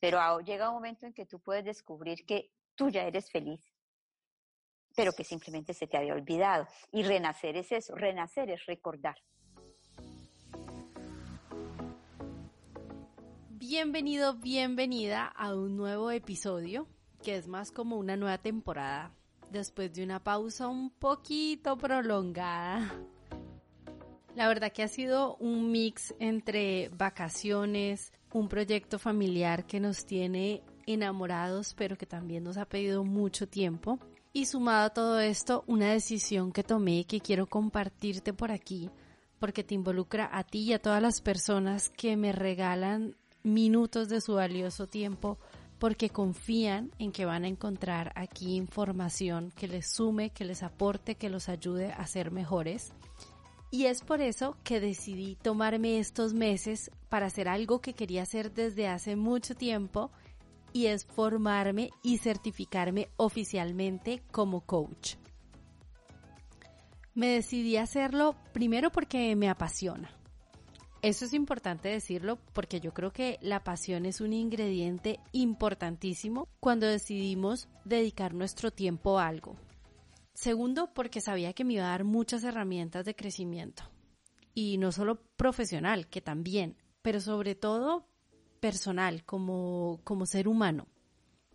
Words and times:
Pero 0.00 0.40
llega 0.40 0.68
un 0.68 0.76
momento 0.76 1.06
en 1.06 1.12
que 1.12 1.26
tú 1.26 1.40
puedes 1.40 1.64
descubrir 1.64 2.24
que 2.24 2.52
tú 2.74 2.88
ya 2.88 3.02
eres 3.02 3.30
feliz, 3.30 3.60
pero 4.94 5.12
que 5.12 5.24
simplemente 5.24 5.74
se 5.74 5.86
te 5.86 5.96
había 5.96 6.14
olvidado. 6.14 6.66
Y 6.92 7.02
renacer 7.02 7.56
es 7.56 7.72
eso, 7.72 7.94
renacer 7.96 8.50
es 8.50 8.64
recordar. 8.66 9.16
Bienvenido, 13.50 14.34
bienvenida 14.34 15.26
a 15.26 15.54
un 15.54 15.76
nuevo 15.76 16.10
episodio, 16.10 16.86
que 17.22 17.36
es 17.36 17.48
más 17.48 17.72
como 17.72 17.96
una 17.98 18.16
nueva 18.16 18.38
temporada, 18.38 19.12
después 19.50 19.92
de 19.92 20.04
una 20.04 20.22
pausa 20.22 20.68
un 20.68 20.90
poquito 20.90 21.76
prolongada. 21.76 22.94
La 24.36 24.46
verdad 24.46 24.72
que 24.72 24.84
ha 24.84 24.88
sido 24.88 25.36
un 25.36 25.72
mix 25.72 26.14
entre 26.20 26.88
vacaciones, 26.90 28.12
un 28.32 28.48
proyecto 28.48 28.98
familiar 28.98 29.66
que 29.66 29.80
nos 29.80 30.04
tiene 30.04 30.62
enamorados, 30.86 31.74
pero 31.74 31.96
que 31.96 32.06
también 32.06 32.44
nos 32.44 32.56
ha 32.56 32.64
pedido 32.64 33.04
mucho 33.04 33.46
tiempo. 33.48 33.98
Y 34.32 34.46
sumado 34.46 34.86
a 34.86 34.90
todo 34.90 35.20
esto, 35.20 35.64
una 35.66 35.92
decisión 35.92 36.52
que 36.52 36.62
tomé 36.62 37.04
que 37.04 37.20
quiero 37.20 37.46
compartirte 37.46 38.32
por 38.32 38.52
aquí, 38.52 38.90
porque 39.38 39.64
te 39.64 39.74
involucra 39.74 40.28
a 40.32 40.44
ti 40.44 40.60
y 40.60 40.72
a 40.72 40.82
todas 40.82 41.02
las 41.02 41.20
personas 41.20 41.90
que 41.90 42.16
me 42.16 42.32
regalan 42.32 43.16
minutos 43.42 44.08
de 44.08 44.20
su 44.20 44.34
valioso 44.34 44.86
tiempo 44.86 45.38
porque 45.78 46.10
confían 46.10 46.90
en 46.98 47.12
que 47.12 47.24
van 47.24 47.44
a 47.44 47.48
encontrar 47.48 48.12
aquí 48.16 48.56
información 48.56 49.52
que 49.56 49.68
les 49.68 49.88
sume, 49.88 50.30
que 50.30 50.44
les 50.44 50.62
aporte, 50.62 51.14
que 51.14 51.30
los 51.30 51.48
ayude 51.48 51.92
a 51.92 52.06
ser 52.06 52.30
mejores. 52.30 52.92
Y 53.70 53.86
es 53.86 54.02
por 54.02 54.20
eso 54.20 54.56
que 54.64 54.80
decidí 54.80 55.36
tomarme 55.36 55.98
estos 55.98 56.32
meses 56.32 56.90
para 57.08 57.26
hacer 57.26 57.48
algo 57.48 57.80
que 57.80 57.92
quería 57.92 58.22
hacer 58.22 58.52
desde 58.52 58.88
hace 58.88 59.14
mucho 59.14 59.54
tiempo 59.54 60.10
y 60.72 60.86
es 60.86 61.04
formarme 61.04 61.90
y 62.02 62.18
certificarme 62.18 63.08
oficialmente 63.16 64.22
como 64.30 64.62
coach. 64.62 65.16
Me 67.14 67.28
decidí 67.28 67.76
hacerlo 67.76 68.36
primero 68.52 68.90
porque 68.90 69.34
me 69.36 69.50
apasiona. 69.50 70.10
Eso 71.02 71.26
es 71.26 71.32
importante 71.32 71.88
decirlo 71.88 72.38
porque 72.52 72.80
yo 72.80 72.92
creo 72.92 73.12
que 73.12 73.38
la 73.40 73.62
pasión 73.62 74.04
es 74.06 74.20
un 74.20 74.32
ingrediente 74.32 75.20
importantísimo 75.32 76.48
cuando 76.58 76.86
decidimos 76.86 77.68
dedicar 77.84 78.34
nuestro 78.34 78.70
tiempo 78.72 79.18
a 79.18 79.28
algo. 79.28 79.56
Segundo, 80.38 80.94
porque 80.94 81.20
sabía 81.20 81.52
que 81.52 81.64
me 81.64 81.74
iba 81.74 81.86
a 81.86 81.90
dar 81.90 82.04
muchas 82.04 82.44
herramientas 82.44 83.04
de 83.04 83.16
crecimiento. 83.16 83.82
Y 84.54 84.78
no 84.78 84.92
solo 84.92 85.20
profesional, 85.36 86.06
que 86.06 86.20
también, 86.20 86.76
pero 87.02 87.18
sobre 87.20 87.56
todo 87.56 88.06
personal, 88.60 89.24
como, 89.24 90.00
como 90.04 90.26
ser 90.26 90.46
humano. 90.46 90.86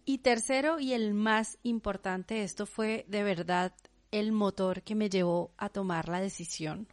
Y 0.03 0.17
tercero, 0.17 0.81
y 0.81 0.91
el 0.91 1.13
más 1.13 1.59
importante, 1.63 2.43
esto 2.43 2.65
fue 2.65 3.05
de 3.07 3.23
verdad 3.23 3.73
el 4.11 4.33
motor 4.33 4.83
que 4.83 4.95
me 4.95 5.09
llevó 5.09 5.53
a 5.55 5.69
tomar 5.69 6.09
la 6.09 6.19
decisión. 6.19 6.89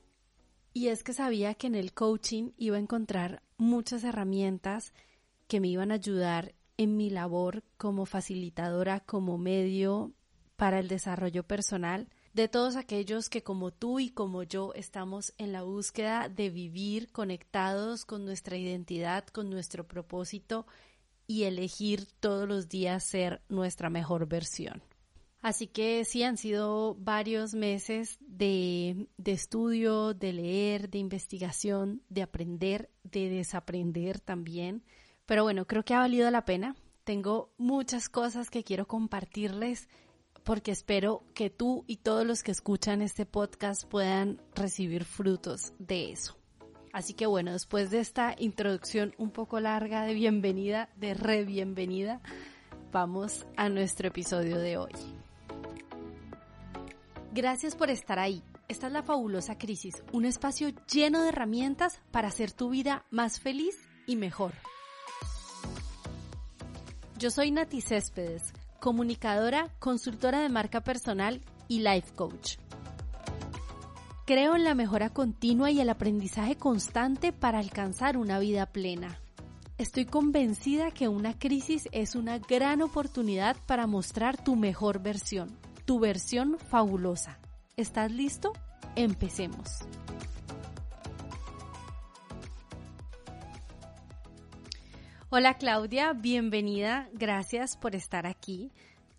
Y 0.73 0.89
es 0.89 1.03
que 1.03 1.13
sabía 1.13 1.55
que 1.55 1.67
en 1.67 1.75
el 1.75 1.93
coaching 1.93 2.53
iba 2.57 2.77
a 2.77 2.81
encontrar 2.81 3.43
muchas 3.57 4.05
herramientas 4.05 4.95
que 5.49 5.59
me 5.59 5.67
iban 5.67 5.91
a 5.91 5.95
ayudar 5.95 6.55
en 6.77 6.97
mi 6.97 7.11
labor 7.11 7.65
como 7.79 8.07
facilitadora, 8.07 9.01
como 9.01 9.39
medio 9.39 10.15
para 10.61 10.79
el 10.79 10.89
desarrollo 10.89 11.43
personal 11.43 12.07
de 12.35 12.47
todos 12.47 12.77
aquellos 12.77 13.31
que 13.31 13.43
como 13.43 13.71
tú 13.71 13.99
y 13.99 14.11
como 14.11 14.43
yo 14.43 14.75
estamos 14.75 15.33
en 15.39 15.53
la 15.53 15.63
búsqueda 15.63 16.29
de 16.29 16.51
vivir 16.51 17.11
conectados 17.13 18.05
con 18.05 18.27
nuestra 18.27 18.59
identidad, 18.59 19.25
con 19.29 19.49
nuestro 19.49 19.89
propósito 19.89 20.67
y 21.27 21.45
elegir 21.45 22.07
todos 22.21 22.47
los 22.47 22.69
días 22.69 23.05
ser 23.05 23.41
nuestra 23.49 23.89
mejor 23.89 24.29
versión. 24.29 24.83
Así 25.41 25.67
que 25.67 26.05
sí, 26.05 26.25
han 26.25 26.37
sido 26.37 26.95
varios 26.95 27.55
meses 27.55 28.19
de, 28.21 29.09
de, 29.17 29.33
estudio, 29.33 30.13
de 30.13 30.35
leer, 30.35 30.91
de 30.91 30.99
investigación, 30.99 32.03
de 32.11 32.21
aprender, 32.21 32.91
de 33.03 33.31
desaprender 33.31 34.21
también. 34.21 34.85
Pero 35.25 35.43
bueno, 35.43 35.67
creo 35.67 35.87
que 35.87 35.95
ha 35.95 36.01
valido 36.01 36.31
la 36.31 36.45
pena. 36.45 36.77
Tengo 37.05 37.51
muchas 37.57 38.11
cosas 38.11 38.51
que 38.51 38.63
quiero 38.63 38.87
compartirles 38.87 39.89
porque 40.45 40.71
espero 40.71 41.23
que 41.35 41.51
tú 41.51 41.85
y 41.87 41.97
todos 41.97 42.27
los 42.27 42.43
que 42.43 42.51
escuchan 42.51 43.03
este 43.03 43.27
podcast 43.27 43.85
puedan 43.85 44.41
recibir 44.55 45.05
frutos 45.05 45.73
de 45.79 46.13
eso. 46.13 46.37
Así 46.93 47.15
que 47.15 47.27
bueno, 47.27 47.53
después 47.53 47.91
de 47.91 48.01
esta 48.01 48.35
introducción 48.39 49.15
un 49.17 49.31
poco 49.31 49.61
larga 49.61 50.05
de 50.05 50.15
bienvenida, 50.15 50.89
de 50.97 51.15
re 51.15 51.45
bienvenida, 51.45 52.21
vamos 52.91 53.47
a 53.57 53.69
nuestro 53.69 54.09
episodio 54.09 54.59
de 54.59 54.77
hoy. 54.77 54.93
Gracias 57.33 57.77
por 57.77 57.91
estar 57.91 58.19
ahí. 58.19 58.43
Esta 58.67 58.89
es 58.89 58.93
la 58.93 59.03
fabulosa 59.03 59.57
crisis, 59.57 60.03
un 60.13 60.25
espacio 60.25 60.71
lleno 60.93 61.23
de 61.23 61.29
herramientas 61.29 62.01
para 62.11 62.29
hacer 62.29 62.53
tu 62.53 62.71
vida 62.71 63.05
más 63.11 63.41
feliz 63.41 63.77
y 64.07 64.17
mejor. 64.17 64.53
Yo 67.19 67.31
soy 67.31 67.51
Nati 67.51 67.83
Céspedes 67.83 68.53
comunicadora, 68.81 69.69
consultora 69.79 70.41
de 70.41 70.49
marca 70.49 70.81
personal 70.81 71.41
y 71.69 71.81
life 71.81 72.13
coach. 72.17 72.57
Creo 74.27 74.57
en 74.57 74.65
la 74.65 74.75
mejora 74.75 75.11
continua 75.11 75.71
y 75.71 75.81
el 75.81 75.91
aprendizaje 75.91 76.57
constante 76.57 77.33
para 77.33 77.59
alcanzar 77.59 78.17
una 78.17 78.39
vida 78.39 78.67
plena. 78.67 79.21
Estoy 79.79 80.05
convencida 80.05 80.91
que 80.91 81.09
una 81.09 81.39
crisis 81.39 81.89
es 81.93 82.15
una 82.15 82.39
gran 82.39 82.83
oportunidad 82.83 83.57
para 83.67 83.87
mostrar 83.87 84.37
tu 84.37 84.55
mejor 84.55 85.01
versión, 85.01 85.57
tu 85.85 85.99
versión 85.99 86.59
fabulosa. 86.69 87.39
¿Estás 87.77 88.13
listo? 88.13 88.53
Empecemos. 88.95 89.79
Hola 95.33 95.59
Claudia, 95.59 96.13
bienvenida, 96.13 97.09
gracias 97.13 97.77
por 97.77 97.95
estar 97.95 98.27
aquí. 98.27 98.73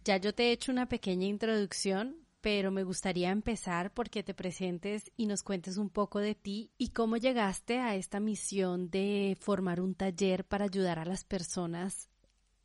Ya 0.04 0.18
yo 0.18 0.36
te 0.36 0.44
he 0.44 0.52
hecho 0.52 0.70
una 0.70 0.90
pequeña 0.90 1.26
introducción, 1.26 2.18
pero 2.42 2.70
me 2.70 2.84
gustaría 2.84 3.30
empezar 3.30 3.94
porque 3.94 4.22
te 4.22 4.34
presentes 4.34 5.10
y 5.16 5.26
nos 5.26 5.42
cuentes 5.42 5.78
un 5.78 5.90
poco 5.90 6.20
de 6.20 6.36
ti 6.36 6.70
y 6.78 6.90
cómo 6.90 7.16
llegaste 7.16 7.80
a 7.80 7.96
esta 7.96 8.20
misión 8.20 8.90
de 8.90 9.38
formar 9.40 9.80
un 9.80 9.96
taller 9.96 10.44
para 10.44 10.66
ayudar 10.66 11.00
a 11.00 11.06
las 11.06 11.24
personas 11.24 12.10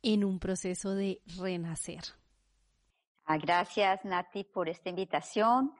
en 0.03 0.25
un 0.25 0.39
proceso 0.39 0.93
de 0.93 1.21
renacer. 1.37 2.01
Ah, 3.23 3.37
gracias 3.37 4.03
Nati 4.03 4.43
por 4.43 4.67
esta 4.67 4.89
invitación. 4.89 5.71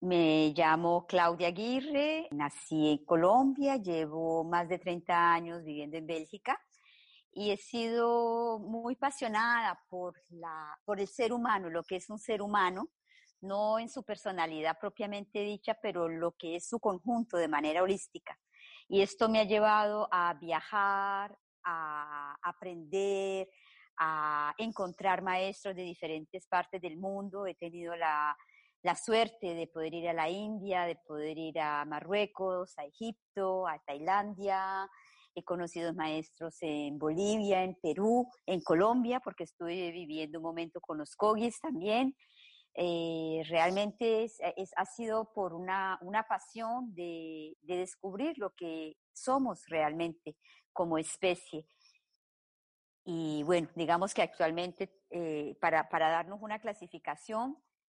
Me 0.00 0.52
llamo 0.56 1.06
Claudia 1.06 1.48
Aguirre, 1.48 2.26
nací 2.32 2.90
en 2.90 3.04
Colombia, 3.04 3.76
llevo 3.76 4.42
más 4.42 4.68
de 4.68 4.80
30 4.80 5.34
años 5.34 5.62
viviendo 5.62 5.98
en 5.98 6.08
Bélgica 6.08 6.60
y 7.36 7.50
he 7.50 7.58
sido 7.58 8.58
muy 8.58 8.94
apasionada 8.94 9.78
por, 9.90 10.14
la, 10.30 10.74
por 10.86 11.00
el 11.00 11.06
ser 11.06 11.34
humano, 11.34 11.68
lo 11.68 11.84
que 11.84 11.96
es 11.96 12.08
un 12.08 12.18
ser 12.18 12.40
humano, 12.40 12.88
no 13.42 13.78
en 13.78 13.90
su 13.90 14.02
personalidad 14.04 14.78
propiamente 14.80 15.40
dicha, 15.40 15.76
pero 15.82 16.08
lo 16.08 16.32
que 16.32 16.56
es 16.56 16.66
su 16.66 16.80
conjunto 16.80 17.36
de 17.36 17.48
manera 17.48 17.82
holística. 17.82 18.38
Y 18.88 19.02
esto 19.02 19.28
me 19.28 19.40
ha 19.40 19.44
llevado 19.44 20.08
a 20.10 20.32
viajar, 20.32 21.38
a 21.62 22.38
aprender, 22.42 23.50
a 23.98 24.54
encontrar 24.56 25.20
maestros 25.20 25.76
de 25.76 25.82
diferentes 25.82 26.46
partes 26.46 26.80
del 26.80 26.96
mundo. 26.96 27.46
He 27.46 27.54
tenido 27.54 27.94
la, 27.96 28.34
la 28.80 28.96
suerte 28.96 29.52
de 29.52 29.66
poder 29.66 29.92
ir 29.92 30.08
a 30.08 30.14
la 30.14 30.30
India, 30.30 30.86
de 30.86 30.96
poder 30.96 31.36
ir 31.36 31.60
a 31.60 31.84
Marruecos, 31.84 32.78
a 32.78 32.86
Egipto, 32.86 33.68
a 33.68 33.78
Tailandia, 33.80 34.88
He 35.36 35.44
conocido 35.44 35.92
maestros 35.92 36.56
en 36.62 36.98
Bolivia, 36.98 37.62
en 37.62 37.74
Perú, 37.74 38.26
en 38.46 38.62
Colombia, 38.62 39.20
porque 39.20 39.44
estuve 39.44 39.92
viviendo 39.92 40.38
un 40.38 40.44
momento 40.44 40.80
con 40.80 40.96
los 40.96 41.14
Kogis 41.14 41.60
también. 41.60 42.16
Eh, 42.74 43.42
realmente 43.46 44.24
es, 44.24 44.38
ha 44.76 44.84
sido 44.86 45.30
por 45.34 45.52
una, 45.52 45.98
una 46.00 46.22
pasión 46.22 46.94
de, 46.94 47.54
de, 47.60 47.76
descubrir 47.76 48.38
lo 48.38 48.54
que 48.54 48.96
somos 49.12 49.66
realmente 49.68 50.36
como 50.72 50.96
especie. 50.96 51.66
Y 53.04 53.42
bueno, 53.44 53.68
digamos 53.74 54.14
que 54.14 54.22
actualmente, 54.22 54.90
eh, 55.10 55.54
para, 55.60 55.88
para 55.90 56.08
darnos 56.08 56.40
una 56.40 56.58
clasificación, 56.58 57.56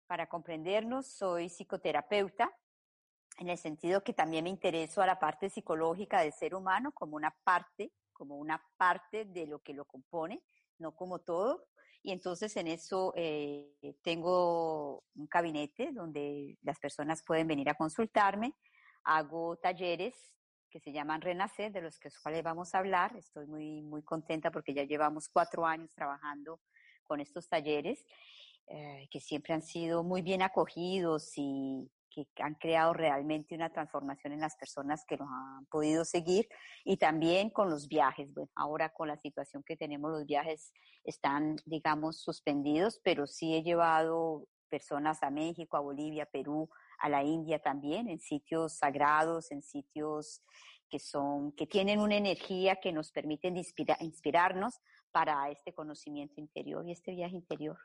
para 0.07 0.27
comprendernos, 0.27 1.07
soy 1.07 1.49
psicoterapeuta, 1.49 2.51
en 3.39 3.49
el 3.49 3.59
sentido 3.59 4.03
que 4.03 4.13
también 4.13 4.45
me 4.45 4.51
intereso 4.51 5.03
a 5.03 5.07
la 5.07 5.19
parte 5.19 5.51
psicológica 5.51 6.21
del 6.21 6.33
ser 6.33 6.55
humano 6.55 6.93
como 6.93 7.17
una 7.17 7.35
parte, 7.45 7.93
como 8.13 8.37
una 8.37 8.63
parte 8.77 9.25
de 9.27 9.47
lo 9.47 9.61
que 9.61 9.75
lo 9.75 9.85
compone, 9.85 10.43
no 10.79 10.95
como 10.95 11.19
todo. 11.19 11.67
Y 12.03 12.13
entonces 12.13 12.57
en 12.57 12.69
eso 12.69 13.13
eh, 13.17 13.75
tengo 14.03 15.05
un 15.15 15.27
gabinete 15.31 15.91
donde 15.93 16.57
las 16.63 16.79
personas 16.79 17.23
pueden 17.25 17.49
venir 17.49 17.69
a 17.69 17.75
consultarme. 17.75 18.55
Hago 19.05 19.57
talleres 19.57 20.15
que 20.71 20.81
se 20.81 20.93
llaman 20.93 21.21
Renacer, 21.21 21.73
de 21.73 21.81
los 21.81 21.99
que 21.99 22.11
cuales 22.23 22.43
vamos 22.43 22.75
a 22.75 22.79
hablar. 22.79 23.17
Estoy 23.17 23.47
muy, 23.47 23.83
muy 23.83 24.03
contenta 24.03 24.51
porque 24.51 24.75
ya 24.75 24.85
llevamos 24.85 25.29
cuatro 25.29 25.67
años 25.67 25.95
trabajando 25.95 26.61
con 27.05 27.21
estos 27.21 27.49
talleres, 27.49 28.05
eh, 28.69 29.09
que 29.11 29.21
siempre 29.21 29.55
han 29.55 29.63
sido 29.63 30.03
muy 30.03 30.23
bien 30.23 30.43
acogidos 30.43 31.33
y 31.37 31.91
que 32.25 32.43
han 32.43 32.55
creado 32.55 32.95
realmente 32.95 33.55
una 33.55 33.71
transformación 33.71 34.33
en 34.33 34.41
las 34.41 34.57
personas 34.57 35.05
que 35.07 35.17
nos 35.17 35.29
han 35.31 35.67
podido 35.67 36.05
seguir 36.05 36.49
y 36.85 36.97
también 36.97 37.51
con 37.51 37.69
los 37.69 37.89
viajes. 37.89 38.33
Bueno, 38.33 38.51
ahora 38.55 38.89
con 38.93 39.09
la 39.09 39.17
situación 39.19 39.63
que 39.63 39.77
tenemos, 39.77 40.11
los 40.11 40.25
viajes 40.25 40.73
están, 41.05 41.57
digamos, 41.67 42.21
suspendidos, 42.21 43.01
pero 43.05 43.27
sí 43.27 43.55
he 43.55 43.63
llevado 43.63 44.47
personas 44.69 45.23
a 45.23 45.31
México, 45.31 45.77
a 45.77 45.81
Bolivia, 45.81 46.27
Perú, 46.27 46.69
a 46.99 47.09
la 47.09 47.23
India 47.23 47.59
también, 47.59 48.09
en 48.09 48.19
sitios 48.19 48.79
sagrados, 48.79 49.51
en 49.53 49.63
sitios 49.63 50.43
que 50.89 50.99
son, 50.99 51.53
que 51.53 51.67
tienen 51.67 52.01
una 52.01 52.17
energía 52.17 52.77
que 52.77 52.93
nos 52.93 53.11
permiten 53.11 53.57
inspirarnos 53.57 54.81
para 55.11 55.51
este 55.51 55.73
conocimiento 55.73 56.41
interior 56.41 56.87
y 56.87 56.93
este 56.93 57.13
viaje 57.13 57.37
interior. 57.37 57.79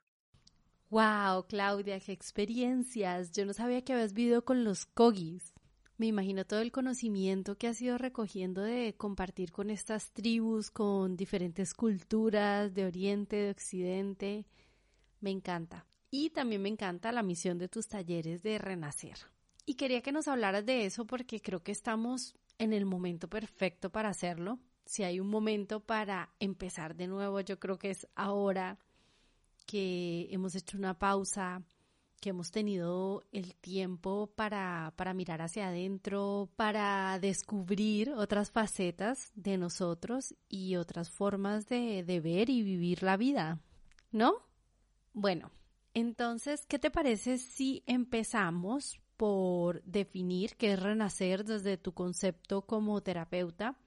Wow, 0.91 1.45
Claudia, 1.47 2.01
qué 2.01 2.11
experiencias. 2.11 3.31
Yo 3.31 3.45
no 3.45 3.53
sabía 3.53 3.81
que 3.81 3.93
habías 3.93 4.11
vivido 4.11 4.43
con 4.43 4.65
los 4.65 4.85
cogis. 4.85 5.53
Me 5.95 6.07
imagino 6.07 6.43
todo 6.43 6.59
el 6.59 6.73
conocimiento 6.73 7.57
que 7.57 7.69
has 7.69 7.81
ido 7.81 7.97
recogiendo 7.97 8.61
de 8.61 8.93
compartir 8.97 9.53
con 9.53 9.69
estas 9.69 10.11
tribus, 10.11 10.69
con 10.69 11.15
diferentes 11.15 11.73
culturas 11.73 12.73
de 12.73 12.85
Oriente, 12.85 13.37
de 13.37 13.51
Occidente. 13.51 14.45
Me 15.21 15.29
encanta. 15.29 15.85
Y 16.09 16.31
también 16.31 16.61
me 16.61 16.67
encanta 16.67 17.13
la 17.13 17.23
misión 17.23 17.57
de 17.57 17.69
tus 17.69 17.87
talleres 17.87 18.43
de 18.43 18.57
renacer. 18.57 19.15
Y 19.65 19.75
quería 19.75 20.01
que 20.01 20.11
nos 20.11 20.27
hablaras 20.27 20.65
de 20.65 20.85
eso 20.85 21.07
porque 21.07 21.41
creo 21.41 21.63
que 21.63 21.71
estamos 21.71 22.35
en 22.57 22.73
el 22.73 22.85
momento 22.85 23.29
perfecto 23.29 23.93
para 23.93 24.09
hacerlo. 24.09 24.59
Si 24.85 25.03
hay 25.03 25.21
un 25.21 25.29
momento 25.29 25.79
para 25.79 26.33
empezar 26.41 26.97
de 26.97 27.07
nuevo, 27.07 27.39
yo 27.39 27.61
creo 27.61 27.79
que 27.79 27.91
es 27.91 28.09
ahora 28.13 28.77
que 29.71 30.27
hemos 30.31 30.53
hecho 30.55 30.77
una 30.77 30.99
pausa, 30.99 31.63
que 32.19 32.31
hemos 32.31 32.51
tenido 32.51 33.23
el 33.31 33.55
tiempo 33.55 34.29
para, 34.35 34.93
para 34.97 35.13
mirar 35.13 35.41
hacia 35.41 35.69
adentro, 35.69 36.49
para 36.57 37.17
descubrir 37.21 38.11
otras 38.11 38.51
facetas 38.51 39.31
de 39.33 39.57
nosotros 39.57 40.35
y 40.49 40.75
otras 40.75 41.09
formas 41.09 41.67
de, 41.67 42.03
de 42.03 42.19
ver 42.19 42.49
y 42.49 42.63
vivir 42.63 43.01
la 43.01 43.15
vida, 43.15 43.61
¿no? 44.11 44.33
Bueno, 45.13 45.51
entonces, 45.93 46.65
¿qué 46.65 46.77
te 46.77 46.91
parece 46.91 47.37
si 47.37 47.81
empezamos 47.87 48.99
por 49.15 49.81
definir 49.83 50.57
qué 50.57 50.73
es 50.73 50.81
renacer 50.81 51.45
desde 51.45 51.77
tu 51.77 51.93
concepto 51.93 52.63
como 52.63 52.99
terapeuta 52.99 53.77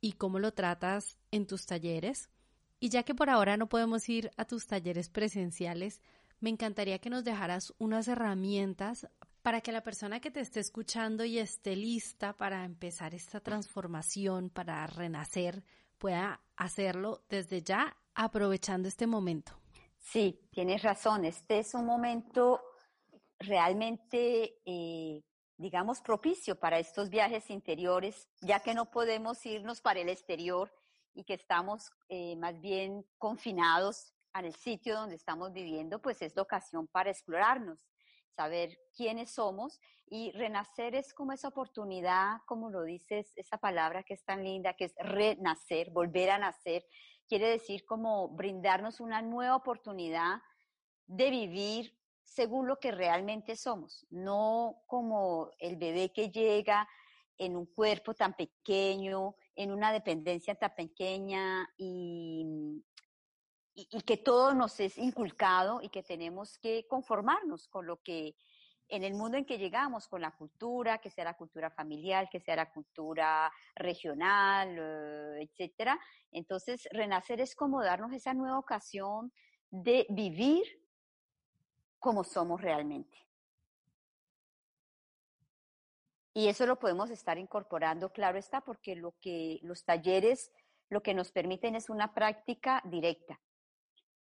y 0.00 0.12
cómo 0.12 0.38
lo 0.38 0.54
tratas 0.54 1.18
en 1.32 1.48
tus 1.48 1.66
talleres? 1.66 2.30
Y 2.78 2.90
ya 2.90 3.02
que 3.02 3.14
por 3.14 3.30
ahora 3.30 3.56
no 3.56 3.68
podemos 3.68 4.08
ir 4.08 4.30
a 4.36 4.44
tus 4.44 4.66
talleres 4.66 5.08
presenciales, 5.08 6.00
me 6.40 6.50
encantaría 6.50 6.98
que 6.98 7.10
nos 7.10 7.24
dejaras 7.24 7.72
unas 7.78 8.08
herramientas 8.08 9.08
para 9.42 9.60
que 9.60 9.72
la 9.72 9.82
persona 9.82 10.20
que 10.20 10.30
te 10.30 10.40
esté 10.40 10.60
escuchando 10.60 11.24
y 11.24 11.38
esté 11.38 11.76
lista 11.76 12.32
para 12.32 12.64
empezar 12.64 13.14
esta 13.14 13.40
transformación, 13.40 14.50
para 14.50 14.86
renacer, 14.86 15.62
pueda 15.98 16.40
hacerlo 16.56 17.22
desde 17.28 17.62
ya, 17.62 17.96
aprovechando 18.14 18.88
este 18.88 19.06
momento. 19.06 19.52
Sí, 19.98 20.40
tienes 20.50 20.82
razón. 20.82 21.24
Este 21.24 21.58
es 21.58 21.74
un 21.74 21.86
momento 21.86 22.60
realmente, 23.38 24.58
eh, 24.64 25.22
digamos, 25.56 26.00
propicio 26.00 26.58
para 26.58 26.78
estos 26.78 27.08
viajes 27.08 27.50
interiores, 27.50 28.28
ya 28.40 28.60
que 28.60 28.74
no 28.74 28.90
podemos 28.90 29.44
irnos 29.46 29.80
para 29.80 30.00
el 30.00 30.08
exterior 30.08 30.72
y 31.16 31.24
que 31.24 31.34
estamos 31.34 31.90
eh, 32.08 32.36
más 32.36 32.60
bien 32.60 33.04
confinados 33.18 34.12
en 34.34 34.44
el 34.44 34.54
sitio 34.54 34.94
donde 34.94 35.16
estamos 35.16 35.52
viviendo, 35.52 36.00
pues 36.00 36.20
es 36.20 36.36
la 36.36 36.42
ocasión 36.42 36.86
para 36.88 37.10
explorarnos, 37.10 37.78
saber 38.36 38.78
quiénes 38.94 39.32
somos 39.32 39.80
y 40.06 40.30
renacer 40.32 40.94
es 40.94 41.14
como 41.14 41.32
esa 41.32 41.48
oportunidad, 41.48 42.42
como 42.46 42.68
lo 42.68 42.82
dices, 42.82 43.32
esa 43.36 43.56
palabra 43.56 44.02
que 44.02 44.12
es 44.12 44.24
tan 44.24 44.44
linda, 44.44 44.74
que 44.74 44.84
es 44.84 44.94
renacer, 44.98 45.90
volver 45.90 46.30
a 46.30 46.38
nacer, 46.38 46.84
quiere 47.26 47.48
decir 47.48 47.86
como 47.86 48.28
brindarnos 48.28 49.00
una 49.00 49.22
nueva 49.22 49.56
oportunidad 49.56 50.42
de 51.06 51.30
vivir 51.30 51.98
según 52.22 52.68
lo 52.68 52.78
que 52.78 52.90
realmente 52.90 53.56
somos, 53.56 54.06
no 54.10 54.82
como 54.86 55.50
el 55.58 55.76
bebé 55.76 56.12
que 56.12 56.28
llega 56.28 56.86
en 57.38 57.56
un 57.56 57.66
cuerpo 57.66 58.12
tan 58.12 58.34
pequeño, 58.34 59.34
en 59.56 59.72
una 59.72 59.92
dependencia 59.92 60.54
tan 60.54 60.74
pequeña 60.74 61.68
y, 61.76 62.82
y, 63.74 64.00
que 64.02 64.16
todo 64.18 64.54
nos 64.54 64.78
es 64.80 64.98
inculcado 64.98 65.80
y 65.82 65.88
que 65.88 66.02
tenemos 66.02 66.58
que 66.58 66.86
conformarnos 66.86 67.66
con 67.68 67.86
lo 67.86 68.02
que 68.02 68.36
en 68.88 69.02
el 69.02 69.14
mundo 69.14 69.36
en 69.36 69.44
que 69.44 69.58
llegamos, 69.58 70.06
con 70.06 70.20
la 70.20 70.30
cultura, 70.30 70.98
que 70.98 71.10
sea 71.10 71.24
la 71.24 71.36
cultura 71.36 71.70
familiar, 71.70 72.28
que 72.30 72.38
sea 72.40 72.56
la 72.56 72.70
cultura 72.70 73.52
regional, 73.74 74.76
eh, 74.78 75.42
etcétera. 75.42 75.98
Entonces, 76.30 76.88
renacer 76.92 77.40
es 77.40 77.56
como 77.56 77.82
darnos 77.82 78.12
esa 78.12 78.32
nueva 78.32 78.58
ocasión 78.58 79.32
de 79.70 80.06
vivir 80.10 80.64
como 81.98 82.22
somos 82.22 82.60
realmente. 82.60 83.25
Y 86.36 86.48
eso 86.48 86.66
lo 86.66 86.78
podemos 86.78 87.08
estar 87.08 87.38
incorporando, 87.38 88.12
claro 88.12 88.36
está, 88.36 88.60
porque 88.60 88.94
lo 88.94 89.14
que 89.22 89.58
los 89.62 89.86
talleres 89.86 90.52
lo 90.90 91.02
que 91.02 91.14
nos 91.14 91.32
permiten 91.32 91.74
es 91.74 91.88
una 91.88 92.12
práctica 92.12 92.82
directa 92.84 93.40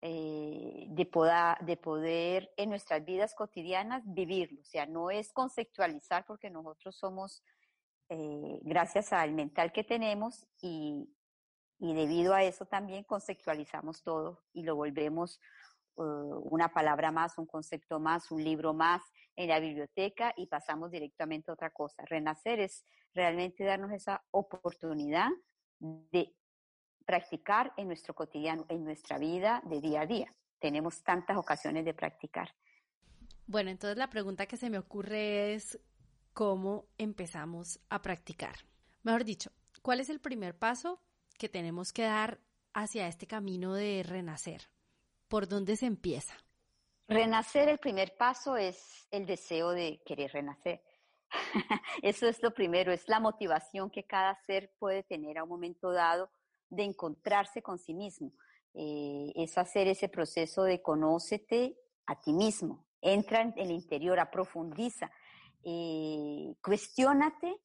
eh, 0.02 0.86
de, 0.88 1.06
poder, 1.06 1.58
de 1.60 1.76
poder 1.76 2.52
en 2.56 2.70
nuestras 2.70 3.04
vidas 3.04 3.32
cotidianas 3.36 4.02
vivirlo. 4.04 4.60
O 4.60 4.64
sea, 4.64 4.86
no 4.86 5.12
es 5.12 5.32
conceptualizar 5.32 6.26
porque 6.26 6.50
nosotros 6.50 6.96
somos, 6.96 7.44
eh, 8.08 8.58
gracias 8.62 9.12
al 9.12 9.30
mental 9.30 9.70
que 9.70 9.84
tenemos 9.84 10.48
y, 10.60 11.08
y 11.78 11.94
debido 11.94 12.34
a 12.34 12.42
eso 12.42 12.66
también 12.66 13.04
conceptualizamos 13.04 14.02
todo 14.02 14.42
y 14.52 14.64
lo 14.64 14.74
volvemos 14.74 15.38
una 15.96 16.72
palabra 16.72 17.10
más, 17.10 17.36
un 17.38 17.46
concepto 17.46 18.00
más, 18.00 18.30
un 18.30 18.42
libro 18.42 18.72
más 18.72 19.02
en 19.36 19.48
la 19.48 19.60
biblioteca 19.60 20.32
y 20.36 20.46
pasamos 20.46 20.90
directamente 20.90 21.50
a 21.50 21.54
otra 21.54 21.70
cosa. 21.70 22.04
Renacer 22.06 22.60
es 22.60 22.84
realmente 23.14 23.64
darnos 23.64 23.92
esa 23.92 24.22
oportunidad 24.30 25.28
de 25.78 26.34
practicar 27.04 27.72
en 27.76 27.88
nuestro 27.88 28.14
cotidiano, 28.14 28.66
en 28.68 28.84
nuestra 28.84 29.18
vida 29.18 29.62
de 29.66 29.80
día 29.80 30.02
a 30.02 30.06
día. 30.06 30.30
Tenemos 30.58 31.02
tantas 31.02 31.36
ocasiones 31.36 31.84
de 31.84 31.94
practicar. 31.94 32.50
Bueno, 33.46 33.70
entonces 33.70 33.96
la 33.96 34.10
pregunta 34.10 34.46
que 34.46 34.56
se 34.56 34.70
me 34.70 34.78
ocurre 34.78 35.54
es 35.54 35.80
cómo 36.32 36.86
empezamos 36.98 37.80
a 37.88 38.00
practicar. 38.00 38.54
Mejor 39.02 39.24
dicho, 39.24 39.50
¿cuál 39.82 40.00
es 40.00 40.10
el 40.10 40.20
primer 40.20 40.56
paso 40.56 41.02
que 41.38 41.48
tenemos 41.48 41.92
que 41.92 42.02
dar 42.02 42.40
hacia 42.74 43.08
este 43.08 43.26
camino 43.26 43.74
de 43.74 44.04
renacer? 44.06 44.68
¿Por 45.30 45.46
dónde 45.46 45.76
se 45.76 45.86
empieza? 45.86 46.34
Renacer, 47.06 47.68
el 47.68 47.78
primer 47.78 48.16
paso 48.16 48.56
es 48.56 49.06
el 49.12 49.26
deseo 49.26 49.70
de 49.70 50.02
querer 50.04 50.32
renacer. 50.32 50.82
Eso 52.02 52.26
es 52.26 52.42
lo 52.42 52.52
primero, 52.52 52.90
es 52.92 53.08
la 53.08 53.20
motivación 53.20 53.90
que 53.90 54.04
cada 54.04 54.34
ser 54.44 54.72
puede 54.80 55.04
tener 55.04 55.38
a 55.38 55.44
un 55.44 55.48
momento 55.48 55.92
dado 55.92 56.32
de 56.68 56.82
encontrarse 56.82 57.62
con 57.62 57.78
sí 57.78 57.94
mismo. 57.94 58.32
Eh, 58.74 59.30
es 59.36 59.56
hacer 59.56 59.86
ese 59.86 60.08
proceso 60.08 60.64
de 60.64 60.82
conócete 60.82 61.76
a 62.06 62.20
ti 62.20 62.32
mismo, 62.32 62.84
entra 63.00 63.40
en 63.40 63.54
el 63.56 63.70
interior, 63.70 64.18
aprofundiza, 64.18 65.12
eh, 65.62 66.56
cuestiónate 66.60 67.56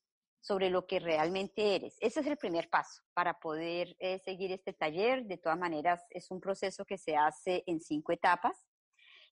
sobre 0.45 0.69
lo 0.69 0.85
que 0.85 0.99
realmente 0.99 1.75
eres. 1.75 1.97
Ese 1.99 2.19
es 2.19 2.27
el 2.27 2.37
primer 2.37 2.69
paso 2.69 3.01
para 3.15 3.39
poder 3.39 3.95
eh, 3.97 4.19
seguir 4.19 4.51
este 4.51 4.73
taller. 4.73 5.25
De 5.25 5.37
todas 5.37 5.57
maneras, 5.57 6.05
es 6.11 6.29
un 6.29 6.39
proceso 6.39 6.85
que 6.85 6.99
se 6.99 7.15
hace 7.15 7.63
en 7.65 7.81
cinco 7.81 8.11
etapas 8.11 8.67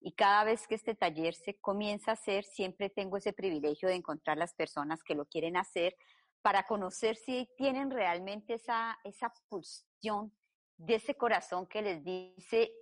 y 0.02 0.14
cada 0.14 0.44
vez 0.44 0.68
que 0.68 0.74
este 0.74 0.96
taller 0.96 1.36
se 1.36 1.60
comienza 1.60 2.10
a 2.10 2.14
hacer, 2.16 2.46
siempre 2.46 2.90
tengo 2.90 3.18
ese 3.18 3.32
privilegio 3.32 3.90
de 3.90 3.96
encontrar 3.96 4.38
las 4.38 4.56
personas 4.56 5.04
que 5.04 5.14
lo 5.14 5.26
quieren 5.26 5.56
hacer 5.56 5.96
para 6.42 6.66
conocer 6.66 7.16
si 7.16 7.48
tienen 7.58 7.92
realmente 7.92 8.56
esa, 8.56 8.98
esa 9.04 9.32
pulsión 9.48 10.36
de 10.78 10.96
ese 10.96 11.14
corazón 11.14 11.68
que 11.68 11.84
les 11.84 12.04
dice, 12.04 12.74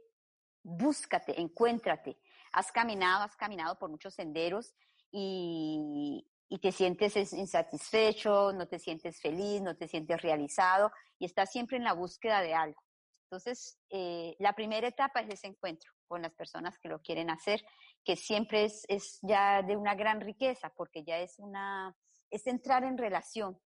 búscate, 0.64 1.40
encuéntrate. 1.42 2.18
Has 2.54 2.72
caminado, 2.72 3.26
has 3.26 3.36
caminado 3.36 3.78
por 3.78 3.90
muchos 3.90 4.14
senderos 4.14 4.74
y, 5.12 6.26
y 6.52 6.60
te 6.60 6.74
sientes 6.74 7.16
insatisfecho, 7.32 8.52
no 8.52 8.68
te 8.68 8.78
sientes 8.78 9.22
feliz, 9.22 9.62
no 9.62 9.78
te 9.78 9.88
sientes 9.88 10.22
realizado 10.22 10.92
y 11.18 11.24
estás 11.24 11.50
siempre 11.50 11.78
en 11.78 11.86
la 11.86 11.94
búsqueda 11.94 12.42
de 12.42 12.54
algo. 12.54 12.84
Entonces, 13.24 13.80
eh, 13.90 14.36
la 14.38 14.52
primera 14.52 14.86
etapa 14.86 15.22
es 15.22 15.30
ese 15.30 15.48
encuentro 15.48 15.90
con 16.10 16.22
las 16.22 16.34
personas 16.34 16.78
que 16.78 16.90
lo 16.90 17.02
quieren 17.02 17.30
hacer, 17.30 17.64
que 18.04 18.18
siempre 18.18 18.66
es, 18.66 18.84
es 18.90 19.20
ya 19.22 19.62
de 19.62 19.78
una 19.78 19.96
gran 19.96 20.20
riqueza, 20.20 20.74
porque 20.76 21.06
ya 21.06 21.20
es 21.20 21.40
una, 21.40 21.96
es 22.30 22.46
entrar 22.48 22.84
en 22.84 22.98
relación 22.98 23.58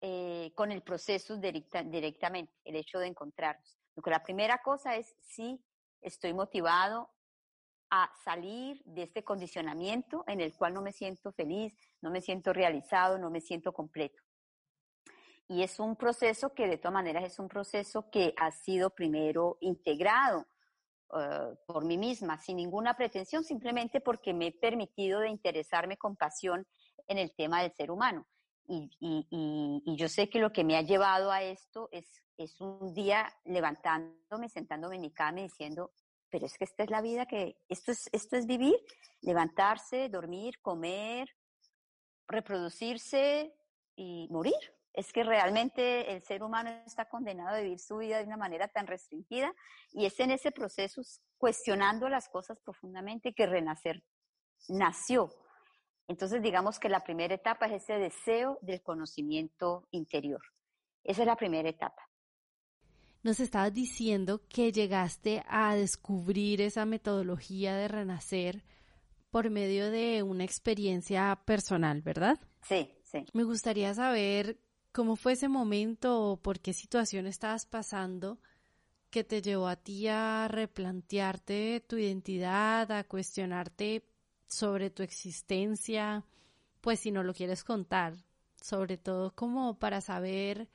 eh, 0.00 0.50
con 0.56 0.72
el 0.72 0.82
proceso 0.82 1.36
directamente, 1.36 2.52
el 2.64 2.74
hecho 2.74 2.98
de 2.98 3.06
encontrarnos. 3.06 3.78
la 4.04 4.24
primera 4.24 4.60
cosa 4.64 4.96
es 4.96 5.14
si 5.20 5.64
estoy 6.00 6.34
motivado 6.34 7.08
salir 8.24 8.82
de 8.84 9.02
este 9.02 9.22
condicionamiento 9.22 10.24
en 10.26 10.40
el 10.40 10.54
cual 10.56 10.74
no 10.74 10.82
me 10.82 10.92
siento 10.92 11.32
feliz, 11.32 11.74
no 12.00 12.10
me 12.10 12.20
siento 12.20 12.52
realizado, 12.52 13.18
no 13.18 13.30
me 13.30 13.40
siento 13.40 13.72
completo. 13.72 14.22
Y 15.48 15.62
es 15.62 15.78
un 15.78 15.96
proceso 15.96 16.52
que 16.54 16.66
de 16.66 16.76
todas 16.76 16.94
maneras 16.94 17.24
es 17.24 17.38
un 17.38 17.48
proceso 17.48 18.10
que 18.10 18.34
ha 18.36 18.50
sido 18.50 18.90
primero 18.90 19.58
integrado 19.60 20.46
eh, 21.14 21.54
por 21.66 21.84
mí 21.84 21.96
misma, 21.96 22.38
sin 22.38 22.56
ninguna 22.56 22.94
pretensión, 22.94 23.44
simplemente 23.44 24.00
porque 24.00 24.34
me 24.34 24.48
he 24.48 24.52
permitido 24.52 25.20
de 25.20 25.28
interesarme 25.28 25.96
con 25.96 26.16
pasión 26.16 26.66
en 27.06 27.18
el 27.18 27.32
tema 27.34 27.62
del 27.62 27.72
ser 27.72 27.92
humano. 27.92 28.26
Y, 28.68 28.90
y, 29.00 29.96
yo 29.96 30.08
sé 30.08 30.28
que 30.28 30.40
lo 30.40 30.52
que 30.52 30.64
me 30.64 30.76
ha 30.76 30.82
llevado 30.82 31.30
a 31.30 31.44
esto 31.44 31.88
es, 31.92 32.24
es 32.36 32.60
un 32.60 32.92
día 32.92 33.32
levantándome, 33.44 34.48
sentándome 34.48 34.96
en 34.96 35.02
mi 35.02 35.12
cama 35.12 35.38
y 35.38 35.44
diciendo, 35.44 35.92
pero 36.30 36.46
es 36.46 36.56
que 36.58 36.64
esta 36.64 36.82
es 36.82 36.90
la 36.90 37.00
vida 37.00 37.26
que, 37.26 37.56
esto 37.68 37.92
es, 37.92 38.08
esto 38.12 38.36
es 38.36 38.46
vivir, 38.46 38.76
levantarse, 39.20 40.08
dormir, 40.08 40.60
comer, 40.60 41.28
reproducirse 42.28 43.54
y 43.94 44.28
morir. 44.30 44.54
Es 44.92 45.12
que 45.12 45.24
realmente 45.24 46.12
el 46.12 46.22
ser 46.22 46.42
humano 46.42 46.70
está 46.86 47.06
condenado 47.08 47.56
a 47.56 47.60
vivir 47.60 47.78
su 47.78 47.98
vida 47.98 48.18
de 48.18 48.24
una 48.24 48.38
manera 48.38 48.68
tan 48.68 48.86
restringida 48.86 49.52
y 49.92 50.06
es 50.06 50.18
en 50.20 50.30
ese 50.30 50.52
proceso, 50.52 51.02
cuestionando 51.36 52.08
las 52.08 52.28
cosas 52.28 52.58
profundamente, 52.60 53.34
que 53.34 53.46
renacer 53.46 54.02
nació. 54.68 55.30
Entonces, 56.08 56.40
digamos 56.40 56.78
que 56.78 56.88
la 56.88 57.00
primera 57.00 57.34
etapa 57.34 57.66
es 57.66 57.82
ese 57.82 57.98
deseo 57.98 58.58
del 58.62 58.82
conocimiento 58.82 59.86
interior. 59.90 60.40
Esa 61.04 61.22
es 61.22 61.26
la 61.26 61.36
primera 61.36 61.68
etapa 61.68 62.08
nos 63.22 63.40
estabas 63.40 63.72
diciendo 63.72 64.42
que 64.48 64.72
llegaste 64.72 65.42
a 65.48 65.74
descubrir 65.74 66.60
esa 66.60 66.84
metodología 66.84 67.76
de 67.76 67.88
renacer 67.88 68.64
por 69.30 69.50
medio 69.50 69.90
de 69.90 70.22
una 70.22 70.44
experiencia 70.44 71.42
personal, 71.44 72.02
¿verdad? 72.02 72.38
Sí, 72.62 72.90
sí. 73.02 73.24
Me 73.32 73.44
gustaría 73.44 73.92
saber 73.94 74.58
cómo 74.92 75.16
fue 75.16 75.32
ese 75.32 75.48
momento 75.48 76.22
o 76.22 76.36
por 76.36 76.60
qué 76.60 76.72
situación 76.72 77.26
estabas 77.26 77.66
pasando 77.66 78.38
que 79.10 79.24
te 79.24 79.42
llevó 79.42 79.68
a 79.68 79.76
ti 79.76 80.08
a 80.08 80.48
replantearte 80.48 81.84
tu 81.86 81.96
identidad, 81.96 82.90
a 82.92 83.04
cuestionarte 83.04 84.04
sobre 84.46 84.90
tu 84.90 85.02
existencia, 85.02 86.24
pues 86.80 87.00
si 87.00 87.10
no 87.10 87.22
lo 87.22 87.34
quieres 87.34 87.64
contar, 87.64 88.14
sobre 88.60 88.96
todo 88.96 89.34
como 89.34 89.78
para 89.78 90.00
saber 90.00 90.68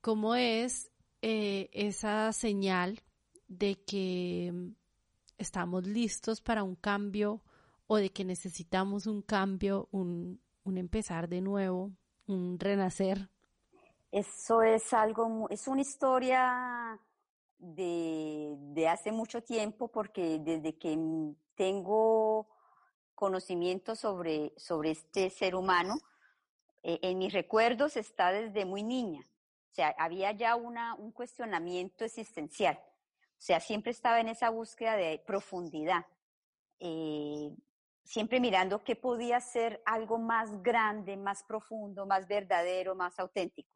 cómo 0.00 0.34
es 0.34 0.90
eh, 1.22 1.68
esa 1.72 2.32
señal 2.32 3.00
de 3.48 3.82
que 3.84 4.50
mm, 4.52 4.74
estamos 5.38 5.86
listos 5.86 6.40
para 6.40 6.62
un 6.62 6.76
cambio 6.76 7.42
o 7.86 7.96
de 7.96 8.10
que 8.10 8.24
necesitamos 8.24 9.06
un 9.06 9.22
cambio, 9.22 9.88
un, 9.90 10.40
un 10.64 10.78
empezar 10.78 11.28
de 11.28 11.40
nuevo, 11.40 11.90
un 12.26 12.58
renacer? 12.58 13.28
Eso 14.12 14.62
es 14.62 14.92
algo, 14.92 15.48
es 15.50 15.68
una 15.68 15.82
historia 15.82 16.98
de, 17.58 18.56
de, 18.58 18.88
hace 18.88 19.12
mucho 19.12 19.42
tiempo 19.42 19.88
porque 19.88 20.38
desde 20.40 20.76
que 20.76 20.98
tengo 21.54 22.48
conocimiento 23.14 23.94
sobre, 23.94 24.52
sobre 24.56 24.92
este 24.92 25.30
ser 25.30 25.54
humano, 25.54 25.96
eh, 26.82 26.98
en 27.02 27.18
mis 27.18 27.32
recuerdos 27.32 27.96
está 27.96 28.32
desde 28.32 28.64
muy 28.64 28.82
niña. 28.82 29.26
O 29.70 29.74
sea, 29.74 29.94
había 29.98 30.32
ya 30.32 30.56
una, 30.56 30.94
un 30.94 31.12
cuestionamiento 31.12 32.04
existencial. 32.04 32.76
O 32.76 33.42
sea, 33.42 33.60
siempre 33.60 33.92
estaba 33.92 34.20
en 34.20 34.28
esa 34.28 34.50
búsqueda 34.50 34.96
de 34.96 35.22
profundidad, 35.24 36.04
eh, 36.80 37.54
siempre 38.04 38.40
mirando 38.40 38.82
qué 38.82 38.96
podía 38.96 39.40
ser 39.40 39.80
algo 39.86 40.18
más 40.18 40.62
grande, 40.62 41.16
más 41.16 41.44
profundo, 41.44 42.04
más 42.04 42.26
verdadero, 42.26 42.94
más 42.94 43.18
auténtico. 43.18 43.70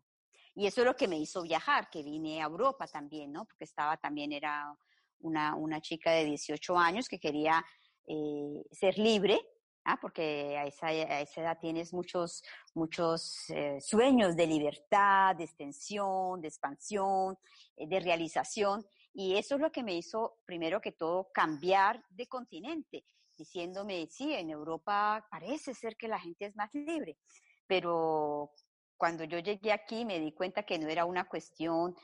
Y 0.55 0.67
eso 0.67 0.83
es 0.83 0.87
lo 0.87 0.97
que 0.97 1.09
me 1.09 1.19
hizo 1.19 1.43
viajar, 1.43 1.89
que 1.91 2.03
vine 2.03 2.43
a 2.43 2.47
Europa 2.47 2.87
también, 2.87 3.33
¿no? 3.33 3.45
Porque 3.45 3.65
estaba 3.65 3.97
también, 3.97 4.33
era 4.33 4.77
una, 5.21 5.55
una 5.55 5.81
chica 5.81 6.11
de 6.13 6.25
18 6.25 6.79
años 6.79 7.09
que 7.09 7.19
quería 7.19 7.65
eh, 8.07 8.63
ser 8.71 8.99
libre, 8.99 9.41
¿ah? 9.85 9.99
porque 10.01 10.57
a 10.57 10.67
esa, 10.67 10.89
a 10.89 11.21
esa, 11.21 11.41
edad 11.41 11.59
tienes 11.61 11.93
muchos, 11.93 12.43
muchos 12.75 13.49
eh, 13.51 13.81
sueños 13.81 14.37
de 14.37 14.47
libertad, 14.47 15.37
de 15.37 15.45
extensión, 15.45 16.41
de 16.41 16.49
expansión, 16.49 17.39
eh, 17.77 17.87
de 17.87 18.01
realización. 18.01 18.85
Y 19.13 19.37
eso 19.37 19.55
es 19.55 19.61
lo 19.61 19.71
que 19.71 19.83
me 19.83 19.95
hizo, 19.95 20.39
primero 20.45 20.81
que 20.81 20.93
todo, 20.93 21.31
cambiar 21.33 22.05
de 22.11 22.27
continente, 22.27 23.05
diciéndome, 23.37 24.09
sí, 24.11 24.33
en 24.35 24.51
Europa 24.51 25.27
parece 25.31 25.75
ser 25.75 25.97
que 25.97 26.09
la 26.09 26.19
gente 26.19 26.47
es 26.47 26.57
más 26.57 26.71
libre, 26.73 27.19
pero 27.67 28.53
cuando 28.97 29.25
yo 29.25 29.39
llegué 29.39 29.73
aquí 29.73 30.05
me 30.05 30.21
di 30.21 30.33
cuenta 30.33 30.63
que 30.63 30.79
no 30.79 30.89
era 30.89 31.05
una 31.05 31.29
cuestión 31.29 31.95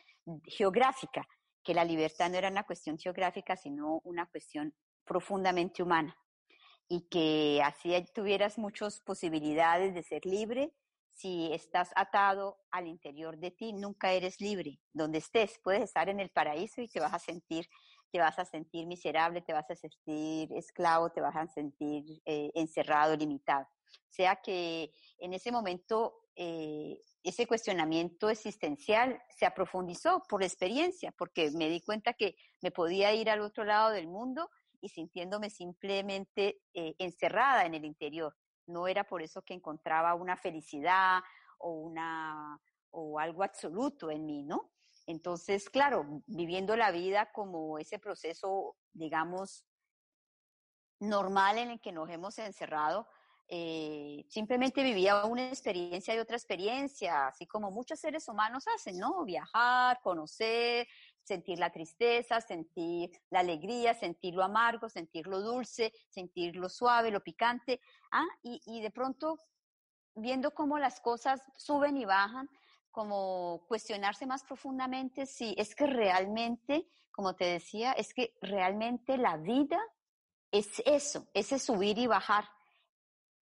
geográfica, 0.44 1.26
que 1.62 1.74
la 1.74 1.84
libertad 1.84 2.30
no 2.30 2.36
era 2.38 2.48
una 2.48 2.64
cuestión 2.64 2.98
geográfica, 2.98 3.56
sino 3.56 4.00
una 4.04 4.26
cuestión 4.26 4.74
profundamente 5.04 5.82
humana 5.82 6.16
y 6.90 7.02
que 7.02 7.62
así 7.62 7.94
tuvieras 8.12 8.58
muchas 8.58 9.00
posibilidades 9.00 9.94
de 9.94 10.02
ser 10.02 10.26
libre. 10.26 10.74
Si 11.12 11.52
estás 11.52 11.92
atado 11.94 12.58
al 12.72 12.88
interior 12.88 13.38
de 13.38 13.52
ti, 13.52 13.72
nunca 13.72 14.12
eres 14.12 14.40
libre. 14.40 14.80
Donde 14.92 15.18
estés, 15.18 15.60
puedes 15.62 15.82
estar 15.82 16.08
en 16.08 16.18
el 16.18 16.30
paraíso 16.30 16.82
y 16.82 16.88
te 16.88 16.98
vas 16.98 17.14
a 17.14 17.20
sentir, 17.20 17.68
te 18.10 18.18
vas 18.18 18.40
a 18.40 18.44
sentir 18.44 18.88
miserable, 18.88 19.40
te 19.40 19.52
vas 19.52 19.70
a 19.70 19.76
sentir 19.76 20.52
esclavo, 20.52 21.10
te 21.10 21.20
vas 21.20 21.36
a 21.36 21.46
sentir 21.46 22.20
eh, 22.24 22.50
encerrado, 22.54 23.16
limitado. 23.16 23.66
O 23.66 24.12
sea 24.12 24.34
que 24.42 24.92
en 25.18 25.32
ese 25.32 25.52
momento 25.52 26.24
eh, 26.34 26.98
ese 27.22 27.46
cuestionamiento 27.46 28.30
existencial 28.30 29.22
se 29.38 29.46
aprofundizó 29.46 30.24
por 30.28 30.42
experiencia, 30.42 31.12
porque 31.16 31.52
me 31.52 31.68
di 31.68 31.82
cuenta 31.82 32.14
que 32.14 32.34
me 32.62 32.72
podía 32.72 33.14
ir 33.14 33.30
al 33.30 33.42
otro 33.42 33.62
lado 33.62 33.90
del 33.90 34.08
mundo 34.08 34.50
y 34.80 34.88
sintiéndome 34.88 35.50
simplemente 35.50 36.60
eh, 36.74 36.94
encerrada 36.98 37.64
en 37.64 37.74
el 37.74 37.84
interior. 37.84 38.36
No 38.66 38.86
era 38.86 39.04
por 39.04 39.22
eso 39.22 39.42
que 39.42 39.54
encontraba 39.54 40.14
una 40.14 40.36
felicidad 40.36 41.20
o, 41.58 41.72
una, 41.72 42.58
o 42.90 43.18
algo 43.18 43.42
absoluto 43.42 44.10
en 44.10 44.26
mí, 44.26 44.42
¿no? 44.42 44.70
Entonces, 45.06 45.68
claro, 45.70 46.22
viviendo 46.26 46.76
la 46.76 46.90
vida 46.90 47.32
como 47.32 47.78
ese 47.78 47.98
proceso, 47.98 48.76
digamos, 48.92 49.64
normal 51.00 51.58
en 51.58 51.70
el 51.70 51.80
que 51.80 51.92
nos 51.92 52.08
hemos 52.10 52.38
encerrado, 52.38 53.08
eh, 53.52 54.24
simplemente 54.28 54.84
vivía 54.84 55.24
una 55.24 55.48
experiencia 55.48 56.14
y 56.14 56.18
otra 56.18 56.36
experiencia, 56.36 57.26
así 57.26 57.46
como 57.46 57.72
muchos 57.72 57.98
seres 57.98 58.28
humanos 58.28 58.64
hacen, 58.72 58.98
¿no? 58.98 59.24
Viajar, 59.24 59.98
conocer, 60.02 60.86
sentir 61.22 61.58
la 61.58 61.70
tristeza, 61.70 62.40
sentir 62.40 63.10
la 63.30 63.40
alegría, 63.40 63.94
sentir 63.94 64.34
lo 64.34 64.42
amargo, 64.42 64.88
sentir 64.88 65.26
lo 65.26 65.40
dulce, 65.40 65.92
sentir 66.08 66.56
lo 66.56 66.68
suave, 66.68 67.10
lo 67.10 67.22
picante, 67.22 67.80
¿ah? 68.12 68.26
y, 68.42 68.60
y 68.66 68.80
de 68.80 68.90
pronto 68.90 69.38
viendo 70.14 70.52
cómo 70.52 70.78
las 70.78 71.00
cosas 71.00 71.42
suben 71.56 71.96
y 71.96 72.04
bajan, 72.04 72.48
como 72.90 73.64
cuestionarse 73.68 74.26
más 74.26 74.42
profundamente 74.42 75.26
si 75.26 75.54
es 75.56 75.74
que 75.74 75.86
realmente, 75.86 76.88
como 77.12 77.36
te 77.36 77.44
decía, 77.44 77.92
es 77.92 78.12
que 78.12 78.34
realmente 78.40 79.16
la 79.16 79.36
vida 79.36 79.80
es 80.50 80.82
eso, 80.84 81.28
ese 81.32 81.58
subir 81.58 81.98
y 81.98 82.06
bajar 82.06 82.44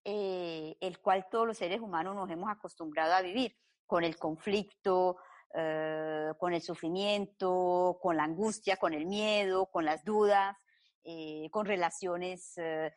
eh, 0.04 0.76
el 0.80 1.00
cual 1.00 1.26
todos 1.30 1.47
los 1.47 1.58
seres 1.58 1.80
humanos 1.80 2.14
nos 2.14 2.30
hemos 2.30 2.50
acostumbrado 2.50 3.14
a 3.14 3.23
vivir, 3.23 3.56
con 3.87 4.04
el 4.04 4.16
conflicto, 4.18 5.16
eh, 5.54 6.32
con 6.38 6.52
el 6.52 6.62
sufrimiento, 6.62 7.98
con 8.02 8.16
la 8.16 8.24
angustia, 8.24 8.76
con 8.76 8.94
el 8.94 9.06
miedo, 9.06 9.66
con 9.66 9.84
las 9.84 10.04
dudas, 10.04 10.56
eh, 11.04 11.48
con 11.50 11.66
relaciones 11.66 12.58
ah, 12.58 12.90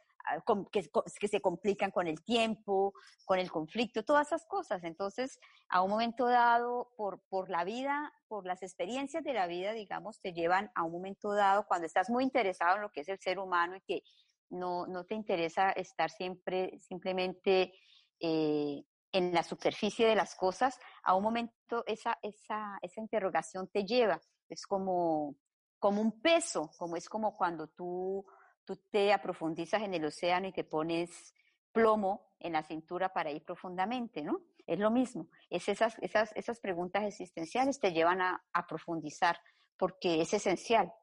que, 0.71 0.89
que, 1.19 1.27
se 1.27 1.41
complican 1.41 1.91
con 1.91 2.07
el 2.07 2.23
tiempo, 2.23 2.93
con 3.25 3.39
el 3.39 3.49
conflicto, 3.51 4.03
todas 4.03 4.27
esas 4.27 4.45
cosas. 4.45 4.83
Entonces, 4.83 5.39
a 5.69 5.81
un 5.81 5.89
momento 5.89 6.27
dado, 6.27 6.91
por, 6.97 7.21
por 7.29 7.49
la 7.49 7.63
vida, 7.63 8.13
por 8.27 8.45
las 8.45 8.61
experiencias 8.61 9.23
de 9.23 9.33
la 9.33 9.47
vida, 9.47 9.71
digamos, 9.71 10.19
te 10.19 10.33
llevan 10.33 10.71
a 10.75 10.83
un 10.83 10.91
momento 10.91 11.33
dado, 11.33 11.65
cuando 11.67 11.85
estás 11.85 12.09
muy 12.09 12.23
interesado 12.23 12.75
en 12.75 12.81
lo 12.81 12.91
que 12.91 13.01
es 13.01 13.09
el 13.09 13.19
ser 13.19 13.39
humano 13.39 13.77
y 13.77 13.81
que 13.81 14.03
no, 14.51 14.85
no 14.85 15.05
te 15.05 15.15
interesa 15.15 15.71
estar 15.71 16.09
siempre, 16.09 16.77
simplemente 16.81 17.73
eh, 18.19 18.83
en 19.11 19.33
la 19.33 19.43
superficie 19.43 20.07
de 20.07 20.15
las 20.15 20.35
cosas, 20.35 20.79
a 21.03 21.15
un 21.15 21.23
momento 21.23 21.83
esa, 21.85 22.17
esa, 22.21 22.77
esa 22.81 23.01
interrogación 23.01 23.67
te 23.67 23.85
lleva. 23.85 24.19
Es 24.49 24.65
como, 24.65 25.35
como 25.79 26.01
un 26.01 26.21
peso, 26.21 26.71
como 26.77 26.95
es 26.95 27.09
como 27.09 27.35
cuando 27.35 27.67
tú, 27.67 28.25
tú 28.63 28.77
te 28.89 29.11
aprofundizas 29.13 29.81
en 29.81 29.93
el 29.93 30.05
océano 30.05 30.47
y 30.47 30.53
te 30.53 30.63
pones 30.63 31.33
plomo 31.71 32.33
en 32.39 32.53
la 32.53 32.63
cintura 32.63 33.13
para 33.13 33.31
ir 33.31 33.43
profundamente, 33.43 34.21
¿no? 34.21 34.41
Es 34.65 34.79
lo 34.79 34.91
mismo. 34.91 35.29
Es 35.49 35.67
esas, 35.69 35.97
esas, 36.01 36.31
esas 36.35 36.59
preguntas 36.59 37.03
existenciales 37.03 37.79
te 37.79 37.91
llevan 37.91 38.21
a, 38.21 38.43
a 38.53 38.67
profundizar 38.67 39.39
porque 39.77 40.21
es 40.21 40.33
esencial. 40.33 40.93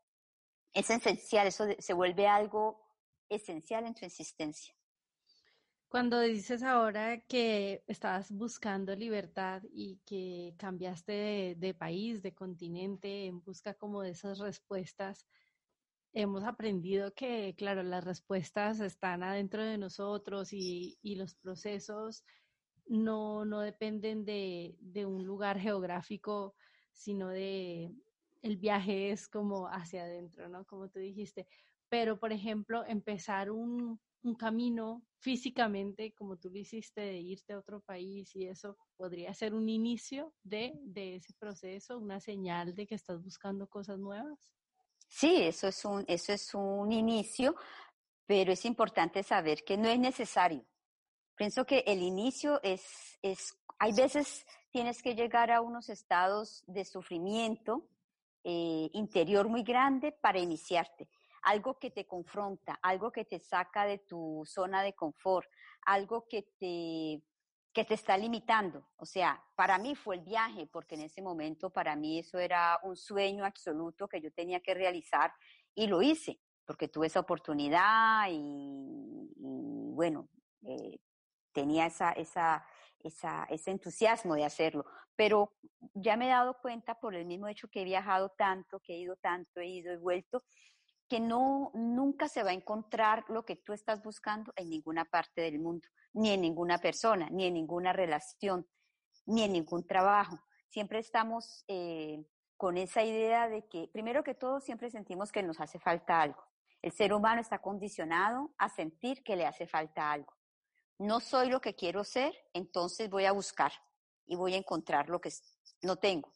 Es 0.72 0.90
esencial, 0.90 1.46
eso 1.46 1.64
se 1.78 1.92
vuelve 1.94 2.28
algo 2.28 2.86
esencial 3.28 3.86
en 3.86 3.94
tu 3.94 4.06
existencia. 4.06 4.77
Cuando 5.88 6.20
dices 6.20 6.62
ahora 6.62 7.22
que 7.22 7.82
estabas 7.86 8.30
buscando 8.30 8.94
libertad 8.94 9.62
y 9.72 9.98
que 10.04 10.54
cambiaste 10.58 11.56
de, 11.58 11.74
país, 11.74 12.22
de 12.22 12.34
continente, 12.34 13.24
en 13.24 13.42
busca 13.42 13.72
como 13.72 14.02
de 14.02 14.10
esas 14.10 14.38
respuestas, 14.38 15.26
hemos 16.12 16.44
aprendido 16.44 17.14
que, 17.14 17.54
claro, 17.56 17.82
las 17.82 18.04
respuestas 18.04 18.80
están 18.80 19.22
adentro 19.22 19.64
de 19.64 19.78
nosotros 19.78 20.52
y, 20.52 20.98
los 21.16 21.34
procesos 21.36 22.22
no, 22.86 23.46
no 23.46 23.60
dependen 23.60 24.26
de, 24.26 24.76
de, 24.80 25.06
un 25.06 25.24
lugar 25.24 25.58
geográfico, 25.58 26.54
sino 26.92 27.28
de 27.28 27.90
el 28.42 28.58
viaje 28.58 29.10
es 29.10 29.26
como 29.26 29.68
hacia 29.68 30.02
adentro, 30.02 30.50
¿no? 30.50 30.66
Como 30.66 30.90
tú 30.90 30.98
dijiste. 30.98 31.46
Pero, 31.88 32.18
por 32.20 32.32
ejemplo, 32.32 32.84
empezar 32.86 33.50
un, 33.50 33.98
un 34.22 34.34
camino 34.34 35.02
físicamente, 35.20 36.12
como 36.12 36.36
tú 36.36 36.50
lo 36.50 36.58
hiciste, 36.58 37.00
de 37.00 37.18
irte 37.18 37.52
a 37.52 37.58
otro 37.58 37.80
país 37.80 38.34
y 38.34 38.46
eso 38.46 38.76
podría 38.96 39.32
ser 39.34 39.54
un 39.54 39.68
inicio 39.68 40.32
de, 40.42 40.72
de 40.82 41.16
ese 41.16 41.32
proceso, 41.38 41.98
una 41.98 42.20
señal 42.20 42.74
de 42.74 42.86
que 42.86 42.94
estás 42.94 43.22
buscando 43.22 43.68
cosas 43.68 43.98
nuevas. 43.98 44.52
Sí, 45.08 45.36
eso 45.42 45.68
es 45.68 45.84
un, 45.84 46.04
eso 46.06 46.32
es 46.32 46.54
un 46.54 46.92
inicio, 46.92 47.56
pero 48.26 48.52
es 48.52 48.64
importante 48.64 49.22
saber 49.22 49.64
que 49.64 49.76
no 49.76 49.88
es 49.88 49.98
necesario. 49.98 50.64
Pienso 51.34 51.64
que 51.64 51.84
el 51.86 52.02
inicio 52.02 52.60
es, 52.62 53.18
es 53.22 53.56
hay 53.78 53.92
veces 53.92 54.44
tienes 54.70 55.02
que 55.02 55.14
llegar 55.14 55.50
a 55.50 55.60
unos 55.60 55.88
estados 55.88 56.62
de 56.66 56.84
sufrimiento 56.84 57.88
eh, 58.44 58.90
interior 58.92 59.48
muy 59.48 59.62
grande 59.62 60.12
para 60.12 60.38
iniciarte 60.38 61.08
algo 61.48 61.78
que 61.78 61.90
te 61.90 62.06
confronta, 62.06 62.78
algo 62.82 63.10
que 63.10 63.24
te 63.24 63.38
saca 63.38 63.86
de 63.86 63.98
tu 63.98 64.42
zona 64.44 64.82
de 64.82 64.92
confort, 64.92 65.48
algo 65.86 66.26
que 66.28 66.42
te, 66.58 67.22
que 67.72 67.84
te 67.86 67.94
está 67.94 68.18
limitando. 68.18 68.86
O 68.96 69.06
sea, 69.06 69.42
para 69.56 69.78
mí 69.78 69.94
fue 69.94 70.16
el 70.16 70.22
viaje, 70.22 70.66
porque 70.66 70.94
en 70.96 71.02
ese 71.02 71.22
momento 71.22 71.70
para 71.70 71.96
mí 71.96 72.18
eso 72.18 72.38
era 72.38 72.78
un 72.82 72.96
sueño 72.96 73.46
absoluto 73.46 74.08
que 74.08 74.20
yo 74.20 74.30
tenía 74.30 74.60
que 74.60 74.74
realizar 74.74 75.32
y 75.74 75.86
lo 75.86 76.02
hice, 76.02 76.38
porque 76.66 76.88
tuve 76.88 77.06
esa 77.06 77.20
oportunidad 77.20 78.26
y, 78.30 79.32
bueno, 79.94 80.28
eh, 80.66 80.98
tenía 81.52 81.86
esa, 81.86 82.12
esa, 82.12 82.62
esa, 82.98 83.44
ese 83.44 83.70
entusiasmo 83.70 84.34
de 84.34 84.44
hacerlo. 84.44 84.84
Pero 85.16 85.54
ya 85.94 86.18
me 86.18 86.26
he 86.26 86.28
dado 86.28 86.58
cuenta 86.60 87.00
por 87.00 87.14
el 87.14 87.24
mismo 87.24 87.48
hecho 87.48 87.68
que 87.68 87.80
he 87.80 87.84
viajado 87.84 88.34
tanto, 88.36 88.80
que 88.80 88.92
he 88.92 88.98
ido 88.98 89.16
tanto, 89.16 89.60
he 89.60 89.66
ido 89.66 89.94
y 89.94 89.96
vuelto, 89.96 90.44
que 91.08 91.20
no, 91.20 91.70
nunca 91.74 92.28
se 92.28 92.42
va 92.42 92.50
a 92.50 92.54
encontrar 92.54 93.24
lo 93.28 93.44
que 93.44 93.56
tú 93.56 93.72
estás 93.72 94.02
buscando 94.02 94.52
en 94.56 94.68
ninguna 94.68 95.06
parte 95.06 95.40
del 95.40 95.58
mundo, 95.58 95.88
ni 96.12 96.30
en 96.30 96.42
ninguna 96.42 96.78
persona, 96.78 97.28
ni 97.30 97.46
en 97.46 97.54
ninguna 97.54 97.92
relación, 97.92 98.66
ni 99.24 99.42
en 99.42 99.52
ningún 99.52 99.86
trabajo. 99.86 100.38
Siempre 100.68 100.98
estamos 100.98 101.64
eh, 101.66 102.22
con 102.58 102.76
esa 102.76 103.02
idea 103.02 103.48
de 103.48 103.66
que, 103.66 103.88
primero 103.90 104.22
que 104.22 104.34
todo, 104.34 104.60
siempre 104.60 104.90
sentimos 104.90 105.32
que 105.32 105.42
nos 105.42 105.58
hace 105.60 105.78
falta 105.78 106.20
algo. 106.20 106.44
El 106.82 106.92
ser 106.92 107.14
humano 107.14 107.40
está 107.40 107.58
condicionado 107.60 108.54
a 108.58 108.68
sentir 108.68 109.24
que 109.24 109.34
le 109.34 109.46
hace 109.46 109.66
falta 109.66 110.12
algo. 110.12 110.34
No 110.98 111.20
soy 111.20 111.48
lo 111.48 111.60
que 111.60 111.74
quiero 111.74 112.04
ser, 112.04 112.34
entonces 112.52 113.08
voy 113.08 113.24
a 113.24 113.32
buscar 113.32 113.72
y 114.26 114.36
voy 114.36 114.54
a 114.54 114.58
encontrar 114.58 115.08
lo 115.08 115.20
que 115.20 115.30
no 115.82 115.96
tengo. 115.96 116.32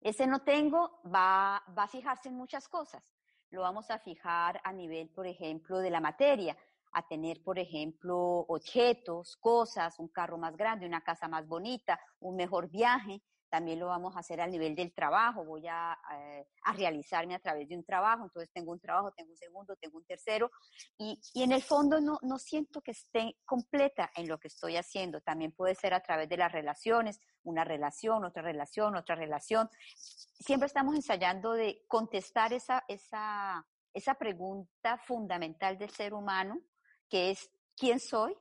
Ese 0.00 0.28
no 0.28 0.42
tengo 0.42 1.00
va, 1.04 1.62
va 1.76 1.82
a 1.84 1.88
fijarse 1.88 2.28
en 2.28 2.36
muchas 2.36 2.68
cosas 2.68 3.02
lo 3.50 3.62
vamos 3.62 3.90
a 3.90 3.98
fijar 3.98 4.60
a 4.64 4.72
nivel, 4.72 5.08
por 5.10 5.26
ejemplo, 5.26 5.78
de 5.78 5.90
la 5.90 6.00
materia, 6.00 6.56
a 6.92 7.06
tener, 7.06 7.42
por 7.42 7.58
ejemplo, 7.58 8.16
objetos, 8.48 9.36
cosas, 9.36 9.98
un 9.98 10.08
carro 10.08 10.38
más 10.38 10.56
grande, 10.56 10.86
una 10.86 11.02
casa 11.02 11.28
más 11.28 11.46
bonita, 11.46 12.00
un 12.20 12.36
mejor 12.36 12.70
viaje, 12.70 13.22
también 13.48 13.78
lo 13.78 13.86
vamos 13.86 14.16
a 14.16 14.20
hacer 14.20 14.40
al 14.40 14.50
nivel 14.50 14.74
del 14.74 14.92
trabajo, 14.92 15.44
voy 15.44 15.66
a, 15.66 15.98
eh, 16.14 16.46
a, 16.64 16.72
realizarme 16.72 17.34
a 17.34 17.38
través 17.38 17.68
de 17.68 17.76
un 17.76 17.84
trabajo, 17.84 18.24
entonces 18.24 18.50
tengo 18.52 18.72
un 18.72 18.80
trabajo, 18.80 19.12
tengo 19.12 19.30
un 19.30 19.36
segundo, 19.36 19.76
tengo 19.76 19.98
un 19.98 20.04
tercero, 20.04 20.50
y, 20.96 21.20
y 21.34 21.42
en 21.42 21.52
el 21.52 21.62
fondo 21.62 22.00
no, 22.00 22.18
no 22.22 22.38
siento 22.38 22.80
que 22.80 22.92
esté 22.92 23.36
completa 23.44 24.10
en 24.14 24.28
lo 24.28 24.38
que 24.38 24.48
estoy 24.48 24.76
haciendo, 24.76 25.20
también 25.20 25.52
puede 25.52 25.74
ser 25.74 25.94
a 25.94 26.00
través 26.00 26.28
de 26.28 26.36
las 26.36 26.52
relaciones, 26.52 27.20
una 27.42 27.64
relación, 27.64 28.24
otra 28.24 28.42
relación, 28.42 28.96
otra 28.96 29.14
relación. 29.14 29.68
Siempre 29.96 30.66
estamos 30.66 30.94
ensayando 30.94 31.52
de 31.52 31.84
contestar 31.88 32.52
esa, 32.52 32.84
esa, 32.88 33.66
esa 33.94 34.14
pregunta 34.14 34.98
fundamental 34.98 35.78
del 35.78 35.90
ser 35.90 36.14
humano, 36.14 36.60
que 37.08 37.30
es, 37.30 37.50
¿quién 37.76 38.00
soy? 38.00 38.36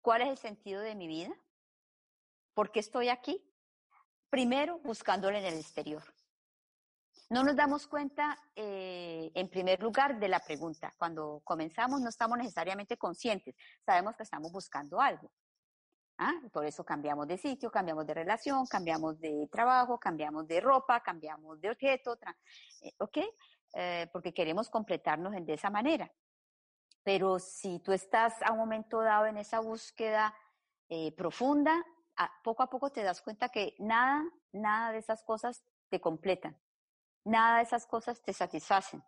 ¿Cuál 0.00 0.22
es 0.22 0.28
el 0.28 0.38
sentido 0.38 0.80
de 0.80 0.94
mi 0.94 1.06
vida? 1.06 1.32
¿Por 2.54 2.70
qué 2.70 2.80
estoy 2.80 3.08
aquí? 3.08 3.42
Primero 4.32 4.78
buscándolo 4.78 5.36
en 5.36 5.44
el 5.44 5.58
exterior. 5.58 6.02
No 7.28 7.44
nos 7.44 7.54
damos 7.54 7.86
cuenta, 7.86 8.38
eh, 8.56 9.30
en 9.34 9.50
primer 9.50 9.82
lugar, 9.82 10.18
de 10.18 10.26
la 10.26 10.40
pregunta. 10.40 10.90
Cuando 10.96 11.42
comenzamos 11.44 12.00
no 12.00 12.08
estamos 12.08 12.38
necesariamente 12.38 12.96
conscientes, 12.96 13.54
sabemos 13.84 14.16
que 14.16 14.22
estamos 14.22 14.50
buscando 14.50 14.98
algo. 15.02 15.30
¿Ah? 16.16 16.32
Por 16.50 16.64
eso 16.64 16.82
cambiamos 16.82 17.28
de 17.28 17.36
sitio, 17.36 17.70
cambiamos 17.70 18.06
de 18.06 18.14
relación, 18.14 18.66
cambiamos 18.66 19.20
de 19.20 19.48
trabajo, 19.52 20.00
cambiamos 20.00 20.46
de 20.48 20.62
ropa, 20.62 21.02
cambiamos 21.02 21.60
de 21.60 21.70
objeto, 21.70 22.18
eh, 22.80 22.92
¿ok? 23.00 23.18
Eh, 23.74 24.06
porque 24.14 24.32
queremos 24.32 24.70
completarnos 24.70 25.34
de 25.44 25.52
esa 25.52 25.68
manera. 25.68 26.10
Pero 27.02 27.38
si 27.38 27.80
tú 27.80 27.92
estás 27.92 28.40
a 28.42 28.52
un 28.52 28.58
momento 28.58 29.02
dado 29.02 29.26
en 29.26 29.36
esa 29.36 29.60
búsqueda 29.60 30.34
profunda, 31.16 31.82
poco 32.44 32.62
a 32.62 32.70
poco 32.70 32.90
te 32.90 33.02
das 33.02 33.22
cuenta 33.22 33.48
que 33.48 33.74
nada, 33.78 34.22
nada 34.52 34.92
de 34.92 34.98
esas 34.98 35.22
cosas 35.22 35.62
te 35.90 36.00
completan, 36.00 36.60
nada 37.24 37.58
de 37.58 37.64
esas 37.64 37.86
cosas 37.86 38.22
te 38.22 38.32
satisfacen. 38.32 39.02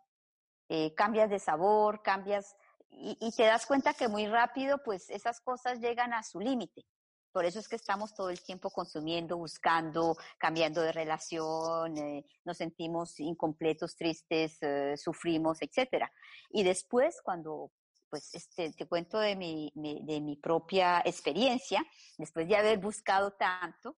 Eh, 0.67 0.95
cambias 0.95 1.29
de 1.29 1.39
sabor, 1.39 2.01
cambias 2.01 2.55
y, 2.89 3.31
te 3.35 3.43
das 3.43 3.65
cuenta 3.65 3.93
que 3.93 4.07
muy 4.07 4.25
rápido 4.27 4.81
pues 4.83 5.09
esas 5.09 5.41
cosas 5.41 5.79
llegan 5.79 6.13
a 6.13 6.23
su 6.23 6.39
límite. 6.39 6.85
Por 7.31 7.43
eso 7.43 7.59
es 7.59 7.67
que 7.67 7.75
estamos 7.75 8.13
todo 8.15 8.29
el 8.29 8.41
tiempo 8.41 8.69
consumiendo, 8.69 9.37
buscando, 9.37 10.15
cambiando 10.37 10.81
de 10.81 10.93
relación, 10.93 11.97
eh, 11.97 12.25
nos 12.45 12.57
sentimos 12.57 13.19
incompletos, 13.19 13.95
tristes, 13.97 14.57
eh, 14.61 14.95
sufrimos, 14.95 15.57
etc. 15.61 16.05
Y 16.49 16.63
después, 16.63 17.21
cuando 17.21 17.71
pues 18.15 18.33
este, 18.33 18.71
te 18.71 18.85
cuento 18.85 19.19
de 19.19 19.35
mi, 19.35 19.73
de 19.75 20.21
mi 20.21 20.37
propia 20.37 21.01
experiencia, 21.03 21.85
después 22.17 22.47
de 22.47 22.55
haber 22.55 22.77
buscado 22.77 23.33
tanto, 23.33 23.97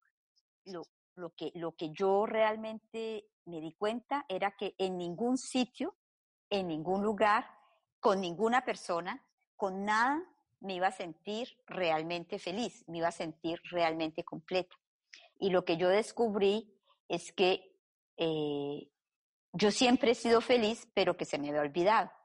lo, 0.66 0.88
lo, 1.14 1.36
que, 1.36 1.52
lo 1.54 1.76
que 1.76 1.92
yo 1.92 2.26
realmente 2.26 3.28
me 3.46 3.62
di 3.62 3.76
cuenta 3.76 4.26
era 4.28 4.56
que 4.58 4.74
en 4.80 4.98
ningún 4.98 5.38
sitio, 5.38 5.96
en 6.50 6.68
ningún 6.68 7.04
lugar, 7.04 7.46
con 8.00 8.20
ninguna 8.20 8.66
persona, 8.66 9.24
con 9.56 9.86
nada, 9.86 10.20
me 10.62 10.74
iba 10.74 10.88
a 10.88 10.92
sentir 10.92 11.50
realmente 11.68 12.40
feliz, 12.40 12.84
me 12.88 12.98
iba 12.98 13.10
a 13.10 13.12
sentir 13.12 13.62
realmente 13.70 14.24
completa. 14.24 14.76
Y 15.38 15.52
lo 15.52 15.64
que 15.64 15.78
yo 15.78 15.90
descubrí 15.90 16.76
es 17.08 17.32
que 17.34 17.72
eh, 18.18 18.90
yo 19.54 19.70
siempre 19.70 20.14
he 20.14 20.16
sido 20.16 20.42
feliz, 20.42 20.88
pero 20.96 21.16
que 21.16 21.26
se 21.26 21.38
me 21.38 21.50
había 21.50 21.62
olvidado. 21.62 22.17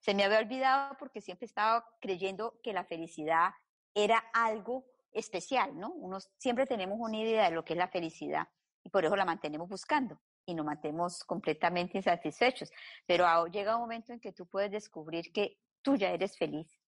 Se 0.00 0.14
me 0.14 0.24
había 0.24 0.38
olvidado 0.38 0.96
porque 0.98 1.20
siempre 1.20 1.46
estaba 1.46 1.86
creyendo 2.00 2.58
que 2.62 2.72
la 2.72 2.84
felicidad 2.84 3.50
era 3.94 4.18
algo 4.32 4.86
especial, 5.12 5.78
¿no? 5.78 5.90
Unos, 5.90 6.30
siempre 6.38 6.66
tenemos 6.66 6.98
una 7.00 7.18
idea 7.18 7.44
de 7.44 7.54
lo 7.54 7.64
que 7.64 7.74
es 7.74 7.78
la 7.78 7.88
felicidad 7.88 8.48
y 8.82 8.90
por 8.90 9.04
eso 9.04 9.16
la 9.16 9.24
mantenemos 9.24 9.68
buscando 9.68 10.20
y 10.46 10.54
nos 10.54 10.64
mantenemos 10.64 11.24
completamente 11.24 11.98
insatisfechos. 11.98 12.70
Pero 13.06 13.46
llega 13.46 13.76
un 13.76 13.82
momento 13.82 14.12
en 14.12 14.20
que 14.20 14.32
tú 14.32 14.46
puedes 14.46 14.70
descubrir 14.70 15.32
que 15.32 15.58
tú 15.82 15.96
ya 15.96 16.10
eres 16.10 16.36
feliz, 16.36 16.80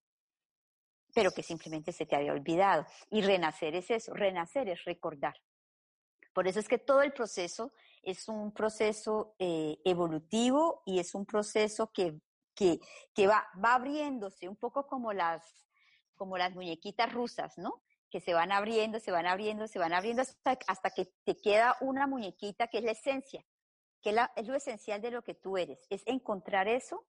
pero 1.15 1.31
que 1.31 1.43
simplemente 1.43 1.93
se 1.93 2.07
te 2.07 2.17
había 2.17 2.33
olvidado. 2.33 2.87
Y 3.11 3.23
renacer 3.23 3.75
es 3.75 3.91
eso, 3.91 4.15
renacer 4.15 4.69
es 4.69 4.85
recordar. 4.85 5.35
Por 6.33 6.49
eso 6.49 6.61
es 6.61 6.69
que 6.69 6.79
todo 6.79 7.03
el 7.03 7.13
proceso 7.13 7.73
es 8.03 8.29
un 8.29 8.53
proceso 8.53 9.35
eh, 9.39 9.79
evolutivo 9.85 10.83
y 10.87 10.99
es 10.99 11.15
un 11.15 11.27
proceso 11.27 11.93
que, 11.93 12.19
que, 12.55 12.81
va, 13.27 13.47
va, 13.63 13.75
abriéndose, 13.75 14.49
un 14.49 14.57
poco 14.57 14.87
como 14.87 15.13
las, 15.13 15.43
como 16.15 16.39
las 16.39 16.55
muñequitas 16.55 17.13
rusas, 17.13 17.57
¿no? 17.59 17.83
Que 18.11 18.21
se 18.21 18.35
van 18.35 18.53
abriendo, 18.53 19.01
se 19.01 19.11
van 19.11 19.27
abriendo, 19.27 19.67
se 19.67 19.79
van 19.79 19.93
abriendo 19.93 20.23
hasta, 20.23 20.59
hasta 20.67 20.91
que 20.91 21.07
te 21.25 21.37
queda 21.37 21.77
una 21.81 22.07
muñequita 22.07 22.69
que 22.69 22.79
es 22.79 22.85
la 22.85 22.93
esencia, 22.93 23.45
que 24.03 24.11
es, 24.11 24.15
la, 24.15 24.33
es 24.37 24.47
lo 24.47 24.55
esencial 24.55 25.01
de 25.01 25.11
lo 25.11 25.23
que 25.23 25.35
tú 25.35 25.57
eres, 25.57 25.87
es 25.91 26.03
encontrar 26.07 26.69
eso 26.69 27.07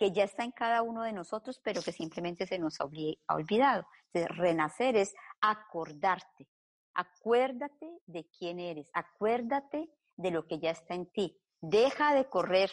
que 0.00 0.12
ya 0.12 0.24
está 0.24 0.44
en 0.44 0.52
cada 0.52 0.80
uno 0.80 1.02
de 1.02 1.12
nosotros, 1.12 1.60
pero 1.62 1.82
que 1.82 1.92
simplemente 1.92 2.46
se 2.46 2.58
nos 2.58 2.80
ha 2.80 2.84
olvidado. 3.28 3.86
Entonces, 4.06 4.38
renacer 4.38 4.96
es 4.96 5.14
acordarte. 5.42 6.48
Acuérdate 6.94 7.98
de 8.06 8.26
quién 8.30 8.60
eres, 8.60 8.88
acuérdate 8.94 9.90
de 10.16 10.30
lo 10.30 10.46
que 10.46 10.58
ya 10.58 10.70
está 10.70 10.94
en 10.94 11.04
ti. 11.04 11.38
Deja 11.60 12.14
de 12.14 12.28
correr 12.28 12.70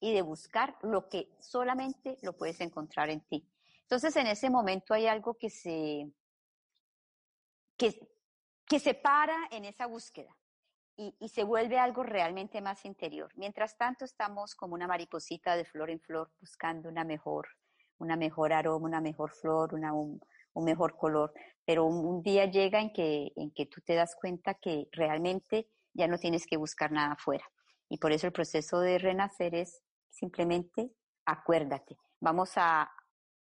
y 0.00 0.12
de 0.12 0.22
buscar 0.22 0.76
lo 0.82 1.08
que 1.08 1.30
solamente 1.40 2.18
lo 2.22 2.36
puedes 2.36 2.60
encontrar 2.60 3.10
en 3.10 3.20
ti. 3.20 3.48
Entonces, 3.82 4.16
en 4.16 4.26
ese 4.26 4.50
momento 4.50 4.94
hay 4.94 5.06
algo 5.06 5.34
que 5.34 5.48
se, 5.48 6.10
que, 7.76 7.98
que 8.66 8.80
se 8.80 8.94
para 8.94 9.36
en 9.50 9.64
esa 9.64 9.86
búsqueda 9.86 10.36
y, 10.96 11.28
se 11.28 11.44
vuelve 11.44 11.78
algo 11.78 12.02
realmente 12.02 12.60
más 12.60 12.84
interior. 12.84 13.30
Mientras 13.36 13.76
tanto, 13.76 14.04
estamos 14.04 14.54
como 14.54 14.74
una 14.74 14.86
mariposita 14.86 15.54
de 15.54 15.64
flor 15.64 15.90
en 15.90 16.00
flor 16.00 16.30
buscando 16.40 16.88
una 16.88 17.04
mejor, 17.04 17.48
una 17.98 18.16
mejor 18.16 18.52
aroma, 18.52 18.86
una 18.86 19.00
mejor 19.00 19.32
flor, 19.32 19.74
una, 19.74 19.92
un, 19.92 20.20
mejor 20.54 20.96
color. 20.96 21.34
Pero 21.64 21.84
un, 21.84 22.22
día 22.22 22.46
llega 22.46 22.80
en 22.80 22.92
que, 22.92 23.32
en 23.36 23.50
que 23.50 23.66
tú 23.66 23.82
te 23.82 23.94
das 23.94 24.16
cuenta 24.16 24.54
que 24.54 24.88
realmente 24.92 25.68
ya 25.92 26.08
no 26.08 26.18
tienes 26.18 26.46
que 26.46 26.56
buscar 26.56 26.90
nada 26.92 27.12
afuera. 27.12 27.44
Y 27.88 27.98
por 27.98 28.12
eso 28.12 28.26
el 28.26 28.32
proceso 28.32 28.80
de 28.80 28.98
renacer 28.98 29.54
es 29.54 29.82
simplemente 30.10 30.92
acuérdate. 31.26 31.98
Vamos 32.20 32.52
a, 32.56 32.90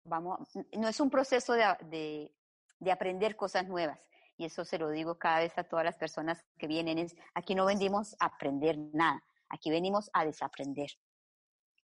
vamos, 0.03 0.39
no 0.77 0.87
es 0.87 0.99
un 0.99 1.09
proceso 1.09 1.53
de, 1.53 2.33
de 2.79 2.91
aprender 2.91 3.35
cosas 3.35 3.67
nuevas, 3.67 3.99
y 4.37 4.45
eso 4.45 4.63
se 4.63 4.79
lo 4.79 4.89
digo 4.89 5.17
cada 5.17 5.39
vez 5.39 5.57
a 5.57 5.63
todas 5.63 5.85
las 5.85 5.97
personas 5.97 6.43
que 6.57 6.67
vienen, 6.67 7.07
aquí 7.33 7.53
no 7.53 7.65
venimos 7.65 8.15
a 8.19 8.27
aprender 8.27 8.77
nada, 8.93 9.23
aquí 9.49 9.69
venimos 9.69 10.09
a 10.13 10.25
desaprender 10.25 10.89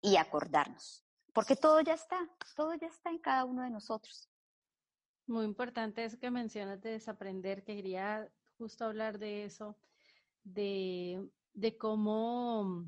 y 0.01 0.17
acordarnos, 0.17 1.05
porque 1.33 1.57
todo 1.57 1.81
ya 1.81 1.95
está, 1.95 2.19
todo 2.55 2.75
ya 2.75 2.87
está 2.87 3.11
en 3.11 3.19
cada 3.19 3.45
uno 3.45 3.63
de 3.63 3.71
nosotros. 3.71 4.31
Muy 5.27 5.45
importante 5.45 6.05
eso 6.05 6.19
que 6.19 6.31
mencionas 6.31 6.81
de 6.81 6.93
desaprender, 6.93 7.65
que 7.65 7.75
quería 7.75 8.31
justo 8.59 8.85
hablar 8.85 9.19
de 9.19 9.45
eso, 9.45 9.77
de, 10.45 11.29
de 11.57 11.77
cómo 11.77 12.85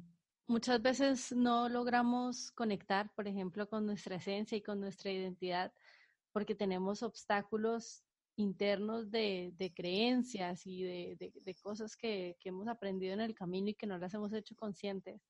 muchas 0.47 0.81
veces 0.81 1.33
no 1.33 1.69
logramos 1.69 2.53
conectar, 2.53 3.11
por 3.17 3.27
ejemplo, 3.27 3.69
con 3.69 3.87
nuestra 3.87 4.17
esencia 4.17 4.57
y 4.57 4.63
con 4.63 4.79
nuestra 4.79 5.11
identidad, 5.11 5.73
porque 6.33 6.55
tenemos 6.55 7.03
obstáculos 7.03 8.05
internos 8.37 9.11
de, 9.11 9.73
creencias 9.75 10.67
y 10.67 10.83
de, 10.85 11.57
cosas 11.63 11.97
que, 11.97 12.37
hemos 12.45 12.69
aprendido 12.69 13.15
en 13.15 13.21
el 13.23 13.35
camino 13.35 13.71
y 13.71 13.75
que 13.75 13.87
no 13.87 13.99
las 13.99 14.13
hemos 14.15 14.33
hecho 14.33 14.55
conscientes. 14.55 15.27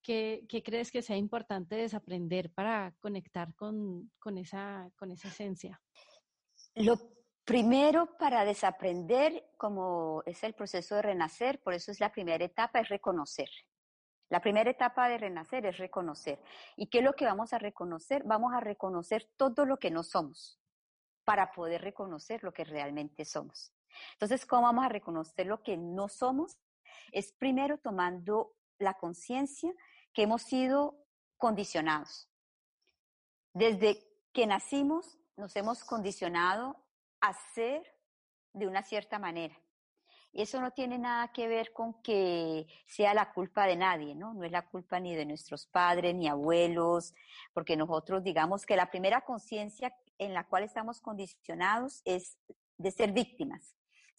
¿Qué, 0.00 0.46
crees 0.64 0.90
que 0.92 1.02
sea 1.02 1.16
importante 1.16 1.74
desaprender 1.74 2.50
para 2.52 2.94
conectar 3.00 3.54
con, 3.56 4.10
esa, 4.38 4.90
con 4.96 5.10
esa 5.10 5.28
esencia? 5.28 5.82
Lo 6.76 6.96
primero 7.50 8.16
para 8.16 8.44
desaprender, 8.44 9.50
como 9.56 10.22
es 10.24 10.44
el 10.44 10.54
proceso 10.54 10.94
de 10.94 11.02
renacer, 11.02 11.60
por 11.60 11.74
eso 11.74 11.90
es 11.90 11.98
la 11.98 12.12
primera 12.12 12.44
etapa, 12.44 12.78
es 12.78 12.88
reconocer. 12.88 13.50
La 14.28 14.40
primera 14.40 14.70
etapa 14.70 15.08
de 15.08 15.18
renacer 15.18 15.66
es 15.66 15.76
reconocer. 15.76 16.40
¿Y 16.76 16.86
qué 16.86 16.98
es 16.98 17.04
lo 17.04 17.14
que 17.14 17.24
vamos 17.24 17.52
a 17.52 17.58
reconocer? 17.58 18.22
Vamos 18.22 18.52
a 18.54 18.60
reconocer 18.60 19.28
todo 19.36 19.66
lo 19.66 19.78
que 19.78 19.90
no 19.90 20.04
somos 20.04 20.60
para 21.24 21.50
poder 21.50 21.82
reconocer 21.82 22.44
lo 22.44 22.52
que 22.52 22.62
realmente 22.62 23.24
somos. 23.24 23.72
Entonces, 24.12 24.46
¿cómo 24.46 24.62
vamos 24.62 24.84
a 24.84 24.88
reconocer 24.88 25.48
lo 25.48 25.60
que 25.64 25.76
no 25.76 26.06
somos? 26.06 26.56
Es 27.10 27.32
primero 27.32 27.78
tomando 27.78 28.54
la 28.78 28.94
conciencia 28.94 29.72
que 30.12 30.22
hemos 30.22 30.42
sido 30.42 31.04
condicionados. 31.36 32.30
Desde 33.54 34.06
que 34.32 34.46
nacimos 34.46 35.18
nos 35.36 35.56
hemos 35.56 35.82
condicionado 35.82 36.86
a 37.20 37.32
ser 37.54 37.82
de 38.52 38.66
una 38.66 38.82
cierta 38.82 39.18
manera. 39.18 39.56
Y 40.32 40.42
eso 40.42 40.60
no 40.60 40.70
tiene 40.70 40.98
nada 40.98 41.32
que 41.32 41.48
ver 41.48 41.72
con 41.72 42.00
que 42.02 42.66
sea 42.86 43.14
la 43.14 43.32
culpa 43.32 43.66
de 43.66 43.76
nadie, 43.76 44.14
¿no? 44.14 44.32
No 44.32 44.44
es 44.44 44.52
la 44.52 44.68
culpa 44.68 45.00
ni 45.00 45.14
de 45.14 45.26
nuestros 45.26 45.66
padres 45.66 46.14
ni 46.14 46.28
abuelos, 46.28 47.14
porque 47.52 47.76
nosotros 47.76 48.22
digamos 48.22 48.64
que 48.64 48.76
la 48.76 48.90
primera 48.90 49.22
conciencia 49.22 49.92
en 50.18 50.34
la 50.34 50.46
cual 50.46 50.62
estamos 50.62 51.00
condicionados 51.00 52.02
es 52.04 52.38
de 52.78 52.90
ser 52.92 53.12
víctimas. 53.12 53.74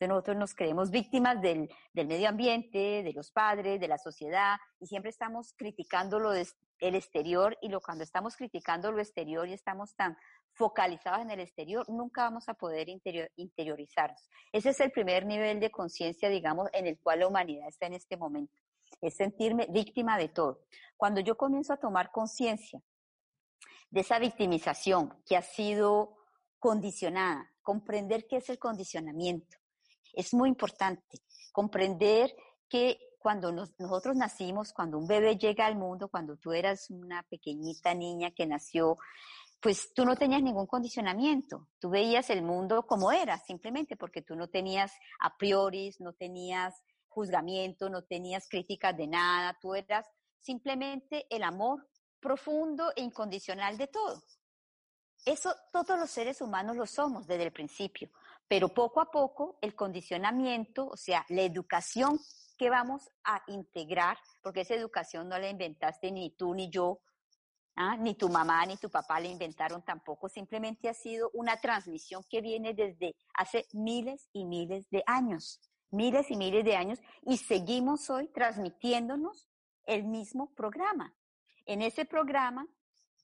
Nosotros 0.07 0.37
nos 0.37 0.55
creemos 0.55 0.89
víctimas 0.89 1.41
del, 1.41 1.69
medio 1.93 2.29
ambiente, 2.29 3.03
de 3.03 3.13
los 3.13 3.31
padres, 3.31 3.79
de 3.79 3.87
la 3.87 3.97
sociedad, 3.97 4.57
y 4.79 4.87
siempre 4.87 5.09
estamos 5.09 5.53
criticando 5.53 6.19
lo 6.19 6.31
del 6.31 6.47
exterior, 6.79 7.57
y 7.61 7.71
cuando 7.79 8.03
estamos 8.03 8.35
criticando 8.35 8.91
lo 8.91 8.99
exterior 8.99 9.47
y 9.47 9.53
estamos 9.53 9.95
tan 9.95 10.17
focalizados 10.53 11.21
en 11.21 11.31
el 11.31 11.39
exterior, 11.39 11.87
nunca 11.89 12.23
vamos 12.23 12.49
a 12.49 12.53
poder 12.55 12.87
interiorizarnos. 12.89 14.29
Ese 14.51 14.69
es 14.69 14.79
el 14.79 14.91
primer 14.91 15.25
nivel 15.25 15.59
de 15.59 15.71
conciencia, 15.71 16.29
digamos, 16.29 16.69
en 16.73 16.87
el 16.87 16.99
cual 16.99 17.19
la 17.19 17.27
humanidad 17.27 17.67
está 17.67 17.85
en 17.85 17.93
este 17.93 18.17
momento, 18.17 18.53
es 19.01 19.15
sentirme 19.15 19.67
víctima 19.69 20.17
de 20.17 20.29
todo. 20.29 20.65
Cuando 20.97 21.21
yo 21.21 21.37
comienzo 21.37 21.73
a 21.73 21.77
tomar 21.77 22.11
conciencia 22.11 22.81
de 23.89 24.01
esa 24.01 24.19
victimización 24.19 25.21
que 25.25 25.37
ha 25.37 25.41
sido 25.41 26.17
condicionada, 26.59 27.51
comprender 27.61 28.27
qué 28.27 28.37
es 28.37 28.49
el 28.49 28.59
condicionamiento. 28.59 29.60
Es 30.13 30.33
muy 30.33 30.49
importante 30.49 31.19
comprender 31.51 32.35
que 32.69 32.99
cuando 33.19 33.51
nosotros 33.51 34.15
nacimos, 34.15 34.73
cuando 34.73 34.97
un 34.97 35.07
bebé 35.07 35.37
llega 35.37 35.67
al 35.67 35.75
mundo, 35.75 36.09
cuando 36.09 36.37
tú 36.37 36.53
eras 36.53 36.89
una 36.89 37.21
pequeñita 37.23 37.93
niña 37.93 38.31
que 38.31 38.47
nació, 38.47 38.97
pues 39.61 39.93
tú 39.93 40.05
no 40.05 40.15
tenías 40.15 40.41
ningún 40.41 40.65
condicionamiento, 40.65 41.67
tú 41.79 41.91
veías 41.91 42.31
el 42.31 42.41
mundo 42.41 42.87
como 42.87 43.11
era, 43.11 43.37
simplemente 43.37 43.95
porque 43.95 44.23
tú 44.23 44.35
no 44.35 44.47
tenías 44.47 44.91
a 45.19 45.37
priori, 45.37 45.91
no 45.99 46.13
tenías 46.13 46.73
juzgamiento, 47.07 47.89
no 47.89 48.03
tenías 48.03 48.47
críticas 48.49 48.97
de 48.97 49.05
nada, 49.05 49.55
tú 49.61 49.75
eras 49.75 50.07
simplemente 50.39 51.27
el 51.29 51.43
amor 51.43 51.87
profundo 52.19 52.91
e 52.95 53.03
incondicional 53.03 53.77
de 53.77 53.87
todo. 53.87 54.23
Eso 55.25 55.53
todos 55.71 55.99
los 55.99 56.09
seres 56.09 56.41
humanos 56.41 56.75
lo 56.75 56.87
somos 56.87 57.27
desde 57.27 57.43
el 57.43 57.51
principio, 57.51 58.09
pero 58.47 58.69
poco 58.69 59.01
a 59.01 59.11
poco 59.11 59.57
el 59.61 59.75
condicionamiento, 59.75 60.87
o 60.87 60.97
sea, 60.97 61.25
la 61.29 61.43
educación 61.43 62.19
que 62.57 62.69
vamos 62.69 63.09
a 63.23 63.41
integrar, 63.47 64.17
porque 64.41 64.61
esa 64.61 64.73
educación 64.73 65.29
no 65.29 65.37
la 65.37 65.49
inventaste 65.49 66.11
ni 66.11 66.31
tú 66.31 66.53
ni 66.55 66.69
yo, 66.69 67.01
¿ah? 67.75 67.97
ni 67.97 68.15
tu 68.15 68.29
mamá 68.29 68.65
ni 68.65 68.77
tu 68.77 68.89
papá 68.89 69.19
la 69.19 69.27
inventaron 69.27 69.83
tampoco, 69.83 70.27
simplemente 70.27 70.89
ha 70.89 70.93
sido 70.93 71.29
una 71.33 71.57
transmisión 71.57 72.23
que 72.29 72.41
viene 72.41 72.73
desde 72.73 73.15
hace 73.33 73.67
miles 73.73 74.27
y 74.33 74.45
miles 74.45 74.89
de 74.89 75.03
años, 75.05 75.59
miles 75.91 76.31
y 76.31 76.35
miles 76.35 76.65
de 76.65 76.75
años, 76.75 76.99
y 77.23 77.37
seguimos 77.37 78.09
hoy 78.09 78.27
transmitiéndonos 78.27 79.47
el 79.85 80.03
mismo 80.03 80.53
programa. 80.55 81.13
En 81.65 81.81
ese 81.81 82.05
programa, 82.05 82.67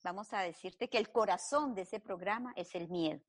vamos 0.02 0.32
a 0.32 0.40
decirte 0.40 0.88
que 0.88 0.98
el 0.98 1.10
corazón 1.10 1.74
de 1.74 1.82
ese 1.82 2.00
programa 2.00 2.52
es 2.56 2.74
el 2.74 2.88
miedo. 2.88 3.20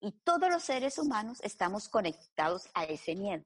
Y 0.00 0.12
todos 0.24 0.48
los 0.50 0.62
seres 0.62 0.98
humanos 0.98 1.40
estamos 1.42 1.88
conectados 1.88 2.68
a 2.74 2.84
ese 2.84 3.14
miedo. 3.14 3.44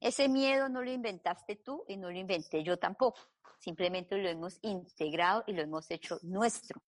Ese 0.00 0.28
miedo 0.28 0.68
no 0.68 0.82
lo 0.82 0.90
inventaste 0.90 1.56
tú 1.56 1.84
y 1.88 1.96
no 1.96 2.10
lo 2.10 2.18
inventé 2.18 2.62
yo 2.62 2.78
tampoco. 2.78 3.20
Simplemente 3.58 4.16
lo 4.18 4.28
hemos 4.28 4.58
integrado 4.62 5.42
y 5.46 5.52
lo 5.52 5.62
hemos 5.62 5.90
hecho 5.90 6.18
nuestro. 6.22 6.82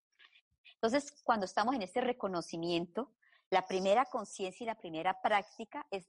Entonces, 0.74 1.10
cuando 1.24 1.46
estamos 1.46 1.74
en 1.74 1.82
ese 1.82 2.00
reconocimiento, 2.00 3.12
la 3.50 3.66
primera 3.66 4.04
conciencia 4.04 4.64
y 4.64 4.66
la 4.66 4.76
primera 4.76 5.20
práctica 5.20 5.86
es 5.90 6.06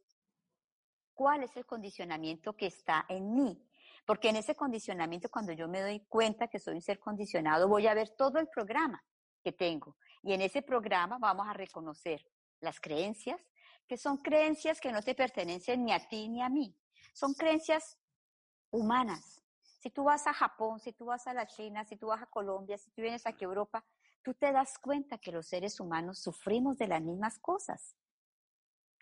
cuál 1.14 1.44
es 1.44 1.56
el 1.58 1.66
condicionamiento 1.66 2.56
que 2.56 2.68
está 2.68 3.06
en 3.10 3.34
mí, 3.34 3.69
porque 4.10 4.30
en 4.30 4.38
ese 4.38 4.56
condicionamiento, 4.56 5.30
cuando 5.30 5.52
yo 5.52 5.68
me 5.68 5.82
doy 5.82 6.00
cuenta 6.10 6.48
que 6.48 6.58
soy 6.58 6.74
un 6.74 6.82
ser 6.82 7.00
condicionado, 7.00 7.68
voy 7.68 7.86
a 7.86 7.94
ver 7.94 8.10
todo 8.10 8.40
el 8.40 8.48
programa 8.48 9.06
que 9.44 9.52
tengo. 9.52 9.98
Y 10.24 10.34
en 10.34 10.42
ese 10.42 10.64
programa 10.64 11.20
vamos 11.20 11.48
a 11.48 11.54
reconocer 11.54 12.26
las 12.60 12.80
creencias, 12.80 13.40
que 13.88 13.98
son 13.98 14.18
creencias 14.18 14.82
que 14.82 14.92
no 14.92 15.04
te 15.04 15.14
pertenecen 15.14 15.86
ni 15.86 15.92
a 15.92 16.08
ti 16.08 16.28
ni 16.28 16.42
a 16.42 16.50
mí. 16.50 16.76
Son 17.14 17.36
creencias 17.36 18.00
humanas. 18.72 19.44
Si 19.80 19.92
tú 19.92 20.06
vas 20.06 20.26
a 20.26 20.34
Japón, 20.34 20.80
si 20.80 20.92
tú 20.92 21.06
vas 21.06 21.28
a 21.28 21.34
la 21.36 21.46
China, 21.46 21.86
si 21.86 21.96
tú 21.96 22.08
vas 22.08 22.24
a 22.24 22.26
Colombia, 22.26 22.80
si 22.80 22.90
tú 22.90 23.04
vienes 23.04 23.28
aquí 23.28 23.46
a 23.46 23.50
Europa, 23.50 23.86
tú 24.24 24.34
te 24.34 24.52
das 24.52 24.80
cuenta 24.80 25.20
que 25.20 25.32
los 25.32 25.46
seres 25.46 25.80
humanos 25.80 26.18
sufrimos 26.18 26.80
de 26.80 26.88
las 26.88 27.04
mismas 27.04 27.38
cosas. 27.38 27.96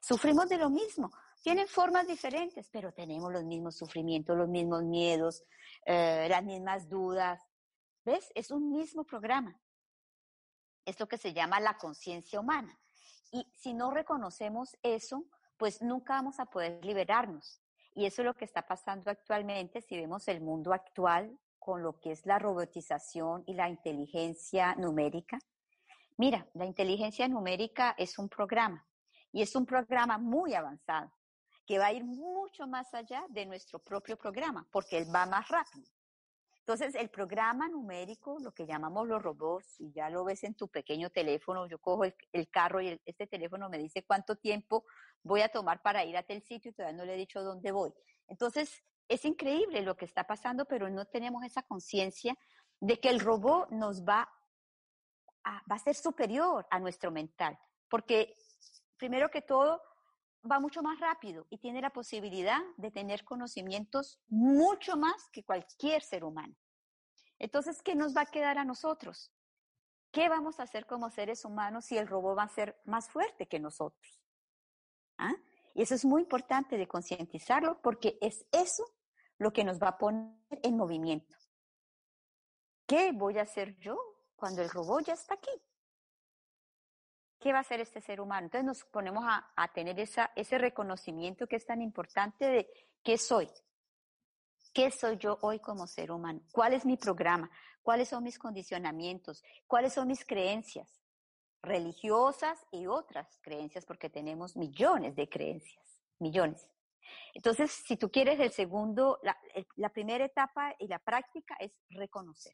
Sufrimos 0.02 0.50
de 0.50 0.58
lo 0.58 0.70
mismo. 0.70 1.12
Tienen 1.44 1.68
formas 1.68 2.08
diferentes, 2.08 2.70
pero 2.70 2.92
tenemos 2.92 3.32
los 3.32 3.44
mismos 3.44 3.78
sufrimientos, 3.78 4.38
los 4.38 4.50
mismos 4.50 4.84
miedos, 4.84 5.44
eh, 5.86 6.28
las 6.30 6.44
mismas 6.44 6.90
dudas. 6.90 7.42
¿Ves? 8.04 8.32
Es 8.36 8.52
un 8.52 8.72
mismo 8.72 9.04
programa. 9.04 9.60
Es 10.86 11.00
lo 11.00 11.08
que 11.08 11.18
se 11.18 11.34
llama 11.34 11.60
la 11.60 11.78
conciencia 11.78 12.40
humana. 12.40 12.78
Y 13.32 13.46
si 13.54 13.74
no 13.74 13.92
reconocemos 13.92 14.78
eso, 14.82 15.26
pues 15.58 15.82
nunca 15.82 16.14
vamos 16.14 16.40
a 16.40 16.46
poder 16.46 16.84
liberarnos. 16.84 17.62
Y 17.94 18.06
eso 18.06 18.22
es 18.22 18.26
lo 18.26 18.36
que 18.36 18.46
está 18.46 18.62
pasando 18.68 19.10
actualmente 19.10 19.82
si 19.82 19.98
vemos 19.98 20.28
el 20.28 20.42
mundo 20.42 20.74
actual 20.74 21.38
con 21.60 21.84
lo 21.84 22.00
que 22.00 22.12
es 22.12 22.26
la 22.26 22.40
robotización 22.40 23.44
y 23.46 23.54
la 23.54 23.70
inteligencia 23.70 24.76
numérica. 24.76 25.40
Mira, 26.16 26.48
la 26.54 26.66
inteligencia 26.66 27.28
numérica 27.28 27.96
es 27.98 28.18
un 28.18 28.30
programa 28.30 28.88
y 29.32 29.42
es 29.42 29.56
un 29.56 29.66
programa 29.66 30.18
muy 30.18 30.54
avanzado 30.54 31.12
que 31.68 31.78
va 31.78 31.88
a 31.88 31.94
ir 31.94 32.06
mucho 32.06 32.66
más 32.66 32.92
allá 32.94 33.26
de 33.30 33.46
nuestro 33.46 33.78
propio 33.78 34.18
programa 34.18 34.66
porque 34.72 34.98
él 34.98 35.14
va 35.14 35.26
más 35.26 35.48
rápido. 35.50 35.86
Entonces, 36.60 36.96
el 36.96 37.10
programa 37.10 37.70
numérico, 37.70 38.40
lo 38.40 38.54
que 38.54 38.66
llamamos 38.66 39.08
los 39.08 39.22
robots, 39.22 39.80
y 39.80 39.92
ya 39.92 40.10
lo 40.10 40.26
ves 40.26 40.44
en 40.44 40.54
tu 40.54 40.68
pequeño 40.68 41.10
teléfono, 41.10 41.66
yo 41.66 41.80
cojo 41.80 42.04
el, 42.04 42.50
carro 42.50 42.82
y 42.82 43.00
este 43.06 43.26
teléfono 43.26 43.70
me 43.70 43.78
dice 43.78 44.04
cuánto 44.04 44.36
tiempo 44.36 44.86
voy 45.24 45.42
a 45.42 45.50
tomar 45.50 45.82
para 45.82 46.04
ir 46.04 46.18
a 46.18 46.24
tal 46.24 46.42
sitio 46.42 46.72
y 46.72 46.74
todavía 46.74 46.98
no 46.98 47.06
le 47.06 47.14
he 47.14 47.18
dicho 47.18 47.42
dónde 47.42 47.72
voy. 47.72 47.94
Entonces, 48.28 48.84
es 49.08 49.24
increíble 49.24 49.82
lo 49.82 49.96
que 49.96 50.04
está 50.04 50.26
pasando, 50.26 50.66
pero 50.66 50.90
no 50.90 51.06
tenemos 51.06 51.46
esa 51.46 51.64
conciencia 51.64 52.38
de 52.82 53.00
que 53.00 53.10
el 53.10 53.22
robot 53.22 53.70
nos 53.72 54.04
va 54.04 54.30
a, 55.46 55.64
va 55.72 55.76
a 55.76 55.80
ser 55.80 55.96
superior 55.96 56.68
a 56.70 56.80
nuestro 56.80 57.12
mental, 57.12 57.58
porque 57.88 58.36
primero 58.98 59.32
que 59.32 59.42
todo, 59.42 59.82
va 60.50 60.60
mucho 60.60 60.82
más 60.82 61.00
rápido 61.00 61.48
y 61.50 61.58
tiene 61.58 61.82
la 61.82 61.90
posibilidad 61.90 62.60
de 62.78 62.92
tener 62.92 63.24
conocimientos 63.24 64.20
mucho 64.28 64.98
más 64.98 65.30
que 65.32 65.44
cualquier 65.44 66.02
ser 66.02 66.24
humano. 66.24 66.56
Entonces, 67.40 67.82
¿qué 67.82 67.96
nos 67.96 68.16
va 68.16 68.22
a 68.22 68.26
quedar 68.26 68.58
a 68.58 68.66
nosotros? 68.66 69.32
¿Qué 70.12 70.30
vamos 70.30 70.60
a 70.60 70.64
hacer 70.64 70.86
como 70.86 71.10
seres 71.10 71.46
humanos 71.46 71.86
si 71.86 71.98
el 71.98 72.08
robot 72.08 72.38
va 72.38 72.44
a 72.44 72.50
ser 72.50 72.80
más 72.86 73.10
fuerte 73.10 73.48
que 73.48 73.60
nosotros? 73.60 74.22
¿Ah? 75.18 75.36
Y 75.74 75.84
eso 75.84 75.96
es 75.96 76.06
muy 76.06 76.24
importante 76.24 76.78
de 76.78 76.88
concientizarlo 76.88 77.80
porque 77.82 78.18
es 78.22 78.46
eso 78.52 78.84
lo 79.38 79.54
que 79.54 79.64
nos 79.64 79.80
va 79.80 79.90
a 79.90 79.98
poner 79.98 80.36
en 80.64 80.76
movimiento. 80.76 81.36
¿Qué 82.88 83.12
voy 83.12 83.38
a 83.38 83.44
hacer 83.44 83.78
yo 83.78 83.98
cuando 84.36 84.62
el 84.62 84.70
robot 84.70 85.06
ya 85.06 85.14
está 85.14 85.36
aquí? 85.36 85.52
¿Qué 87.40 87.52
va 87.52 87.60
a 87.60 87.62
hacer 87.62 87.80
este 87.80 88.02
ser 88.02 88.22
humano? 88.22 88.46
Entonces 88.46 88.66
nos 88.66 88.84
ponemos 88.86 89.24
a, 89.26 89.68
tener 89.74 90.00
esa, 90.00 90.32
ese 90.36 90.58
reconocimiento 90.58 91.48
que 91.48 91.56
es 91.56 91.66
tan 91.66 91.82
importante 91.82 92.46
de 92.46 92.70
qué 93.04 93.18
soy. 93.18 93.50
¿Qué 94.74 94.92
soy 94.92 95.18
yo 95.18 95.38
hoy 95.42 95.60
como 95.60 95.88
ser 95.88 96.12
humano? 96.12 96.42
¿Cuál 96.52 96.74
es 96.74 96.86
mi 96.86 96.98
programa? 96.98 97.50
¿Cuáles 97.82 98.10
son 98.10 98.24
mis 98.24 98.38
condicionamientos? 98.38 99.44
¿Cuáles 99.66 99.94
son 99.94 100.08
mis 100.08 100.26
creencias? 100.26 101.02
Religiosas 101.62 102.64
y 102.72 102.86
otras 102.86 103.28
creencias, 103.42 103.86
porque 103.86 104.10
tenemos 104.10 104.56
millones 104.56 105.16
de 105.16 105.28
creencias, 105.28 106.00
millones. 106.20 106.68
Entonces, 107.34 107.72
si 107.72 107.98
tú 107.98 108.12
quieres 108.12 108.40
el 108.40 108.52
segundo, 108.52 109.20
la, 109.24 109.38
la 109.76 109.90
primera 109.90 110.26
etapa 110.26 110.76
y 110.78 110.88
la 110.88 111.00
práctica 111.00 111.56
es 111.60 111.72
reconocer. 111.90 112.54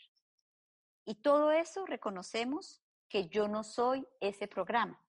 Y 1.06 1.16
todo 1.16 1.52
eso 1.52 1.86
reconocemos 1.86 2.83
que 3.14 3.28
yo 3.28 3.48
no 3.48 3.64
soy 3.64 4.08
ese 4.20 4.48
programa. 4.48 5.00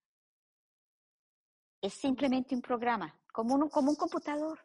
Es 1.80 1.94
simplemente 1.94 2.54
un 2.54 2.60
programa, 2.60 3.18
como 3.32 3.54
un, 3.54 3.70
como 3.70 3.92
un 3.92 3.96
computador. 3.96 4.58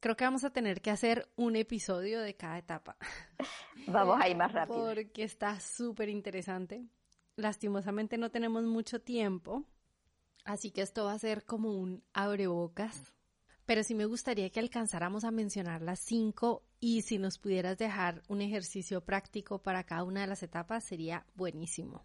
Creo 0.00 0.16
que 0.16 0.24
vamos 0.24 0.42
a 0.42 0.50
tener 0.50 0.82
que 0.82 0.90
hacer 0.90 1.30
un 1.36 1.54
episodio 1.54 2.20
de 2.20 2.34
cada 2.34 2.58
etapa. 2.58 2.96
Vamos 3.86 4.20
a 4.20 4.28
ir 4.28 4.36
más 4.36 4.52
rápido. 4.58 4.92
Porque 4.92 5.22
está 5.22 5.60
súper 5.60 6.08
interesante. 6.08 6.84
Lastimosamente 7.36 8.18
no 8.18 8.30
tenemos 8.32 8.64
mucho 8.64 9.00
tiempo, 9.00 9.64
así 10.44 10.72
que 10.72 10.82
esto 10.82 11.04
va 11.04 11.12
a 11.12 11.18
ser 11.20 11.44
como 11.44 11.70
un 11.70 12.02
abrebocas. 12.12 13.12
Pero 13.66 13.84
sí 13.84 13.94
me 13.94 14.06
gustaría 14.06 14.50
que 14.50 14.58
alcanzáramos 14.58 15.22
a 15.22 15.30
mencionar 15.30 15.80
las 15.82 16.00
cinco 16.00 16.64
y 16.80 17.02
si 17.02 17.18
nos 17.18 17.38
pudieras 17.38 17.78
dejar 17.78 18.24
un 18.26 18.40
ejercicio 18.40 19.04
práctico 19.04 19.62
para 19.62 19.84
cada 19.84 20.02
una 20.02 20.22
de 20.22 20.26
las 20.26 20.42
etapas 20.42 20.82
sería 20.82 21.24
buenísimo. 21.36 22.04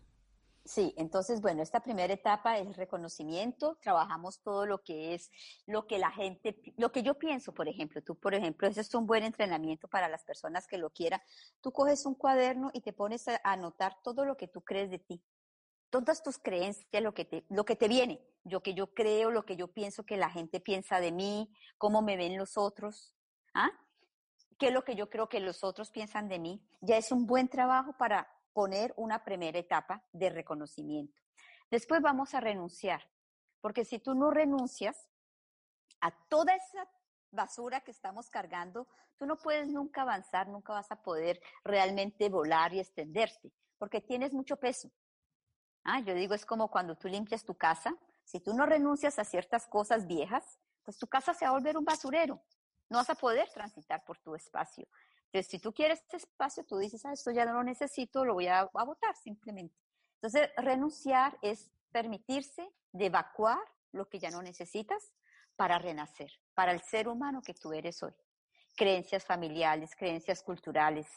Sí, 0.65 0.93
entonces, 0.95 1.41
bueno, 1.41 1.62
esta 1.62 1.82
primera 1.82 2.13
etapa 2.13 2.58
es 2.58 2.78
reconocimiento, 2.78 3.78
trabajamos 3.82 4.39
todo 4.39 4.65
lo 4.65 4.82
que 4.82 5.13
es, 5.13 5.30
lo 5.65 5.88
que 5.88 5.99
la 5.99 6.10
gente, 6.10 6.58
lo 6.78 6.93
que 6.93 7.04
yo 7.04 7.15
pienso, 7.15 7.54
por 7.54 7.67
ejemplo, 7.67 8.02
tú, 8.02 8.15
por 8.15 8.34
ejemplo, 8.34 8.65
ese 8.69 8.80
es 8.80 8.95
un 8.95 9.06
buen 9.06 9.26
entrenamiento 9.26 9.89
para 9.89 10.08
las 10.08 10.23
personas 10.23 10.65
que 10.65 10.78
lo 10.78 10.89
quieran. 10.89 11.21
Tú 11.60 11.73
coges 11.73 12.06
un 12.06 12.15
cuaderno 12.15 12.71
y 12.73 12.80
te 12.80 12.93
pones 12.93 13.28
a 13.28 13.41
anotar 13.43 13.97
todo 14.04 14.23
lo 14.23 14.38
que 14.38 14.47
tú 14.47 14.62
crees 14.62 14.89
de 14.89 14.99
ti, 14.99 15.21
todas 15.89 16.23
tus 16.23 16.38
creencias, 16.38 17.04
lo 17.04 17.13
que 17.13 17.26
te, 17.26 17.45
lo 17.49 17.65
que 17.65 17.76
te 17.76 17.89
viene, 17.89 18.26
lo 18.45 18.63
que 18.63 18.73
yo 18.73 18.93
creo, 18.93 19.32
lo 19.32 19.43
que 19.43 19.58
yo 19.58 19.67
pienso 19.67 20.06
que 20.06 20.15
la 20.15 20.30
gente 20.30 20.62
piensa 20.62 21.02
de 21.02 21.12
mí, 21.12 21.54
cómo 21.78 22.02
me 22.02 22.15
ven 22.15 22.38
los 22.38 22.58
otros, 22.58 23.13
¿ah? 23.54 23.69
¿Qué 24.58 24.67
es 24.67 24.73
lo 24.73 24.86
que 24.86 24.95
yo 24.95 25.10
creo 25.10 25.28
que 25.28 25.41
los 25.41 25.65
otros 25.65 25.91
piensan 25.91 26.30
de 26.30 26.39
mí? 26.39 26.65
Ya 26.80 26.95
es 26.95 27.12
un 27.12 27.26
buen 27.26 27.49
trabajo 27.49 27.97
para 27.97 28.30
poner 28.54 28.94
una 28.98 29.24
primera 29.24 29.60
etapa 29.60 30.04
de 30.12 30.30
reconocimiento. 30.30 31.22
Después 31.70 32.02
vamos 32.02 32.34
a 32.34 32.39
renunciar, 32.39 33.02
porque 33.62 33.84
si 33.84 34.00
tú 34.00 34.13
no 34.16 34.32
renuncias 34.32 35.10
a 36.02 36.12
toda 36.28 36.54
esa 36.56 36.88
basura 37.32 37.82
que 37.82 37.92
estamos 37.92 38.30
cargando, 38.30 38.88
tú 39.18 39.26
no 39.26 39.38
puedes 39.38 39.68
nunca 39.68 40.04
avanzar, 40.04 40.48
nunca 40.48 40.74
vas 40.74 40.92
a 40.92 41.02
poder 41.02 41.42
realmente 41.63 42.30
volar 42.30 42.74
y 42.74 42.80
extenderte, 42.80 43.52
porque 43.78 44.02
tienes 44.02 44.34
mucho 44.34 44.58
peso. 44.58 44.92
Ah, 45.84 46.00
yo 46.00 46.13
digo, 46.13 46.34
es 46.34 46.46
como 46.46 46.70
cuando 46.70 46.96
tú 46.96 47.08
limpias 47.08 47.44
tu 47.44 47.56
casa, 47.56 47.96
si 48.24 48.39
tú 48.39 48.54
no 48.54 48.66
renuncias 48.66 49.20
a 49.20 49.26
ciertas 49.26 49.68
cosas 49.68 50.08
viejas, 50.08 50.60
pues 50.84 50.98
tu 50.98 51.08
casa 51.08 51.34
se 51.34 51.46
va 51.46 51.52
a 51.52 51.54
volver 51.54 51.78
un 51.78 51.86
basurero. 51.86 52.42
No 52.89 52.98
vas 53.00 53.10
a 53.10 53.16
poder 53.16 53.50
transitar 53.50 54.04
por 54.06 54.20
tu 54.20 54.36
espacio. 54.36 54.88
Entonces, 55.34 55.50
si 55.50 55.58
tú 55.58 55.74
quieres 55.74 56.00
este 56.02 56.17
espacio, 56.17 56.63
tú 56.63 56.78
dices, 56.78 57.04
ah, 57.08 57.13
esto 57.13 57.32
ya 57.32 57.43
no 57.43 57.54
lo 57.54 57.63
necesito, 57.63 58.24
lo 58.24 58.36
voy 58.36 58.46
a, 58.46 58.65
votar 58.65 59.15
simplemente. 59.15 59.76
Entonces, 60.22 60.52
renunciar 60.58 61.39
es 61.41 61.72
permitirse 61.91 62.69
de 62.91 63.08
evacuar 63.08 63.58
lo 63.93 64.08
que 64.08 64.19
ya 64.19 64.30
no 64.30 64.43
necesitas 64.43 65.12
para 65.56 65.80
renacer, 65.80 66.32
para 66.54 66.72
el 66.72 66.82
ser 66.82 67.08
humano 67.08 67.41
que 67.41 67.56
tú 67.56 67.74
eres 67.74 68.04
hoy. 68.04 68.13
Creencias 68.76 69.26
familiares, 69.26 69.96
creencias 69.96 70.43
culturales, 70.43 71.08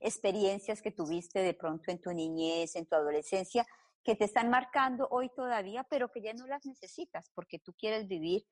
experiencias 0.00 0.82
que 0.82 0.90
tuviste 0.90 1.38
de 1.38 1.54
pronto 1.54 1.92
en 1.92 2.00
tu 2.00 2.12
niñez, 2.12 2.74
en 2.74 2.86
tu 2.86 2.96
adolescencia, 2.96 3.64
que 4.02 4.16
te 4.16 4.24
están 4.24 4.50
marcando 4.50 5.06
hoy 5.12 5.28
todavía, 5.28 5.84
pero 5.84 6.10
que 6.10 6.22
ya 6.22 6.34
no 6.34 6.48
las 6.48 6.66
necesitas 6.66 7.30
porque 7.36 7.60
tú 7.60 7.72
quieres 7.74 8.08
vivir 8.08 8.44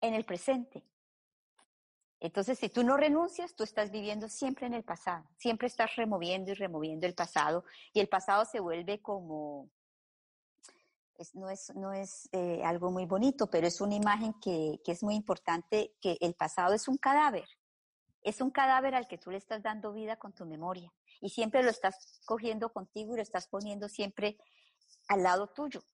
en 0.00 0.14
el 0.14 0.24
presente, 0.24 0.86
entonces, 2.20 2.58
si 2.58 2.68
tú 2.68 2.82
no 2.82 2.96
renuncias, 2.96 3.54
tú 3.54 3.62
estás 3.62 3.92
viviendo 3.92 4.28
siempre 4.28 4.66
en 4.66 4.74
el 4.74 4.82
pasado, 4.82 5.24
siempre 5.36 5.68
estás 5.68 5.94
removiendo 5.94 6.50
y 6.50 6.54
removiendo 6.54 7.06
el 7.06 7.14
pasado 7.14 7.64
y 7.92 8.00
el 8.00 8.08
pasado 8.08 8.44
se 8.44 8.58
vuelve 8.58 9.00
como, 9.00 9.70
no 11.34 11.48
es, 11.48 11.74
no 11.76 11.92
es 11.92 12.28
eh, 12.32 12.62
algo 12.64 12.90
muy 12.90 13.06
bonito, 13.06 13.48
pero 13.48 13.68
es 13.68 13.80
una 13.80 13.94
imagen 13.94 14.34
que, 14.40 14.80
que 14.84 14.92
es 14.92 15.02
muy 15.04 15.14
importante, 15.14 15.94
que 16.00 16.18
el 16.20 16.34
pasado 16.34 16.74
es 16.74 16.88
un 16.88 16.96
cadáver, 16.96 17.48
es 18.22 18.40
un 18.40 18.50
cadáver 18.50 18.96
al 18.96 19.06
que 19.06 19.18
tú 19.18 19.30
le 19.30 19.38
estás 19.38 19.62
dando 19.62 19.92
vida 19.92 20.16
con 20.16 20.32
tu 20.32 20.44
memoria 20.44 20.92
y 21.20 21.30
siempre 21.30 21.62
lo 21.62 21.70
estás 21.70 22.20
cogiendo 22.24 22.72
contigo 22.72 23.12
y 23.12 23.16
lo 23.16 23.22
estás 23.22 23.46
poniendo 23.46 23.88
siempre 23.88 24.38
al 25.06 25.22
lado 25.22 25.46
tuyo, 25.46 25.84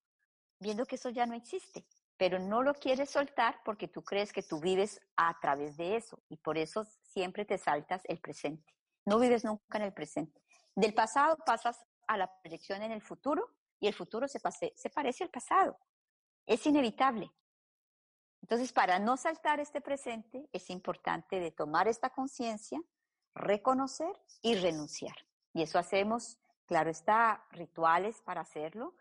viendo 0.58 0.86
que 0.86 0.96
eso 0.96 1.10
ya 1.10 1.26
no 1.26 1.34
existe 1.34 1.84
pero 2.16 2.38
no 2.38 2.62
lo 2.62 2.74
quieres 2.74 3.10
soltar 3.10 3.60
porque 3.64 3.88
tú 3.88 4.02
crees 4.02 4.32
que 4.32 4.42
tú 4.42 4.60
vives 4.60 5.00
a 5.16 5.38
través 5.40 5.76
de 5.76 5.96
eso 5.96 6.22
y 6.28 6.36
por 6.36 6.58
eso 6.58 6.84
siempre 7.02 7.44
te 7.44 7.58
saltas 7.58 8.02
el 8.04 8.20
presente. 8.20 8.74
No 9.04 9.18
vives 9.18 9.44
nunca 9.44 9.78
en 9.78 9.84
el 9.84 9.92
presente. 9.92 10.40
Del 10.74 10.94
pasado 10.94 11.36
pasas 11.44 11.84
a 12.06 12.16
la 12.16 12.30
proyección 12.40 12.82
en 12.82 12.92
el 12.92 13.02
futuro 13.02 13.50
y 13.80 13.86
el 13.86 13.94
futuro 13.94 14.26
se, 14.28 14.40
parece 14.40 15.24
al 15.24 15.30
pasado. 15.30 15.78
Es 16.46 16.64
inevitable. 16.66 17.30
Entonces, 18.42 18.72
para 18.72 18.98
no 18.98 19.16
saltar 19.16 19.60
este 19.60 19.80
presente, 19.80 20.48
es 20.52 20.70
importante 20.70 21.40
de 21.40 21.50
tomar 21.50 21.88
esta 21.88 22.10
conciencia, 22.10 22.80
reconocer 23.34 24.12
y 24.42 24.54
renunciar. 24.54 25.16
Y 25.52 25.62
eso 25.62 25.78
hacemos, 25.78 26.38
claro 26.66 26.90
está, 26.90 27.46
rituales 27.50 28.20
para 28.22 28.42
hacerlo, 28.42 28.94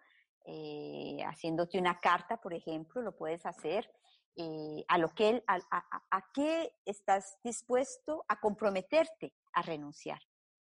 eh, 0.45 1.23
haciéndote 1.25 1.79
una 1.79 1.99
carta, 1.99 2.37
por 2.37 2.53
ejemplo, 2.53 3.01
lo 3.01 3.15
puedes 3.15 3.45
hacer. 3.45 3.89
Eh, 4.35 4.83
a 4.87 4.97
lo 4.97 5.09
que 5.09 5.43
a, 5.45 5.59
a, 6.09 6.31
qué 6.33 6.73
estás 6.85 7.37
dispuesto 7.43 8.25
a 8.27 8.39
comprometerte 8.39 9.35
a 9.53 9.61
renunciar 9.61 10.19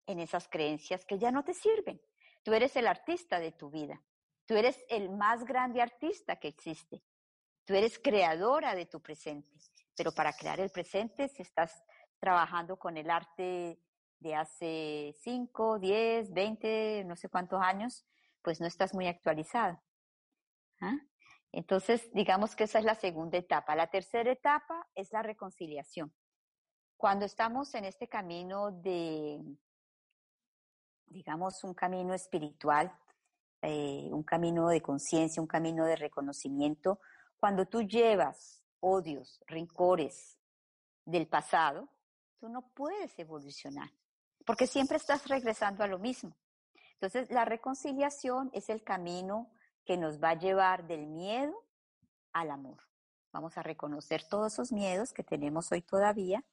en 0.08 0.20
esas 0.20 0.50
creencias 0.50 1.06
que 1.06 1.18
ya 1.18 1.32
no 1.32 1.44
te 1.44 1.54
sirven. 1.54 2.02
Tú 2.44 2.54
eres 2.54 2.76
el 2.76 2.88
artista 2.88 3.40
de 3.40 3.54
tu 3.54 3.70
vida. 3.70 4.04
Tú 4.46 4.56
eres 4.56 4.84
el 4.90 5.10
más 5.10 5.46
grande 5.46 5.82
artista 5.82 6.36
que 6.36 6.50
existe. 6.50 7.02
Tú 7.64 7.74
eres 7.74 7.98
creadora 7.98 8.76
de 8.76 8.88
tu 8.88 9.02
presente. 9.02 9.50
Pero 9.96 10.12
para 10.12 10.34
crear 10.34 10.60
el 10.60 10.70
presente, 10.70 11.30
si 11.30 11.42
estás 11.42 11.84
trabajando 12.20 12.78
con 12.78 12.98
el 12.98 13.10
arte 13.10 13.80
de 14.20 14.36
hace 14.36 15.16
5, 15.22 15.80
10, 15.80 16.34
20, 16.34 17.04
no 17.06 17.16
sé 17.16 17.30
cuántos 17.30 17.62
años, 17.62 18.06
pues 18.42 18.60
no 18.60 18.68
estás 18.68 18.94
muy 18.94 19.08
actualizado. 19.08 19.82
¿Ah? 20.80 20.98
Entonces, 21.52 22.10
digamos 22.14 22.56
que 22.56 22.64
esa 22.64 22.80
es 22.80 22.86
la 22.86 22.96
segunda 22.96 23.38
etapa. 23.38 23.76
La 23.76 23.88
tercera 23.88 24.32
etapa 24.32 24.88
es 24.96 25.12
la 25.12 25.22
reconciliación. 25.22 26.14
Cuando 26.96 27.26
estamos 27.26 27.74
en 27.76 27.86
este 27.86 28.08
camino 28.08 28.72
de, 28.72 29.42
digamos, 31.08 31.64
un 31.64 31.74
camino 31.74 32.14
espiritual, 32.14 32.96
eh, 33.62 34.10
un 34.12 34.24
camino 34.24 34.70
de 34.70 34.82
conciencia, 34.82 35.42
un 35.42 35.48
camino 35.48 35.86
de 35.86 35.96
reconocimiento, 35.96 37.00
cuando 37.40 37.66
tú 37.66 37.82
llevas 37.82 38.64
odios, 38.80 39.40
rencores 39.46 40.38
del 41.06 41.28
pasado, 41.28 41.90
tú 42.40 42.50
no 42.50 42.70
puedes 42.74 43.18
evolucionar, 43.20 43.92
porque 44.46 44.68
siempre 44.68 44.98
estás 44.98 45.28
regresando 45.28 45.84
a 45.84 45.88
lo 45.88 46.00
mismo. 46.00 46.36
Entonces, 47.02 47.32
la 47.32 47.46
reconciliación 47.46 48.52
es 48.54 48.70
el 48.70 48.84
camino 48.84 49.52
que 49.86 49.98
nos 49.98 50.22
va 50.22 50.30
a 50.30 50.40
llevar 50.40 50.86
del 50.86 51.08
miedo 51.08 51.66
al 52.32 52.52
amor. 52.52 52.78
Vamos 53.32 53.58
a 53.58 53.64
reconocer 53.64 54.28
todos 54.30 54.54
esos 54.54 54.72
miedos 54.72 55.12
que 55.12 55.24
tenemos 55.24 55.72
hoy 55.72 55.82
todavía 55.82 56.46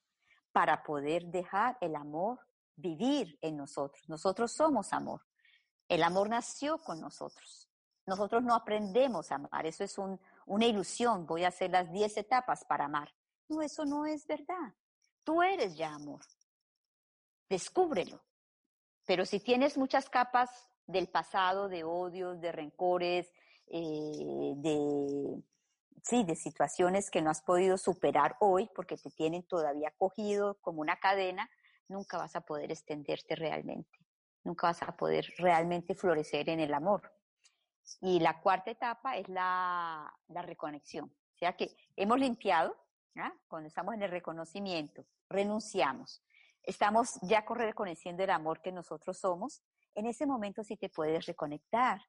para 0.51 0.83
poder 0.85 1.27
dejar 1.27 1.77
el 1.83 1.95
amor 1.95 2.41
vivir 2.77 3.39
en 3.43 3.59
nosotros. 3.59 4.09
Nosotros 4.09 4.51
somos 4.53 4.95
amor. 4.95 5.21
El 5.87 6.03
amor 6.03 6.31
nació 6.31 6.79
con 6.79 6.99
nosotros. 6.99 7.69
Nosotros 8.07 8.43
no 8.43 8.55
aprendemos 8.55 9.31
a 9.31 9.35
amar. 9.35 9.67
Eso 9.67 9.85
es 9.85 9.99
una 10.47 10.65
ilusión. 10.65 11.27
Voy 11.27 11.45
a 11.45 11.49
hacer 11.49 11.73
las 11.73 11.93
10 11.93 12.17
etapas 12.17 12.65
para 12.65 12.87
amar. 12.87 13.15
No, 13.51 13.61
eso 13.61 13.85
no 13.85 14.07
es 14.07 14.27
verdad. 14.27 14.75
Tú 15.25 15.43
eres 15.43 15.77
ya 15.77 15.93
amor. 15.93 16.25
Descúbrelo. 17.51 18.28
Pero 19.09 19.25
si 19.25 19.41
tienes 19.41 19.79
muchas 19.79 20.11
capas 20.11 20.51
del 20.87 21.09
pasado, 21.09 21.71
de 21.71 21.83
odios, 21.83 22.43
de 22.43 22.53
rencores, 22.53 23.33
eh, 23.69 24.53
de, 24.57 25.43
sí, 26.03 26.25
de 26.25 26.37
situaciones 26.37 27.11
que 27.11 27.23
no 27.23 27.31
has 27.31 27.41
podido 27.41 27.79
superar 27.79 28.37
hoy 28.39 28.69
porque 28.75 28.99
te 28.99 29.11
tienen 29.11 29.45
todavía 29.45 29.95
cogido 29.97 30.59
como 30.61 30.83
una 30.83 31.01
cadena, 31.01 31.51
nunca 31.89 32.19
vas 32.19 32.37
a 32.37 32.43
poder 32.43 32.71
extenderte 32.71 33.35
realmente, 33.35 33.99
nunca 34.45 34.67
vas 34.67 34.83
a 34.83 34.95
poder 34.95 35.27
realmente 35.39 35.95
florecer 35.95 36.51
en 36.51 36.61
el 36.61 36.75
amor. 36.75 37.11
Y 38.03 38.21
la 38.21 38.43
cuarta 38.43 38.71
etapa 38.71 39.17
es 39.17 39.27
la, 39.31 40.15
reconexión, 40.29 41.07
o 41.07 41.39
sea 41.39 41.57
que 41.57 41.75
hemos 41.97 42.21
limpiado, 42.21 42.77
cuando 43.49 43.69
estamos 43.69 43.95
en 43.95 44.03
el 44.03 44.11
reconocimiento, 44.11 45.07
renunciamos, 45.31 46.23
estamos 46.63 47.19
ya 47.23 47.45
reconociendo 47.49 48.23
el 48.23 48.31
amor 48.31 48.61
que 48.61 48.73
nosotros 48.73 49.19
somos, 49.19 49.63
en 49.95 50.07
ese 50.07 50.27
momento 50.27 50.63
sí 50.63 50.77
te 50.77 50.89
puedes 50.89 51.27
reconectar. 51.27 52.01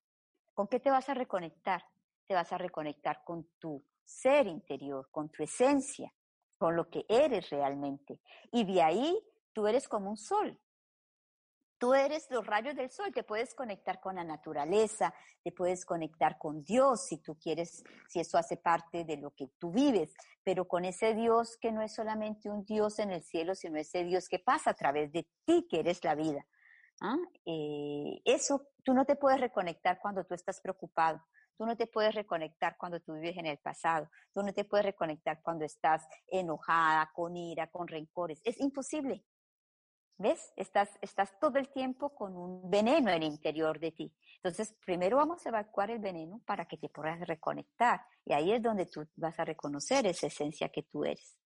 ¿Con 0.54 0.68
qué 0.68 0.80
te 0.80 0.92
vas 0.92 1.10
a 1.10 1.14
reconectar? 1.14 1.84
Te 2.28 2.36
vas 2.36 2.52
a 2.52 2.58
reconectar 2.58 3.24
con 3.24 3.48
tu 3.60 3.84
ser 4.04 4.48
interior, 4.48 5.10
con 5.12 5.30
tu 5.30 5.44
esencia, 5.44 6.14
con 6.58 6.76
lo 6.76 6.90
que 6.90 7.06
eres 7.08 7.50
realmente. 7.50 8.20
Y 8.52 8.66
de 8.66 8.82
ahí 8.82 9.20
tú 9.54 9.68
eres 9.68 9.88
como 9.88 10.10
un 10.10 10.18
sol. 10.18 10.60
Tú 11.80 11.94
eres 11.94 12.30
los 12.30 12.46
rayos 12.46 12.76
del 12.76 12.92
sol, 12.92 13.13
te 13.13 13.24
puedes 13.24 13.56
conectar 13.56 14.02
con 14.02 14.15
la 14.15 14.26
naturaleza, 14.26 15.13
te 15.42 15.54
puedes 15.54 15.86
conectar 15.86 16.38
con 16.38 16.62
Dios 16.62 17.06
si 17.08 17.20
tú 17.20 17.38
quieres, 17.39 17.86
si 18.10 18.20
eso 18.20 18.38
hace 18.38 18.58
parte 18.58 19.06
de 19.06 19.15
lo 19.15 19.32
que 19.32 19.48
tú 19.58 19.72
vives, 19.72 20.13
pero 20.44 20.68
con 20.68 20.84
ese 20.84 21.15
Dios 21.15 21.58
que 21.58 21.72
no 21.72 21.82
es 21.82 21.96
solamente 21.96 22.50
un 22.50 22.65
Dios 22.65 23.00
en 23.00 23.12
el 23.12 23.24
cielo, 23.24 23.56
sino 23.56 23.78
ese 23.78 24.04
Dios 24.04 24.28
que 24.28 24.39
pasa 24.39 24.72
a 24.72 24.74
través 24.74 25.13
de 25.13 25.26
ti, 25.46 25.65
que 25.70 25.80
eres 25.80 26.04
la 26.04 26.15
vida. 26.15 26.46
¿ah? 27.00 27.18
Eh, 27.46 28.20
eso 28.26 28.68
tú 28.84 28.94
no 28.94 29.06
te 29.06 29.15
puedes 29.15 29.39
reconectar 29.39 30.00
cuando 30.02 30.26
tú 30.26 30.34
estás 30.34 30.60
preocupado. 30.60 31.24
Tú 31.58 31.65
no 31.65 31.78
te 31.78 31.88
puedes 31.88 32.13
reconectar 32.13 32.76
cuando 32.78 33.00
tú 33.00 33.13
vives 33.13 33.38
en 33.38 33.46
el 33.46 33.58
pasado. 33.58 34.10
Tú 34.34 34.44
no 34.44 34.54
te 34.54 34.65
puedes 34.65 34.86
reconectar 34.86 35.42
cuando 35.42 35.65
estás 35.65 36.06
enojada, 36.28 37.10
con 37.13 37.38
ira, 37.38 37.68
con 37.68 37.88
rencores. 37.88 38.42
Es 38.44 38.60
imposible. 38.60 39.24
¿Ves? 40.20 40.52
Estás, 40.58 40.90
estás 41.02 41.40
todo 41.40 41.58
el 41.60 41.70
tiempo 41.70 42.14
con 42.14 42.36
un 42.36 42.70
veneno 42.70 43.10
en 43.10 43.24
el 43.24 43.24
interior 43.24 43.80
de 43.80 43.94
ti. 43.94 44.14
Entonces, 44.36 44.76
primero 44.86 45.16
vamos 45.16 45.46
a 45.46 45.50
evacuar 45.50 45.92
el 45.92 46.00
veneno 46.00 46.42
para 46.46 46.66
que 46.66 46.78
te 46.78 46.90
puedas 46.90 47.26
reconectar. 47.26 48.02
Y 48.26 48.34
ahí 48.34 48.52
es 48.52 48.62
donde 48.62 48.86
tú 48.86 49.08
vas 49.16 49.40
a 49.40 49.46
reconocer 49.46 50.06
esa 50.06 50.28
esencia 50.28 50.68
que 50.68 50.84
tú 50.84 51.06
eres. 51.06 51.38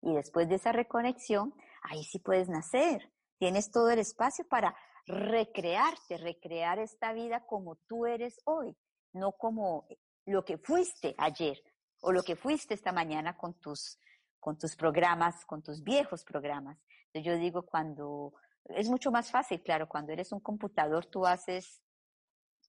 Y 0.00 0.14
después 0.14 0.48
de 0.48 0.54
esa 0.54 0.72
reconexión, 0.72 1.54
ahí 1.82 2.02
sí 2.02 2.18
puedes 2.18 2.48
nacer. 2.48 3.12
Tienes 3.38 3.70
todo 3.70 3.90
el 3.90 3.98
espacio 3.98 4.48
para 4.48 4.74
recrearte, 5.06 6.16
recrear 6.16 6.78
esta 6.78 7.12
vida 7.12 7.44
como 7.46 7.76
tú 7.86 8.06
eres 8.06 8.40
hoy, 8.46 8.74
no 9.12 9.32
como 9.32 9.86
lo 10.24 10.46
que 10.46 10.56
fuiste 10.56 11.14
ayer 11.18 11.62
o 12.00 12.10
lo 12.10 12.22
que 12.22 12.36
fuiste 12.36 12.72
esta 12.72 12.90
mañana 12.90 13.36
con 13.36 13.52
tus, 13.60 13.98
con 14.40 14.56
tus 14.56 14.76
programas, 14.76 15.44
con 15.44 15.62
tus 15.62 15.82
viejos 15.82 16.24
programas. 16.24 16.78
Yo 17.22 17.36
digo 17.36 17.62
cuando 17.62 18.34
es 18.64 18.88
mucho 18.88 19.10
más 19.10 19.30
fácil, 19.30 19.62
claro, 19.62 19.88
cuando 19.88 20.12
eres 20.12 20.32
un 20.32 20.40
computador 20.40 21.06
tú 21.06 21.26
haces 21.26 21.82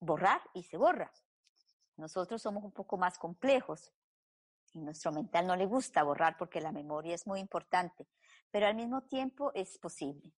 borrar 0.00 0.40
y 0.54 0.62
se 0.62 0.76
borra. 0.76 1.12
Nosotros 1.96 2.42
somos 2.42 2.62
un 2.62 2.72
poco 2.72 2.96
más 2.96 3.18
complejos 3.18 3.92
y 4.72 4.80
nuestro 4.80 5.12
mental 5.12 5.46
no 5.46 5.56
le 5.56 5.66
gusta 5.66 6.02
borrar 6.02 6.36
porque 6.36 6.60
la 6.60 6.72
memoria 6.72 7.14
es 7.14 7.26
muy 7.26 7.40
importante, 7.40 8.06
pero 8.50 8.66
al 8.66 8.74
mismo 8.74 9.02
tiempo 9.02 9.50
es 9.54 9.78
posible 9.78 10.34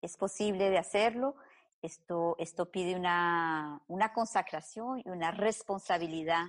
es 0.00 0.16
posible 0.16 0.70
de 0.70 0.78
hacerlo. 0.78 1.36
Esto, 1.82 2.36
esto 2.38 2.70
pide 2.70 2.94
una, 2.94 3.82
una 3.86 4.12
consacración 4.12 5.00
y 5.04 5.08
una 5.08 5.30
responsabilidad 5.30 6.44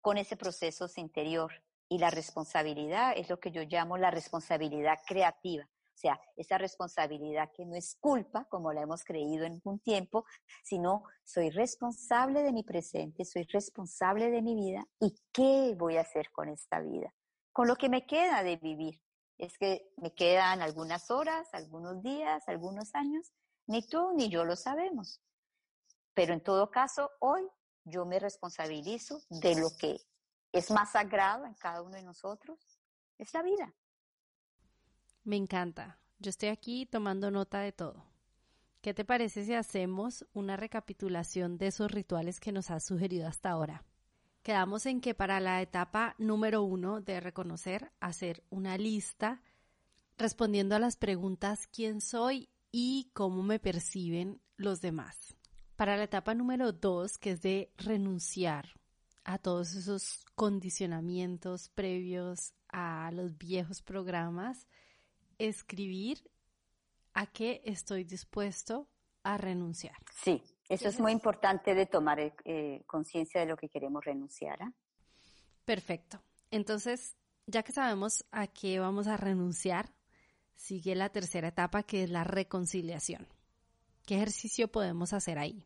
con 0.00 0.18
ese 0.18 0.36
proceso 0.36 0.88
interior. 0.96 1.52
Y 1.88 1.98
la 1.98 2.10
responsabilidad 2.10 3.12
es 3.16 3.28
lo 3.28 3.38
que 3.38 3.52
yo 3.52 3.62
llamo 3.62 3.96
la 3.96 4.10
responsabilidad 4.10 4.98
creativa. 5.06 5.68
O 5.94 5.96
sea, 5.96 6.20
esa 6.36 6.58
responsabilidad 6.58 7.50
que 7.54 7.64
no 7.64 7.76
es 7.76 7.96
culpa, 8.00 8.46
como 8.46 8.72
la 8.72 8.82
hemos 8.82 9.04
creído 9.04 9.44
en 9.44 9.60
un 9.64 9.78
tiempo, 9.78 10.24
sino 10.64 11.04
soy 11.24 11.50
responsable 11.50 12.42
de 12.42 12.52
mi 12.52 12.64
presente, 12.64 13.24
soy 13.24 13.44
responsable 13.44 14.30
de 14.30 14.42
mi 14.42 14.56
vida 14.56 14.84
y 15.00 15.14
qué 15.32 15.74
voy 15.78 15.96
a 15.96 16.00
hacer 16.02 16.30
con 16.32 16.48
esta 16.48 16.80
vida, 16.80 17.14
con 17.52 17.68
lo 17.68 17.76
que 17.76 17.88
me 17.88 18.06
queda 18.06 18.42
de 18.42 18.56
vivir 18.56 19.00
es 19.38 19.58
que 19.58 19.92
me 19.96 20.14
quedan 20.14 20.62
algunas 20.62 21.10
horas, 21.10 21.48
algunos 21.52 22.02
días, 22.02 22.48
algunos 22.48 22.94
años, 22.94 23.32
ni 23.66 23.86
tú 23.86 24.12
ni 24.14 24.28
yo 24.28 24.44
lo 24.44 24.56
sabemos. 24.56 25.20
Pero 26.14 26.34
en 26.34 26.42
todo 26.42 26.70
caso, 26.70 27.10
hoy 27.20 27.48
yo 27.84 28.04
me 28.04 28.18
responsabilizo 28.18 29.20
de 29.28 29.56
lo 29.56 29.68
que 29.78 29.98
es 30.52 30.70
más 30.70 30.92
sagrado 30.92 31.46
en 31.46 31.54
cada 31.54 31.82
uno 31.82 31.96
de 31.96 32.02
nosotros, 32.02 32.58
es 33.18 33.32
la 33.34 33.42
vida. 33.42 33.74
Me 35.24 35.36
encanta. 35.36 35.98
Yo 36.18 36.30
estoy 36.30 36.50
aquí 36.50 36.86
tomando 36.86 37.30
nota 37.30 37.60
de 37.60 37.72
todo. 37.72 38.04
¿Qué 38.80 38.94
te 38.94 39.04
parece 39.04 39.44
si 39.44 39.54
hacemos 39.54 40.26
una 40.32 40.56
recapitulación 40.56 41.58
de 41.58 41.68
esos 41.68 41.90
rituales 41.90 42.38
que 42.38 42.52
nos 42.52 42.70
has 42.70 42.84
sugerido 42.84 43.26
hasta 43.26 43.50
ahora? 43.50 43.84
quedamos 44.44 44.84
en 44.84 45.00
que 45.00 45.14
para 45.14 45.40
la 45.40 45.60
etapa 45.62 46.14
número 46.18 46.62
uno 46.62 47.00
de 47.00 47.18
reconocer, 47.18 47.90
hacer 47.98 48.44
una 48.50 48.76
lista 48.76 49.40
respondiendo 50.18 50.76
a 50.76 50.78
las 50.78 50.96
preguntas 50.96 51.66
quién 51.66 52.02
soy 52.02 52.50
y 52.70 53.10
cómo 53.14 53.42
me 53.42 53.58
perciben 53.58 54.40
los 54.56 54.82
demás. 54.82 55.34
Para 55.76 55.96
la 55.96 56.04
etapa 56.04 56.34
número 56.34 56.72
dos, 56.72 57.16
que 57.16 57.32
es 57.32 57.42
de 57.42 57.72
renunciar 57.78 58.68
a 59.24 59.38
todos 59.38 59.74
esos 59.74 60.26
condicionamientos 60.34 61.70
previos 61.70 62.52
a 62.68 63.10
los 63.12 63.38
viejos 63.38 63.80
programas, 63.80 64.68
escribir 65.38 66.18
a 67.14 67.26
qué 67.26 67.62
estoy 67.64 68.04
dispuesto 68.04 68.88
a 69.22 69.38
renunciar. 69.38 69.96
Sí, 70.12 70.42
eso 70.68 70.88
es 70.88 71.00
muy 71.00 71.12
importante 71.12 71.74
de 71.74 71.86
tomar 71.86 72.18
eh, 72.20 72.82
conciencia 72.86 73.40
de 73.40 73.46
lo 73.46 73.56
que 73.56 73.68
queremos 73.68 74.04
renunciar. 74.04 74.62
¿ah? 74.62 74.72
Perfecto. 75.64 76.20
Entonces, 76.50 77.16
ya 77.46 77.62
que 77.62 77.72
sabemos 77.72 78.24
a 78.30 78.46
qué 78.46 78.80
vamos 78.80 79.06
a 79.06 79.16
renunciar, 79.16 79.90
sigue 80.54 80.94
la 80.94 81.08
tercera 81.08 81.48
etapa 81.48 81.82
que 81.82 82.04
es 82.04 82.10
la 82.10 82.24
reconciliación. 82.24 83.26
¿Qué 84.06 84.16
ejercicio 84.16 84.68
podemos 84.68 85.12
hacer 85.12 85.38
ahí? 85.38 85.64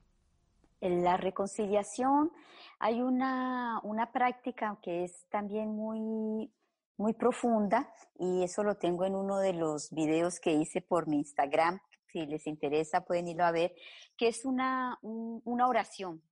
En 0.81 1.03
la 1.03 1.17
reconciliación 1.17 2.31
hay 2.79 3.01
una, 3.03 3.81
una 3.83 4.13
práctica 4.13 4.79
que 4.81 5.05
es 5.05 5.27
también 5.29 5.75
muy, 5.75 6.53
muy 6.99 7.15
profunda 7.15 7.93
y 8.19 8.43
eso 8.43 8.63
lo 8.63 8.77
tengo 8.77 9.05
en 9.05 9.15
uno 9.15 9.39
de 9.39 9.55
los 9.55 9.91
videos 9.91 10.41
que 10.41 10.53
hice 10.53 10.83
por 10.83 11.07
mi 11.07 11.19
Instagram 11.19 11.81
si 12.09 12.27
les 12.27 12.47
interesa 12.47 13.05
pueden 13.05 13.29
irlo 13.29 13.45
a 13.45 13.53
ver, 13.53 13.75
que 14.17 14.29
es 14.29 14.45
una, 14.45 14.99
una 15.03 15.69
oración. 15.69 16.23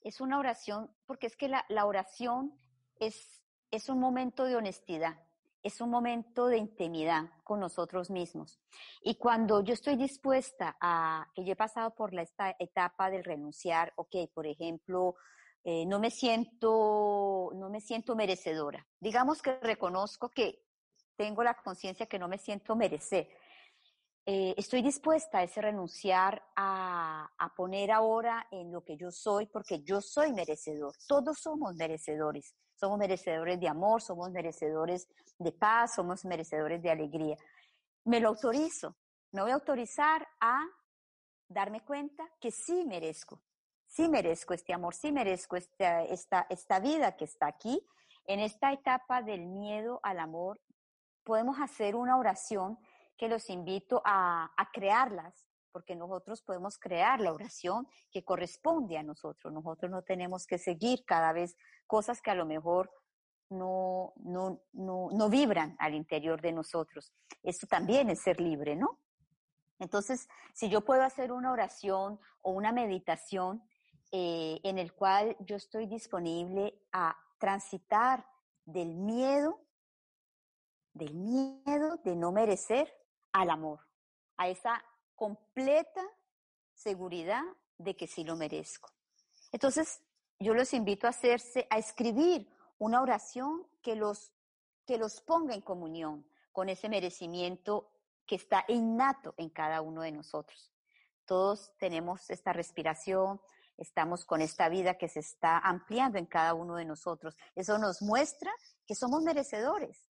Es 0.00 0.20
una 0.20 0.38
oración, 0.38 0.90
porque 1.06 1.26
es 1.26 1.36
que 1.36 1.48
la, 1.48 1.64
la 1.68 1.86
oración 1.86 2.52
es, 3.00 3.42
es 3.70 3.88
un 3.88 4.00
momento 4.00 4.44
de 4.44 4.56
honestidad, 4.56 5.18
es 5.62 5.80
un 5.80 5.90
momento 5.90 6.46
de 6.46 6.58
intimidad 6.58 7.30
con 7.42 7.60
nosotros 7.60 8.10
mismos. 8.10 8.60
Y 9.02 9.16
cuando 9.16 9.62
yo 9.62 9.72
estoy 9.72 9.96
dispuesta 9.96 10.76
a, 10.80 11.26
que 11.34 11.44
yo 11.44 11.52
he 11.52 11.56
pasado 11.56 11.94
por 11.94 12.12
la, 12.12 12.22
esta 12.22 12.54
etapa 12.58 13.10
del 13.10 13.24
renunciar, 13.24 13.92
ok, 13.96 14.30
por 14.34 14.46
ejemplo, 14.46 15.14
eh, 15.64 15.86
no 15.86 15.98
me 15.98 16.10
siento, 16.10 17.50
no 17.54 17.70
me 17.70 17.80
siento 17.80 18.14
merecedora. 18.14 18.86
Digamos 19.00 19.40
que 19.40 19.58
reconozco 19.60 20.28
que 20.28 20.62
tengo 21.16 21.42
la 21.42 21.54
conciencia 21.54 22.06
que 22.06 22.18
no 22.18 22.28
me 22.28 22.38
siento 22.38 22.76
merecer. 22.76 23.28
Eh, 24.26 24.54
estoy 24.56 24.82
dispuesta 24.82 25.38
a 25.38 25.42
ese 25.42 25.60
renunciar 25.60 26.42
a, 26.56 27.28
a, 27.38 27.54
poner 27.54 27.90
ahora 27.90 28.46
en 28.50 28.72
lo 28.72 28.82
que 28.82 28.96
yo 28.96 29.10
soy, 29.10 29.46
porque 29.46 29.82
yo 29.82 30.00
soy 30.00 30.32
merecedor. 30.32 30.94
Todos 31.06 31.38
somos 31.40 31.74
merecedores. 31.74 32.54
Somos 32.74 32.98
merecedores 32.98 33.58
de 33.60 33.68
amor, 33.68 34.02
somos 34.02 34.30
merecedores 34.30 35.08
de 35.38 35.52
paz, 35.52 35.94
somos 35.94 36.24
merecedores 36.24 36.82
de 36.82 36.90
alegría. 36.90 37.36
Me 38.04 38.20
lo 38.20 38.30
autorizo. 38.30 38.96
Me 39.32 39.42
voy 39.42 39.50
a 39.50 39.54
autorizar 39.54 40.26
a 40.40 40.60
darme 41.48 41.84
cuenta 41.84 42.24
que 42.40 42.50
sí 42.50 42.84
merezco, 42.84 43.42
sí 43.94 44.08
merezco 44.08 44.54
este 44.54 44.72
amor, 44.72 44.94
sí 44.94 45.12
merezco 45.12 45.56
esta, 45.56 46.02
esta, 46.02 46.46
esta 46.50 46.80
vida 46.80 47.16
que 47.16 47.24
está 47.24 47.46
aquí. 47.46 47.86
En 48.26 48.40
esta 48.40 48.72
etapa 48.72 49.22
del 49.22 49.46
miedo 49.46 50.00
al 50.02 50.18
amor, 50.18 50.60
podemos 51.22 51.60
hacer 51.60 51.94
una 51.94 52.18
oración 52.18 52.78
que 53.16 53.28
los 53.28 53.48
invito 53.50 54.02
a, 54.04 54.50
a 54.56 54.70
crearlas, 54.72 55.46
porque 55.70 55.94
nosotros 55.94 56.42
podemos 56.42 56.76
crear 56.76 57.20
la 57.20 57.32
oración 57.32 57.86
que 58.10 58.24
corresponde 58.24 58.98
a 58.98 59.04
nosotros. 59.04 59.52
Nosotros 59.52 59.90
no 59.90 60.02
tenemos 60.02 60.46
que 60.46 60.58
seguir 60.58 61.04
cada 61.04 61.32
vez 61.32 61.56
cosas 61.86 62.20
que 62.20 62.32
a 62.32 62.34
lo 62.34 62.46
mejor 62.46 62.90
no, 63.48 64.12
no, 64.16 64.60
no, 64.72 65.08
no 65.12 65.28
vibran 65.28 65.76
al 65.78 65.94
interior 65.94 66.40
de 66.40 66.52
nosotros. 66.52 67.12
Eso 67.44 67.68
también 67.68 68.10
es 68.10 68.22
ser 68.22 68.40
libre, 68.40 68.74
¿no? 68.74 68.98
Entonces, 69.78 70.28
si 70.52 70.68
yo 70.68 70.84
puedo 70.84 71.02
hacer 71.02 71.30
una 71.30 71.52
oración 71.52 72.18
o 72.42 72.50
una 72.52 72.72
meditación 72.72 73.62
eh, 74.16 74.60
en 74.62 74.78
el 74.78 74.92
cual 74.92 75.36
yo 75.40 75.56
estoy 75.56 75.86
disponible 75.86 76.80
a 76.92 77.18
transitar 77.36 78.24
del 78.64 78.94
miedo, 78.94 79.60
del 80.92 81.14
miedo 81.14 81.96
de 82.04 82.14
no 82.14 82.30
merecer 82.30 82.96
al 83.32 83.50
amor, 83.50 83.80
a 84.36 84.48
esa 84.48 84.84
completa 85.16 86.00
seguridad 86.74 87.42
de 87.76 87.96
que 87.96 88.06
sí 88.06 88.22
lo 88.22 88.36
merezco. 88.36 88.88
Entonces, 89.50 90.00
yo 90.38 90.54
los 90.54 90.72
invito 90.74 91.08
a 91.08 91.10
hacerse, 91.10 91.66
a 91.68 91.78
escribir 91.78 92.48
una 92.78 93.02
oración 93.02 93.66
que 93.82 93.96
los, 93.96 94.32
que 94.86 94.96
los 94.96 95.22
ponga 95.22 95.56
en 95.56 95.60
comunión 95.60 96.24
con 96.52 96.68
ese 96.68 96.88
merecimiento 96.88 97.90
que 98.26 98.36
está 98.36 98.64
innato 98.68 99.34
en 99.38 99.50
cada 99.50 99.80
uno 99.80 100.02
de 100.02 100.12
nosotros. 100.12 100.72
Todos 101.24 101.72
tenemos 101.78 102.30
esta 102.30 102.52
respiración, 102.52 103.40
estamos 103.76 104.24
con 104.24 104.40
esta 104.40 104.68
vida 104.68 104.94
que 104.94 105.08
se 105.08 105.20
está 105.20 105.58
ampliando 105.58 106.18
en 106.18 106.26
cada 106.26 106.54
uno 106.54 106.76
de 106.76 106.84
nosotros. 106.84 107.36
Eso 107.54 107.78
nos 107.78 108.02
muestra 108.02 108.52
que 108.86 108.94
somos 108.94 109.22
merecedores. 109.22 110.10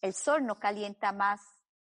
El 0.00 0.14
sol 0.14 0.44
no 0.44 0.56
calienta 0.56 1.12
más 1.12 1.40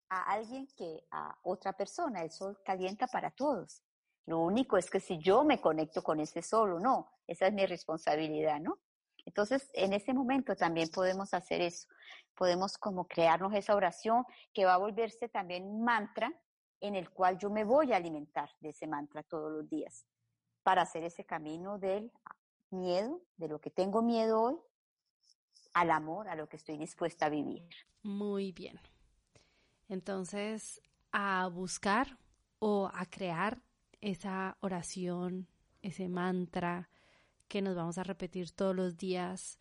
a 0.08 0.32
alguien 0.32 0.68
que 0.76 1.06
a 1.10 1.36
otra 1.42 1.72
persona, 1.72 2.22
el 2.22 2.30
sol 2.30 2.58
calienta 2.64 3.06
para 3.06 3.30
todos. 3.30 3.82
Lo 4.26 4.40
único 4.40 4.76
es 4.76 4.90
que 4.90 5.00
si 5.00 5.18
yo 5.18 5.44
me 5.44 5.60
conecto 5.60 6.02
con 6.02 6.20
ese 6.20 6.42
sol 6.42 6.74
o 6.74 6.80
no, 6.80 7.10
esa 7.26 7.46
es 7.46 7.52
mi 7.52 7.66
responsabilidad, 7.66 8.60
¿no? 8.60 8.78
Entonces, 9.26 9.70
en 9.72 9.94
ese 9.94 10.12
momento 10.12 10.54
también 10.54 10.90
podemos 10.90 11.32
hacer 11.32 11.62
eso. 11.62 11.88
Podemos 12.34 12.76
como 12.76 13.06
crearnos 13.06 13.54
esa 13.54 13.74
oración 13.74 14.24
que 14.52 14.66
va 14.66 14.74
a 14.74 14.78
volverse 14.78 15.28
también 15.28 15.64
un 15.64 15.82
mantra 15.82 16.32
en 16.80 16.94
el 16.94 17.10
cual 17.10 17.38
yo 17.38 17.48
me 17.48 17.64
voy 17.64 17.92
a 17.92 17.96
alimentar 17.96 18.50
de 18.60 18.70
ese 18.70 18.86
mantra 18.86 19.22
todos 19.22 19.50
los 19.50 19.68
días 19.68 20.04
para 20.64 20.82
hacer 20.82 21.04
ese 21.04 21.24
camino 21.24 21.78
del 21.78 22.10
miedo, 22.70 23.22
de 23.36 23.48
lo 23.48 23.60
que 23.60 23.70
tengo 23.70 24.02
miedo 24.02 24.42
hoy, 24.42 24.56
al 25.74 25.90
amor, 25.90 26.28
a 26.28 26.34
lo 26.34 26.48
que 26.48 26.56
estoy 26.56 26.76
dispuesta 26.76 27.26
a 27.26 27.28
vivir. 27.28 27.62
Muy 28.02 28.50
bien. 28.50 28.80
Entonces, 29.88 30.80
a 31.12 31.46
buscar 31.48 32.18
o 32.58 32.90
a 32.92 33.06
crear 33.06 33.62
esa 34.00 34.56
oración, 34.60 35.48
ese 35.82 36.08
mantra 36.08 36.90
que 37.48 37.62
nos 37.62 37.76
vamos 37.76 37.98
a 37.98 38.02
repetir 38.02 38.50
todos 38.50 38.74
los 38.74 38.96
días 38.96 39.58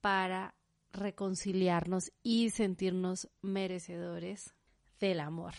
para 0.00 0.54
reconciliarnos 0.92 2.12
y 2.22 2.50
sentirnos 2.50 3.28
merecedores 3.42 4.54
del 5.00 5.20
amor. 5.20 5.54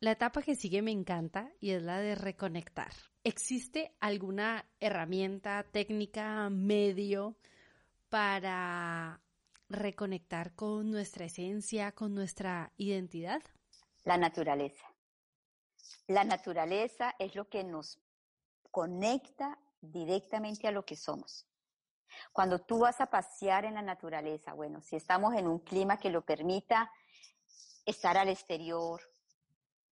La 0.00 0.12
etapa 0.12 0.42
que 0.42 0.56
sigue 0.56 0.82
me 0.82 0.90
encanta 0.90 1.50
y 1.60 1.70
es 1.70 1.82
la 1.82 1.98
de 1.98 2.14
reconectar. 2.14 2.92
¿Existe 3.26 3.92
alguna 3.98 4.64
herramienta, 4.78 5.64
técnica, 5.64 6.48
medio 6.48 7.34
para 8.08 9.20
reconectar 9.68 10.54
con 10.54 10.92
nuestra 10.92 11.24
esencia, 11.24 11.90
con 11.90 12.14
nuestra 12.14 12.70
identidad? 12.76 13.42
La 14.04 14.16
naturaleza. 14.16 14.86
La 16.06 16.22
naturaleza 16.22 17.16
es 17.18 17.34
lo 17.34 17.48
que 17.48 17.64
nos 17.64 17.98
conecta 18.70 19.58
directamente 19.80 20.68
a 20.68 20.70
lo 20.70 20.84
que 20.84 20.94
somos. 20.94 21.48
Cuando 22.32 22.60
tú 22.60 22.78
vas 22.78 23.00
a 23.00 23.10
pasear 23.10 23.64
en 23.64 23.74
la 23.74 23.82
naturaleza, 23.82 24.52
bueno, 24.52 24.80
si 24.80 24.94
estamos 24.94 25.34
en 25.34 25.48
un 25.48 25.58
clima 25.58 25.98
que 25.98 26.10
lo 26.10 26.24
permita, 26.24 26.92
estar 27.84 28.16
al 28.18 28.28
exterior, 28.28 29.00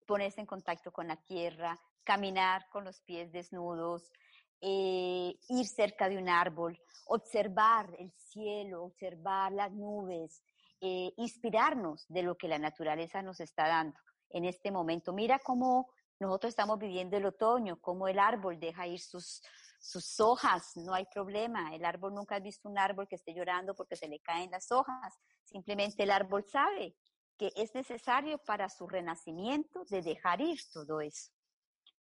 ponerse 0.07 0.41
en 0.41 0.47
contacto 0.47 0.93
con 0.93 1.09
la 1.09 1.17
tierra, 1.17 1.77
caminar 2.05 2.69
con 2.71 2.85
los 2.85 3.01
pies 3.01 3.33
desnudos, 3.33 4.13
eh, 4.61 5.37
ir 5.49 5.67
cerca 5.67 6.09
de 6.09 6.17
un 6.17 6.29
árbol, 6.29 6.79
observar 7.07 7.89
el 7.99 8.13
cielo, 8.13 8.85
observar 8.85 9.53
las 9.53 9.73
nubes, 9.73 10.43
eh, 10.81 11.13
inspirarnos 11.17 12.07
de 12.09 12.23
lo 12.23 12.37
que 12.37 12.49
la 12.49 12.59
naturaleza 12.59 13.23
nos 13.23 13.41
está 13.41 13.69
dando 13.69 13.99
en 14.31 14.45
este 14.45 14.71
momento. 14.71 15.13
Mira 15.13 15.39
cómo 15.39 15.91
nosotros 16.19 16.51
estamos 16.51 16.79
viviendo 16.79 17.17
el 17.17 17.27
otoño, 17.27 17.81
cómo 17.81 18.09
el 18.09 18.19
árbol 18.19 18.59
deja 18.59 18.87
ir 18.87 19.01
sus, 19.01 19.43
sus 19.81 20.19
hojas, 20.21 20.77
no 20.77 20.95
hay 20.95 21.07
problema. 21.07 21.75
El 21.75 21.85
árbol 21.85 22.15
nunca 22.15 22.37
ha 22.37 22.41
visto 22.41 22.69
un 22.69 22.79
árbol 22.79 23.07
que 23.09 23.17
esté 23.17 23.35
llorando 23.35 23.75
porque 23.75 23.97
se 23.97 24.09
le 24.09 24.21
caen 24.21 24.51
las 24.51 24.71
hojas. 24.73 25.15
Simplemente 25.45 26.03
el 26.03 26.11
árbol 26.11 26.45
sabe 26.45 26.97
que 27.37 27.53
es 27.57 27.75
necesario 27.75 28.39
para 28.39 28.69
su 28.69 28.87
renacimiento 28.87 29.85
de 29.91 30.03
dejar 30.03 30.41
ir 30.41 30.59
todo 30.73 31.01
eso. 31.01 31.33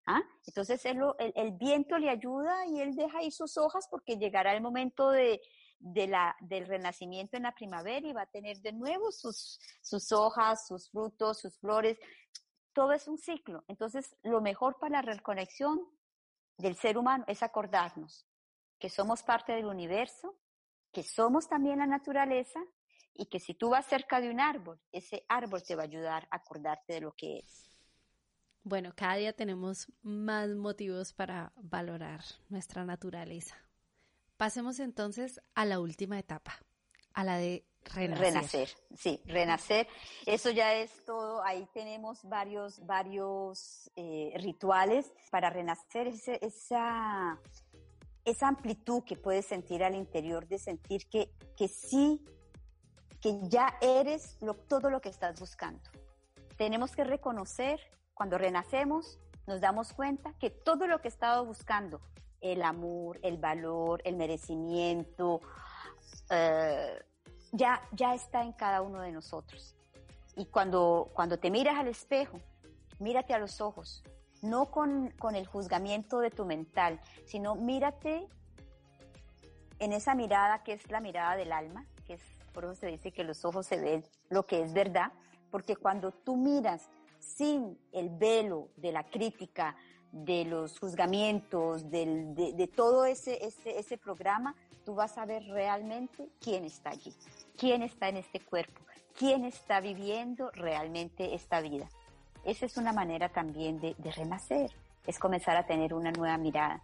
¿Ah? 0.05 0.21
Entonces 0.45 0.85
el, 0.85 0.99
el, 1.17 1.51
viento 1.53 1.97
le 1.97 2.09
ayuda 2.09 2.65
y 2.67 2.81
él 2.81 2.93
deja 2.93 3.23
ir 3.23 3.31
sus 3.31 3.57
hojas 3.57 3.87
porque 3.89 4.17
llegará 4.17 4.53
el 4.53 4.61
momento 4.61 5.11
de, 5.11 5.39
de 5.79 6.07
la, 6.07 6.35
del 6.41 6.65
renacimiento 6.65 7.37
en 7.37 7.43
la 7.43 7.55
primavera 7.55 8.05
y 8.05 8.11
va 8.11 8.23
a 8.23 8.31
tener 8.31 8.57
de 8.59 8.73
nuevo 8.73 9.11
sus, 9.11 9.59
sus 9.81 10.11
hojas, 10.11 10.67
sus 10.67 10.89
frutos, 10.89 11.39
sus 11.39 11.57
flores. 11.57 11.97
Todo 12.73 12.91
es 12.91 13.07
un 13.07 13.17
ciclo. 13.17 13.63
Entonces 13.69 14.15
lo 14.23 14.41
mejor 14.41 14.77
para 14.77 15.01
la 15.01 15.13
reconexión 15.13 15.79
del 16.57 16.75
ser 16.75 16.97
humano 16.97 17.23
es 17.27 17.41
acordarnos 17.41 18.27
que 18.83 18.89
somos 18.89 19.23
parte 19.23 19.53
del 19.53 19.65
universo, 19.65 20.35
que 20.91 21.03
somos 21.03 21.47
también 21.47 21.79
la 21.79 21.87
naturaleza 21.87 22.59
y 23.13 23.27
que 23.27 23.39
si 23.39 23.53
tú 23.53 23.69
vas 23.69 23.85
cerca 23.85 24.19
de 24.19 24.29
un 24.29 24.41
árbol, 24.41 24.77
ese 24.91 25.25
árbol 25.29 25.63
te 25.63 25.75
va 25.75 25.83
a 25.83 25.85
ayudar 25.85 26.27
a 26.29 26.35
acordarte 26.35 26.93
de 26.93 26.99
lo 26.99 27.13
que 27.13 27.37
es. 27.39 27.72
Bueno, 28.65 28.93
cada 28.95 29.15
día 29.15 29.33
tenemos 29.33 29.91
más 30.03 30.49
motivos 30.55 31.11
para 31.11 31.51
valorar 31.57 32.21
nuestra 32.47 32.85
naturaleza. 32.85 33.57
Pasemos 34.37 34.79
entonces 34.79 35.41
a 35.53 35.65
la 35.65 35.81
última 35.81 36.17
etapa, 36.17 36.53
a 37.13 37.25
la 37.25 37.37
de 37.37 37.65
renacer. 37.83 38.19
Renacer, 38.19 38.69
sí, 38.95 39.21
renacer. 39.25 39.87
Eso 40.25 40.49
ya 40.49 40.75
es 40.75 41.03
todo. 41.05 41.43
Ahí 41.43 41.67
tenemos 41.73 42.23
varios, 42.23 42.85
varios 42.85 43.91
eh, 43.97 44.33
rituales 44.37 45.11
para 45.29 45.49
renacer. 45.49 46.07
esa, 46.07 47.37
esa 48.23 48.47
amplitud 48.47 49.03
que 49.03 49.17
puedes 49.17 49.45
sentir 49.45 49.83
al 49.83 49.95
interior 49.95 50.47
de 50.47 50.57
sentir 50.57 51.09
que, 51.09 51.33
que 51.57 51.67
sí, 51.67 52.23
que 53.19 53.37
ya 53.49 53.77
eres 53.81 54.37
todo 54.69 54.89
lo 54.89 55.01
que 55.01 55.09
estás 55.09 55.37
buscando. 55.37 55.89
Tenemos 56.57 56.95
que 56.95 57.03
reconocer 57.03 57.81
cuando 58.13 58.37
renacemos, 58.37 59.19
nos 59.47 59.61
damos 59.61 59.93
cuenta 59.93 60.33
que 60.39 60.49
todo 60.49 60.87
lo 60.87 61.01
que 61.01 61.07
he 61.07 61.11
estado 61.11 61.45
buscando, 61.45 62.01
el 62.41 62.61
amor, 62.61 63.19
el 63.23 63.37
valor, 63.37 64.01
el 64.05 64.15
merecimiento, 64.15 65.41
eh, 66.29 67.01
ya, 67.51 67.81
ya 67.91 68.13
está 68.13 68.43
en 68.43 68.53
cada 68.53 68.81
uno 68.81 69.01
de 69.01 69.11
nosotros. 69.11 69.75
Y 70.35 70.45
cuando, 70.45 71.11
cuando 71.13 71.37
te 71.37 71.51
miras 71.51 71.77
al 71.77 71.87
espejo, 71.87 72.39
mírate 72.99 73.33
a 73.33 73.39
los 73.39 73.61
ojos, 73.61 74.03
no 74.41 74.71
con, 74.71 75.11
con 75.11 75.35
el 75.35 75.45
juzgamiento 75.45 76.19
de 76.19 76.31
tu 76.31 76.45
mental, 76.45 76.99
sino 77.25 77.55
mírate 77.55 78.27
en 79.79 79.93
esa 79.93 80.15
mirada 80.15 80.63
que 80.63 80.73
es 80.73 80.89
la 80.89 80.99
mirada 80.99 81.35
del 81.35 81.51
alma, 81.51 81.85
que 82.05 82.13
es, 82.15 82.21
por 82.53 82.65
eso 82.65 82.75
se 82.75 82.87
dice 82.87 83.11
que 83.11 83.23
los 83.23 83.45
ojos 83.45 83.67
se 83.67 83.79
ven 83.79 84.03
lo 84.29 84.45
que 84.45 84.61
es 84.61 84.73
verdad, 84.73 85.11
porque 85.51 85.75
cuando 85.75 86.11
tú 86.11 86.35
miras 86.35 86.89
sin 87.23 87.77
el 87.91 88.09
velo 88.09 88.69
de 88.77 88.91
la 88.91 89.03
crítica, 89.03 89.75
de 90.11 90.45
los 90.45 90.79
juzgamientos, 90.79 91.89
de, 91.89 92.69
todo 92.75 93.05
ese, 93.05 93.43
ese, 93.45 93.79
ese 93.79 93.97
programa, 93.97 94.55
tú 94.85 94.93
vas 94.95 95.17
a 95.17 95.25
ver 95.25 95.43
realmente 95.45 96.29
quién 96.39 96.65
está 96.65 96.91
allí, 96.91 97.13
quién 97.57 97.81
está 97.81 98.09
en 98.09 98.17
este 98.17 98.39
cuerpo, 98.39 98.81
quién 99.17 99.45
está 99.45 99.79
viviendo 99.79 100.51
realmente 100.51 101.33
esta 101.33 101.61
vida. 101.61 101.89
Esa 102.43 102.65
es 102.65 102.77
una 102.77 102.93
manera 102.93 103.29
también 103.29 103.79
de 103.79 104.11
renacer, 104.15 104.69
es 105.07 105.17
comenzar 105.17 105.57
a 105.57 105.65
tener 105.65 105.93
una 105.93 106.11
nueva 106.11 106.37
mirada. 106.37 106.83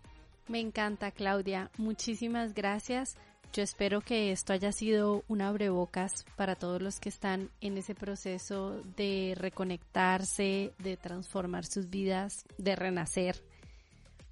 Me 0.50 0.60
encanta, 0.60 1.12
Claudia. 1.12 1.70
Muchísimas 1.78 2.56
gracias. 2.56 3.18
Yo 3.52 3.64
espero 3.64 4.02
que 4.02 4.32
esto 4.32 4.54
haya 4.54 4.72
sido 4.72 5.24
un 5.28 5.41
abrebocas 5.41 6.24
para 6.36 6.56
todos 6.56 6.84
los 6.84 7.00
que 7.00 7.10
están 7.10 7.50
en 7.62 7.80
ese 7.80 7.95
proceso 7.95 8.84
de 8.95 9.34
reconectarse, 9.36 10.72
de 10.78 10.97
transformar 10.97 11.66
sus 11.66 11.89
vidas, 11.89 12.45
de 12.60 12.76
renacer. 12.76 13.43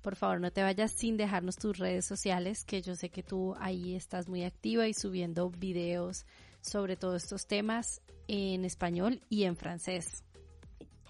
Por 0.03 0.15
favor, 0.15 0.39
no 0.39 0.51
te 0.51 0.61
vayas 0.61 0.91
sin 0.91 1.17
dejarnos 1.17 1.55
tus 1.55 1.79
redes 1.79 2.05
sociales, 2.05 2.63
que 2.63 2.83
yo 2.83 2.95
sé 2.95 3.09
que 3.09 3.23
tú 3.23 3.55
ahí 3.59 3.95
estás 3.95 4.29
muy 4.29 4.43
activa 4.43 4.87
y 4.87 4.93
subiendo 4.93 5.49
videos 5.49 6.27
sobre 6.61 6.95
todos 6.95 7.23
estos 7.23 7.47
temas 7.47 8.01
en 8.27 8.65
español 8.65 9.19
y 9.29 9.45
en 9.45 9.57
francés. 9.57 10.23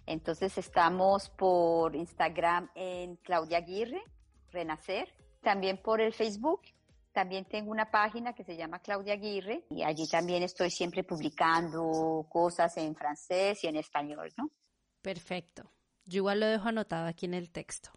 Entonces 0.05 0.57
estamos 0.57 1.29
por 1.29 1.93
Instagram 1.93 2.69
en 2.73 3.17
Claudia 3.17 3.57
Aguirre, 3.57 4.01
Renacer, 4.53 5.13
también 5.41 5.77
por 5.77 5.99
el 5.99 6.13
Facebook. 6.13 6.61
También 7.17 7.45
tengo 7.45 7.71
una 7.71 7.89
página 7.89 8.33
que 8.33 8.43
se 8.43 8.55
llama 8.55 8.77
Claudia 8.77 9.13
Aguirre 9.13 9.65
y 9.71 9.81
allí 9.81 10.07
también 10.07 10.43
estoy 10.43 10.69
siempre 10.69 11.03
publicando 11.03 12.27
cosas 12.29 12.77
en 12.77 12.93
francés 12.95 13.63
y 13.63 13.67
en 13.67 13.77
español, 13.77 14.31
¿no? 14.37 14.51
Perfecto. 15.01 15.71
Yo 16.05 16.17
igual 16.17 16.41
lo 16.41 16.45
dejo 16.45 16.67
anotado 16.67 17.07
aquí 17.07 17.25
en 17.25 17.33
el 17.33 17.49
texto. 17.49 17.89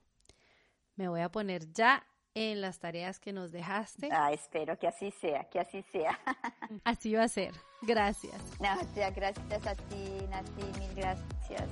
Me 0.95 1.07
voy 1.07 1.21
a 1.21 1.29
poner 1.29 1.71
ya 1.71 2.07
en 2.33 2.63
las 2.63 2.79
tareas 2.79 3.21
que 3.21 3.35
nos 3.35 3.53
dejaste. 3.53 4.09
Ah, 4.11 4.33
espero 4.33 4.79
que 4.79 4.89
así 4.89 5.11
sea, 5.11 5.45
que 5.51 5.61
así 5.61 5.83
sea. 5.93 6.19
así 6.85 7.13
va 7.13 7.25
a 7.25 7.29
ser. 7.29 7.53
Gracias. 7.83 8.41
No, 8.59 8.75
gracias 9.15 9.67
a 9.67 9.75
ti, 9.75 10.27
Nati, 10.31 10.79
mil 10.79 10.95
gracias. 10.95 11.69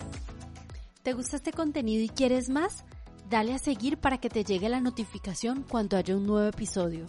¿Te 1.03 1.15
gusta 1.15 1.37
este 1.37 1.55
contenido 1.55 2.05
y 2.05 2.11
quieres 2.11 2.51
más? 2.51 2.85
Dale 3.31 3.55
a 3.55 3.59
seguir 3.59 3.97
para 3.97 4.19
que 4.19 4.29
te 4.29 4.45
llegue 4.45 4.69
la 4.69 4.83
notificación 4.83 5.63
cuando 5.63 5.97
haya 5.97 6.15
un 6.15 6.27
nuevo 6.27 6.47
episodio. 6.47 7.07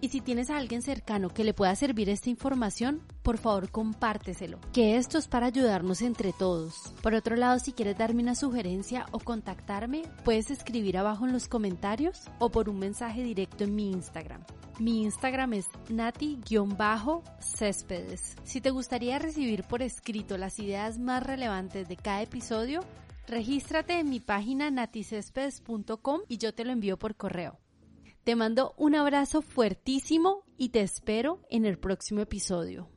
Y 0.00 0.10
si 0.10 0.20
tienes 0.20 0.48
a 0.48 0.58
alguien 0.58 0.82
cercano 0.82 1.28
que 1.28 1.42
le 1.42 1.54
pueda 1.54 1.74
servir 1.74 2.08
esta 2.08 2.30
información, 2.30 3.02
por 3.22 3.36
favor 3.36 3.68
compárteselo, 3.70 4.60
que 4.72 4.96
esto 4.96 5.18
es 5.18 5.26
para 5.26 5.46
ayudarnos 5.46 6.02
entre 6.02 6.32
todos. 6.32 6.94
Por 7.02 7.14
otro 7.14 7.34
lado, 7.34 7.58
si 7.58 7.72
quieres 7.72 7.98
darme 7.98 8.22
una 8.22 8.36
sugerencia 8.36 9.06
o 9.10 9.18
contactarme, 9.18 10.02
puedes 10.24 10.52
escribir 10.52 10.98
abajo 10.98 11.26
en 11.26 11.32
los 11.32 11.48
comentarios 11.48 12.26
o 12.38 12.50
por 12.50 12.68
un 12.68 12.78
mensaje 12.78 13.24
directo 13.24 13.64
en 13.64 13.74
mi 13.74 13.90
Instagram. 13.90 14.44
Mi 14.78 15.02
Instagram 15.02 15.54
es 15.54 15.66
nati-céspedes. 15.88 18.36
Si 18.44 18.60
te 18.60 18.70
gustaría 18.70 19.18
recibir 19.18 19.64
por 19.64 19.82
escrito 19.82 20.38
las 20.38 20.60
ideas 20.60 21.00
más 21.00 21.24
relevantes 21.24 21.88
de 21.88 21.96
cada 21.96 22.22
episodio, 22.22 22.84
regístrate 23.26 23.98
en 23.98 24.08
mi 24.08 24.20
página 24.20 24.70
naticespedes.com 24.70 26.20
y 26.28 26.38
yo 26.38 26.54
te 26.54 26.64
lo 26.64 26.70
envío 26.70 26.96
por 26.96 27.16
correo. 27.16 27.58
Te 28.28 28.36
mando 28.36 28.74
un 28.76 28.94
abrazo 28.94 29.40
fuertísimo 29.40 30.44
y 30.58 30.68
te 30.68 30.82
espero 30.82 31.40
en 31.48 31.64
el 31.64 31.78
próximo 31.78 32.20
episodio. 32.20 32.90